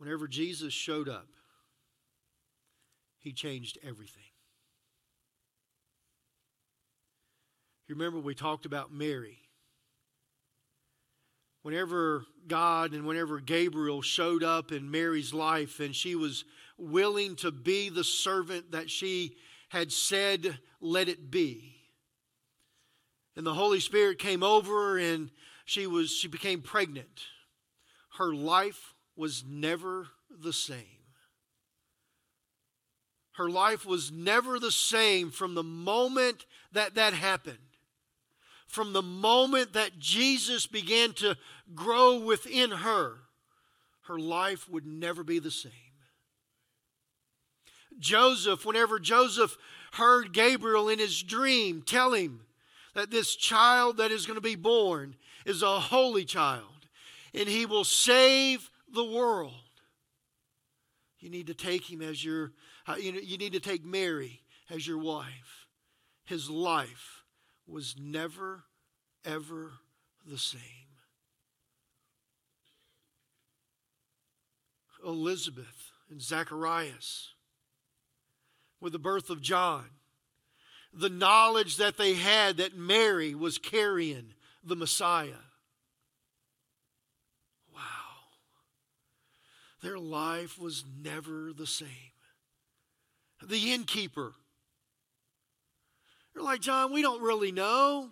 Whenever 0.02 0.28
Jesus 0.28 0.74
showed 0.74 1.08
up, 1.08 1.28
he 3.20 3.34
changed 3.34 3.78
everything. 3.84 4.24
You 7.88 7.94
remember 7.94 8.18
we 8.20 8.34
talked 8.34 8.66
about 8.66 8.92
Mary. 8.92 9.38
Whenever 11.62 12.26
God 12.48 12.94
and 12.94 13.06
whenever 13.06 13.40
Gabriel 13.40 14.02
showed 14.02 14.44
up 14.44 14.72
in 14.72 14.90
Mary's 14.90 15.36
life 15.36 15.80
and 15.80 15.96
she 15.96 16.16
was 16.16 16.46
willing 16.80 17.36
to 17.36 17.52
be 17.52 17.90
the 17.90 18.04
servant 18.04 18.72
that 18.72 18.90
she 18.90 19.36
had 19.70 19.92
said, 19.92 20.58
let 20.80 21.10
it 21.10 21.30
be. 21.30 21.76
And 23.36 23.46
the 23.46 23.54
Holy 23.54 23.80
Spirit 23.80 24.18
came 24.18 24.42
over 24.42 24.98
and 24.98 25.30
she 25.66 25.86
was 25.86 26.10
she 26.10 26.28
became 26.28 26.64
pregnant. 26.64 27.22
Her 28.18 28.34
life 28.34 28.91
was 29.22 29.44
never 29.48 30.08
the 30.44 30.52
same. 30.52 30.80
Her 33.34 33.52
life 33.52 33.86
was 33.86 34.12
never 34.12 34.58
the 34.58 34.72
same 34.72 35.30
from 35.30 35.54
the 35.54 35.62
moment 35.62 36.48
that 36.72 36.96
that 36.96 37.14
happened. 37.14 37.60
From 38.66 38.94
the 38.94 39.04
moment 39.04 39.74
that 39.74 40.00
Jesus 40.00 40.66
began 40.66 41.14
to 41.14 41.38
grow 41.76 42.18
within 42.18 42.72
her, 42.72 43.18
her 44.08 44.18
life 44.18 44.68
would 44.68 44.88
never 44.88 45.24
be 45.24 45.38
the 45.38 45.52
same. 45.52 45.72
Joseph, 48.00 48.66
whenever 48.66 48.98
Joseph 48.98 49.56
heard 49.94 50.34
Gabriel 50.34 50.90
in 50.90 50.98
his 50.98 51.22
dream 51.22 51.84
tell 51.84 52.14
him 52.14 52.42
that 52.96 53.12
this 53.12 53.36
child 53.36 53.98
that 53.98 54.10
is 54.10 54.26
going 54.26 54.38
to 54.38 54.42
be 54.42 54.56
born 54.56 55.16
is 55.46 55.62
a 55.62 55.80
holy 55.80 56.26
child 56.26 56.88
and 57.36 57.48
he 57.48 57.68
will 57.68 57.84
save 57.84 58.71
the 58.94 59.04
world. 59.04 59.54
You 61.20 61.30
need 61.30 61.48
to 61.48 61.54
take 61.54 61.90
him 61.90 62.02
as 62.02 62.24
your, 62.24 62.52
uh, 62.88 62.96
you, 62.96 63.38
need 63.38 63.54
to 63.54 63.60
take 63.60 63.86
Mary 63.86 64.42
as 64.70 64.88
your 64.88 64.98
wife. 64.98 65.68
His 66.26 66.50
life 66.50 67.24
was 67.68 67.96
never, 68.00 68.64
ever 69.24 69.74
the 70.26 70.38
same. 70.38 70.62
Elizabeth 75.06 75.92
and 76.10 76.22
Zacharias, 76.22 77.34
with 78.80 78.94
the 78.94 79.00
birth 79.00 79.30
of 79.30 79.42
John, 79.42 79.86
the 80.94 81.10
knowledge 81.10 81.78
that 81.78 81.98
they 81.98 82.16
had 82.16 82.58
that 82.58 82.76
Mary 82.76 83.34
was 83.34 83.58
carrying 83.58 84.34
the 84.64 84.76
Messiah 84.76 85.51
Their 89.82 89.98
life 89.98 90.60
was 90.60 90.84
never 91.04 91.52
the 91.54 91.68
same. 91.68 91.88
The 93.44 93.74
innkeeper. 93.74 94.34
They're 96.34 96.44
like, 96.44 96.62
John, 96.62 96.94
we 96.94 97.02
don't 97.02 97.22
really 97.22 97.52
know. 97.52 98.10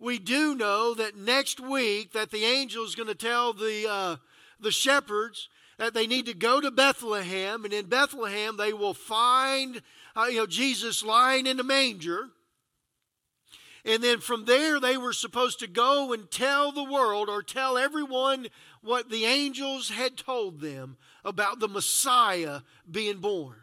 We 0.00 0.18
do 0.18 0.54
know 0.54 0.94
that 0.94 1.16
next 1.16 1.60
week 1.60 2.12
that 2.12 2.30
the 2.30 2.44
angel 2.44 2.84
is 2.84 2.94
going 2.94 3.08
to 3.08 3.14
tell 3.14 3.52
the, 3.52 3.86
uh, 3.88 4.16
the 4.60 4.70
shepherds 4.70 5.48
that 5.78 5.94
they 5.94 6.06
need 6.06 6.26
to 6.26 6.34
go 6.34 6.60
to 6.60 6.70
Bethlehem, 6.70 7.64
and 7.64 7.72
in 7.72 7.86
Bethlehem 7.86 8.56
they 8.56 8.72
will 8.72 8.94
find 8.94 9.82
uh, 10.16 10.24
you 10.24 10.38
know, 10.38 10.46
Jesus 10.46 11.04
lying 11.04 11.46
in 11.46 11.56
the 11.56 11.64
manger. 11.64 12.30
And 13.88 14.04
then 14.04 14.20
from 14.20 14.44
there, 14.44 14.78
they 14.78 14.98
were 14.98 15.14
supposed 15.14 15.60
to 15.60 15.66
go 15.66 16.12
and 16.12 16.30
tell 16.30 16.72
the 16.72 16.84
world 16.84 17.30
or 17.30 17.42
tell 17.42 17.78
everyone 17.78 18.48
what 18.82 19.08
the 19.08 19.24
angels 19.24 19.88
had 19.88 20.18
told 20.18 20.60
them 20.60 20.98
about 21.24 21.58
the 21.58 21.68
Messiah 21.68 22.60
being 22.88 23.20
born. 23.20 23.56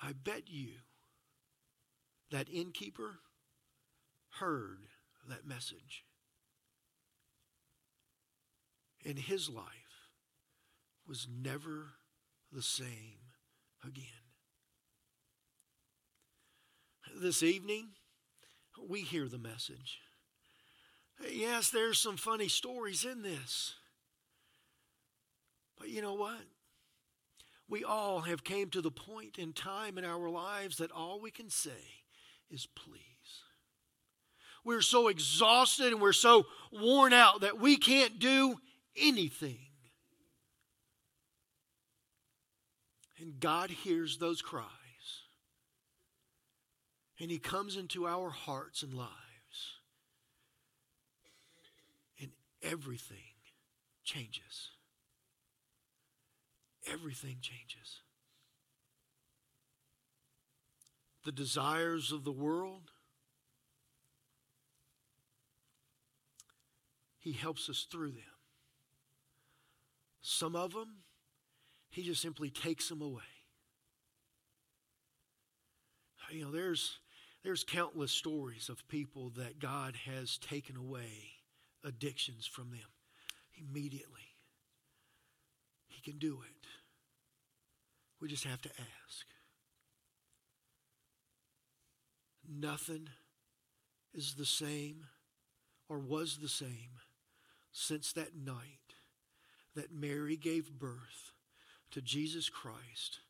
I 0.00 0.12
bet 0.12 0.42
you 0.46 0.74
that 2.30 2.48
innkeeper 2.48 3.18
heard 4.38 4.86
that 5.28 5.44
message. 5.44 6.04
And 9.04 9.18
his 9.18 9.48
life 9.48 9.66
was 11.04 11.26
never 11.28 11.94
the 12.52 12.62
same 12.62 13.18
again. 13.84 14.17
This 17.16 17.42
evening, 17.42 17.88
we 18.88 19.00
hear 19.00 19.28
the 19.28 19.38
message. 19.38 19.98
Yes, 21.30 21.70
there's 21.70 21.98
some 21.98 22.16
funny 22.16 22.48
stories 22.48 23.04
in 23.04 23.22
this. 23.22 23.74
But 25.78 25.88
you 25.88 26.02
know 26.02 26.14
what? 26.14 26.38
We 27.68 27.84
all 27.84 28.20
have 28.20 28.44
came 28.44 28.70
to 28.70 28.80
the 28.80 28.90
point 28.90 29.38
in 29.38 29.52
time 29.52 29.98
in 29.98 30.04
our 30.04 30.28
lives 30.30 30.78
that 30.78 30.90
all 30.90 31.20
we 31.20 31.30
can 31.30 31.50
say 31.50 31.70
is 32.50 32.66
please. 32.66 33.02
We're 34.64 34.80
so 34.80 35.08
exhausted 35.08 35.92
and 35.92 36.00
we're 36.00 36.12
so 36.12 36.46
worn 36.72 37.12
out 37.12 37.40
that 37.42 37.58
we 37.58 37.76
can't 37.76 38.18
do 38.18 38.56
anything. 38.96 39.58
And 43.20 43.40
God 43.40 43.70
hears 43.70 44.18
those 44.18 44.40
cries. 44.40 44.66
And 47.20 47.30
He 47.30 47.38
comes 47.38 47.76
into 47.76 48.06
our 48.06 48.30
hearts 48.30 48.82
and 48.82 48.94
lives. 48.94 49.10
And 52.20 52.30
everything 52.62 53.34
changes. 54.04 54.70
Everything 56.90 57.38
changes. 57.40 58.02
The 61.24 61.32
desires 61.32 62.12
of 62.12 62.24
the 62.24 62.32
world, 62.32 62.92
He 67.18 67.32
helps 67.32 67.68
us 67.68 67.86
through 67.90 68.12
them. 68.12 68.22
Some 70.22 70.54
of 70.54 70.72
them, 70.72 71.02
He 71.90 72.02
just 72.02 72.22
simply 72.22 72.48
takes 72.48 72.88
them 72.88 73.02
away. 73.02 73.22
You 76.30 76.44
know, 76.44 76.50
there's, 76.50 76.98
there's 77.44 77.64
countless 77.64 78.12
stories 78.12 78.68
of 78.68 78.86
people 78.88 79.30
that 79.36 79.58
God 79.58 79.94
has 80.06 80.38
taken 80.38 80.76
away 80.76 81.34
addictions 81.84 82.46
from 82.46 82.70
them 82.70 82.80
immediately. 83.56 84.34
He 85.88 86.00
can 86.02 86.18
do 86.18 86.40
it. 86.42 86.66
We 88.20 88.28
just 88.28 88.44
have 88.44 88.60
to 88.62 88.70
ask. 88.70 89.26
Nothing 92.48 93.08
is 94.14 94.34
the 94.34 94.46
same 94.46 95.06
or 95.88 95.98
was 95.98 96.38
the 96.38 96.48
same 96.48 97.00
since 97.72 98.12
that 98.12 98.34
night 98.36 98.94
that 99.76 99.92
Mary 99.92 100.36
gave 100.36 100.72
birth 100.72 101.32
to 101.92 102.02
Jesus 102.02 102.48
Christ, 102.48 103.20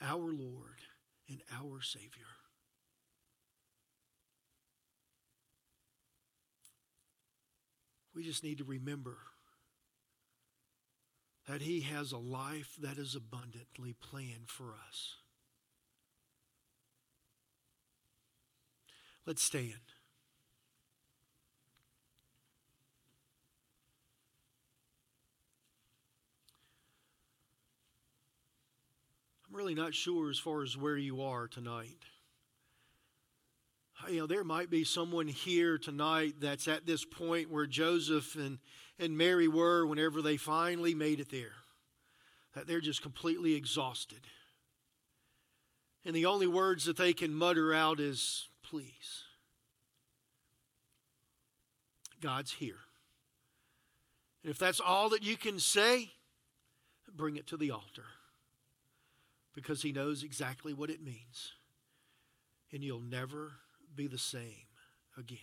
our 0.00 0.32
Lord 0.32 0.80
and 1.28 1.42
our 1.52 1.82
Savior. 1.82 2.41
We 8.14 8.22
just 8.22 8.44
need 8.44 8.58
to 8.58 8.64
remember 8.64 9.16
that 11.48 11.62
He 11.62 11.80
has 11.80 12.12
a 12.12 12.18
life 12.18 12.76
that 12.80 12.98
is 12.98 13.14
abundantly 13.14 13.94
planned 13.94 14.48
for 14.48 14.74
us. 14.88 15.16
Let's 19.26 19.42
stand. 19.42 19.74
I'm 29.48 29.56
really 29.56 29.74
not 29.74 29.94
sure 29.94 30.30
as 30.30 30.38
far 30.38 30.62
as 30.62 30.76
where 30.76 30.96
you 30.96 31.22
are 31.22 31.46
tonight. 31.46 32.11
You 34.08 34.20
know, 34.20 34.26
there 34.26 34.44
might 34.44 34.70
be 34.70 34.84
someone 34.84 35.28
here 35.28 35.78
tonight 35.78 36.34
that's 36.40 36.68
at 36.68 36.86
this 36.86 37.04
point 37.04 37.50
where 37.50 37.66
Joseph 37.66 38.34
and, 38.34 38.58
and 38.98 39.16
Mary 39.16 39.48
were 39.48 39.86
whenever 39.86 40.22
they 40.22 40.36
finally 40.36 40.94
made 40.94 41.20
it 41.20 41.30
there. 41.30 41.52
That 42.54 42.66
they're 42.66 42.80
just 42.80 43.02
completely 43.02 43.54
exhausted. 43.54 44.20
And 46.04 46.14
the 46.14 46.26
only 46.26 46.46
words 46.46 46.84
that 46.84 46.96
they 46.96 47.12
can 47.12 47.32
mutter 47.34 47.72
out 47.72 48.00
is, 48.00 48.48
please. 48.62 49.24
God's 52.20 52.52
here. 52.52 52.78
And 54.42 54.50
if 54.50 54.58
that's 54.58 54.80
all 54.80 55.08
that 55.10 55.22
you 55.22 55.36
can 55.36 55.58
say, 55.58 56.10
bring 57.14 57.36
it 57.36 57.46
to 57.48 57.56
the 57.56 57.70
altar 57.70 58.04
because 59.54 59.82
He 59.82 59.92
knows 59.92 60.22
exactly 60.22 60.72
what 60.72 60.90
it 60.90 61.02
means. 61.02 61.52
And 62.72 62.82
you'll 62.82 63.00
never 63.00 63.52
be 63.96 64.06
the 64.06 64.18
same 64.18 64.66
again. 65.16 65.38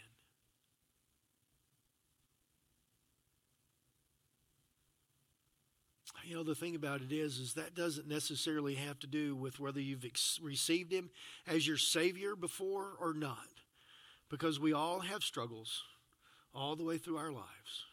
You 6.30 6.36
know, 6.36 6.44
the 6.44 6.54
thing 6.54 6.76
about 6.76 7.02
it 7.02 7.12
is, 7.12 7.40
is 7.40 7.56
that 7.56 7.74
doesn't 7.74 8.08
necessarily 8.08 8.76
have 8.76 9.00
to 9.00 9.08
do 9.08 9.36
with 9.36 9.60
whether 9.60 9.80
you've 9.80 10.06
ex- 10.06 10.40
received 10.44 10.92
Him 10.92 11.10
as 11.48 11.66
your 11.66 11.78
Savior 11.78 12.36
before 12.36 12.92
or 13.00 13.16
not. 13.16 13.38
Because 14.30 14.60
we 14.60 14.72
all 14.72 15.00
have 15.00 15.24
struggles 15.24 15.82
all 16.54 16.76
the 16.76 16.84
way 16.84 17.00
through 17.00 17.18
our 17.18 17.32
lives. 17.32 17.86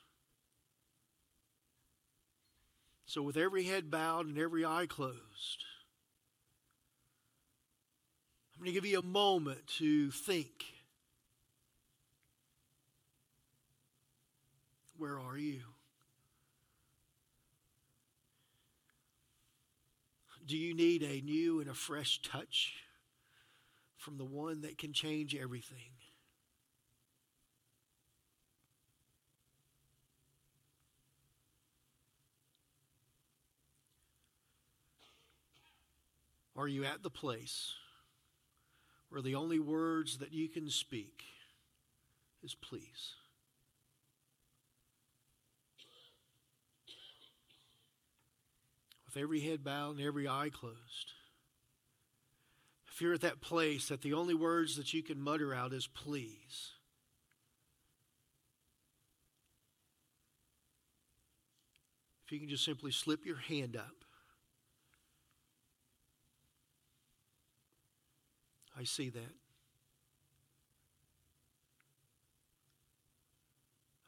So, 3.06 3.22
with 3.22 3.38
every 3.38 3.64
head 3.64 3.90
bowed 3.90 4.26
and 4.26 4.36
every 4.36 4.66
eye 4.66 4.86
closed, 4.86 5.64
I'm 8.56 8.64
going 8.64 8.74
to 8.74 8.80
give 8.80 8.90
you 8.90 8.98
a 8.98 9.04
moment 9.04 9.66
to 9.78 10.10
think. 10.10 10.64
Where 14.96 15.20
are 15.20 15.36
you? 15.36 15.60
Do 20.46 20.56
you 20.56 20.74
need 20.74 21.02
a 21.02 21.20
new 21.20 21.60
and 21.60 21.68
a 21.68 21.74
fresh 21.74 22.22
touch 22.22 22.76
from 23.98 24.16
the 24.16 24.24
one 24.24 24.62
that 24.62 24.78
can 24.78 24.94
change 24.94 25.36
everything? 25.36 25.90
Are 36.56 36.68
you 36.68 36.84
at 36.84 37.02
the 37.02 37.10
place 37.10 37.74
where 39.16 39.22
the 39.22 39.34
only 39.34 39.58
words 39.58 40.18
that 40.18 40.34
you 40.34 40.46
can 40.46 40.68
speak 40.68 41.24
is 42.42 42.54
please? 42.54 43.14
With 49.06 49.16
every 49.16 49.40
head 49.40 49.64
bowed 49.64 49.96
and 49.96 50.06
every 50.06 50.28
eye 50.28 50.50
closed. 50.52 51.14
If 52.92 53.00
you're 53.00 53.14
at 53.14 53.22
that 53.22 53.40
place 53.40 53.88
that 53.88 54.02
the 54.02 54.12
only 54.12 54.34
words 54.34 54.76
that 54.76 54.92
you 54.92 55.02
can 55.02 55.18
mutter 55.18 55.54
out 55.54 55.72
is 55.72 55.86
please. 55.86 56.72
If 62.26 62.32
you 62.32 62.38
can 62.38 62.50
just 62.50 62.66
simply 62.66 62.90
slip 62.90 63.24
your 63.24 63.38
hand 63.38 63.78
up. 63.78 64.05
I 68.78 68.84
see 68.84 69.08
that. 69.08 69.34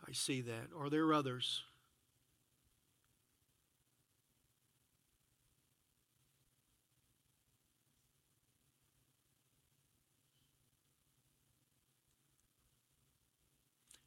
I 0.07 0.13
see 0.13 0.43
that. 0.43 0.69
Are 0.79 0.91
there 0.91 1.13
others? 1.13 1.63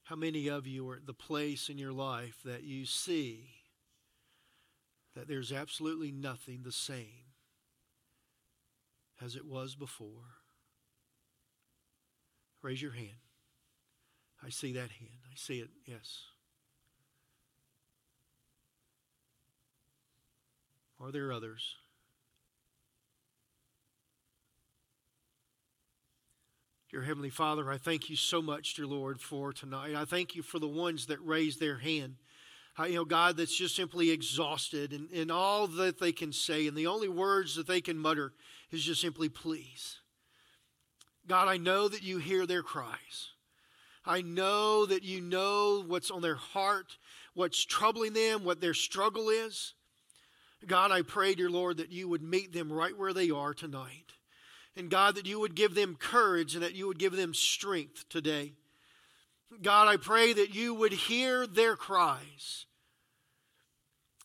How 0.03 0.17
many 0.17 0.49
of 0.49 0.67
you 0.67 0.89
are 0.89 0.97
at 0.97 1.05
the 1.05 1.13
place 1.13 1.69
in 1.69 1.77
your 1.77 1.93
life 1.93 2.39
that 2.43 2.63
you 2.63 2.85
see 2.85 3.45
that 5.15 5.27
there's 5.27 5.53
absolutely 5.53 6.11
nothing 6.11 6.63
the 6.63 6.71
same 6.71 7.31
as 9.23 9.37
it 9.37 9.45
was 9.45 9.73
before? 9.75 10.40
Raise 12.61 12.81
your 12.81 12.91
hand. 12.91 13.09
I 14.43 14.49
see 14.49 14.73
that 14.73 14.91
hand. 14.91 15.19
I 15.25 15.35
see 15.35 15.59
it. 15.59 15.69
Yes. 15.85 16.23
Are 20.99 21.11
there 21.11 21.31
others? 21.31 21.75
Dear 26.91 27.03
Heavenly 27.03 27.29
Father, 27.29 27.71
I 27.71 27.77
thank 27.77 28.09
you 28.09 28.15
so 28.15 28.41
much, 28.41 28.73
dear 28.73 28.85
Lord, 28.85 29.21
for 29.21 29.53
tonight. 29.53 29.95
I 29.95 30.03
thank 30.03 30.35
you 30.35 30.43
for 30.43 30.59
the 30.59 30.67
ones 30.67 31.05
that 31.05 31.25
raised 31.25 31.59
their 31.59 31.77
hand. 31.77 32.15
I, 32.77 32.87
you 32.87 32.95
know, 32.95 33.05
God, 33.05 33.37
that's 33.37 33.55
just 33.55 33.75
simply 33.75 34.11
exhausted 34.11 34.91
and, 34.91 35.09
and 35.11 35.31
all 35.31 35.67
that 35.67 35.99
they 35.99 36.11
can 36.11 36.33
say, 36.33 36.67
and 36.67 36.75
the 36.75 36.87
only 36.87 37.07
words 37.07 37.55
that 37.55 37.65
they 37.65 37.79
can 37.79 37.97
mutter 37.97 38.33
is 38.71 38.83
just 38.83 38.99
simply, 38.99 39.29
please. 39.29 40.00
God, 41.27 41.47
I 41.47 41.57
know 41.57 41.87
that 41.87 42.03
you 42.03 42.17
hear 42.17 42.45
their 42.45 42.63
cries. 42.63 43.29
I 44.05 44.21
know 44.21 44.85
that 44.85 45.03
you 45.03 45.21
know 45.21 45.83
what's 45.85 46.09
on 46.09 46.21
their 46.21 46.35
heart, 46.35 46.97
what's 47.33 47.63
troubling 47.63 48.13
them, 48.13 48.43
what 48.43 48.59
their 48.59 48.73
struggle 48.73 49.29
is. 49.29 49.73
God, 50.65 50.91
I 50.91 51.01
pray, 51.01 51.35
dear 51.35 51.49
Lord, 51.49 51.77
that 51.77 51.91
you 51.91 52.07
would 52.07 52.21
meet 52.21 52.53
them 52.53 52.71
right 52.71 52.97
where 52.97 53.13
they 53.13 53.29
are 53.29 53.53
tonight. 53.53 54.13
And 54.75 54.89
God, 54.89 55.15
that 55.15 55.25
you 55.25 55.39
would 55.39 55.55
give 55.55 55.75
them 55.75 55.95
courage 55.99 56.55
and 56.55 56.63
that 56.63 56.75
you 56.75 56.87
would 56.87 56.99
give 56.99 57.13
them 57.13 57.33
strength 57.33 58.07
today. 58.09 58.53
God, 59.61 59.87
I 59.87 59.97
pray 59.97 60.33
that 60.33 60.55
you 60.55 60.73
would 60.73 60.93
hear 60.93 61.45
their 61.45 61.75
cries. 61.75 62.65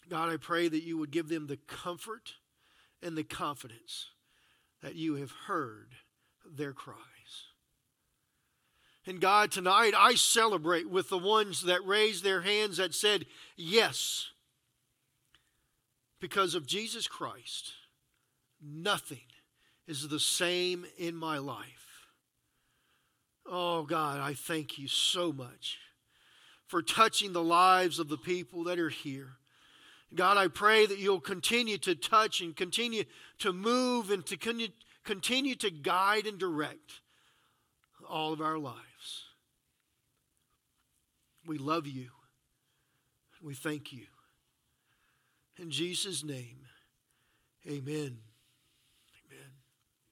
God, 0.09 0.31
I 0.31 0.37
pray 0.37 0.69
that 0.69 0.85
you 0.85 0.99
would 0.99 1.11
give 1.11 1.29
them 1.29 1.49
the 1.49 1.59
comfort 1.67 2.35
and 3.03 3.17
the 3.17 3.25
confidence 3.25 4.11
that 4.83 4.95
you 4.95 5.17
have 5.17 5.33
heard 5.47 5.89
their 6.55 6.73
cries. 6.73 6.97
And 9.07 9.21
God, 9.21 9.53
tonight 9.53 9.95
I 9.97 10.17
celebrate 10.17 10.91
with 10.91 11.09
the 11.09 11.19
ones 11.19 11.63
that 11.63 11.87
raised 11.87 12.25
their 12.25 12.43
hands 12.43 12.79
that 12.79 12.95
said, 12.95 13.27
Yes, 13.57 14.31
because 16.21 16.55
of 16.55 16.67
Jesus 16.67 17.07
Christ, 17.07 17.73
nothing 18.61 19.21
is 19.87 20.09
the 20.09 20.19
same 20.19 20.85
in 20.99 21.15
my 21.15 21.39
life. 21.39 22.09
Oh 23.49 23.85
God, 23.85 24.19
I 24.21 24.35
thank 24.35 24.77
you 24.77 24.89
so 24.89 25.33
much 25.33 25.79
for 26.67 26.83
touching 26.83 27.33
the 27.33 27.45
lives 27.45 28.01
of 28.01 28.09
the 28.09 28.19
people 28.19 28.65
that 28.65 28.81
are 28.81 28.89
here. 28.89 29.37
God, 30.15 30.37
I 30.37 30.49
pray 30.49 30.87
that 30.87 30.99
you'll 30.99 31.21
continue 31.21 31.79
to 31.79 31.95
touch 31.95 32.41
and 32.41 32.57
continue 32.57 33.05
to 33.39 33.53
move 33.53 34.11
and 34.11 34.25
to 34.27 34.37
continue 35.07 35.55
to 35.55 35.71
guide 35.71 36.27
and 36.27 36.39
direct 36.39 37.01
all 38.09 38.33
of 38.33 38.41
our 38.41 38.59
lives. 38.59 39.25
We 41.47 41.59
love 41.59 41.87
you. 41.87 42.09
We 43.41 43.55
thank 43.55 43.93
you. 43.93 44.07
In 45.59 45.71
Jesus' 45.71 46.25
name, 46.25 46.67
amen. 47.67 48.19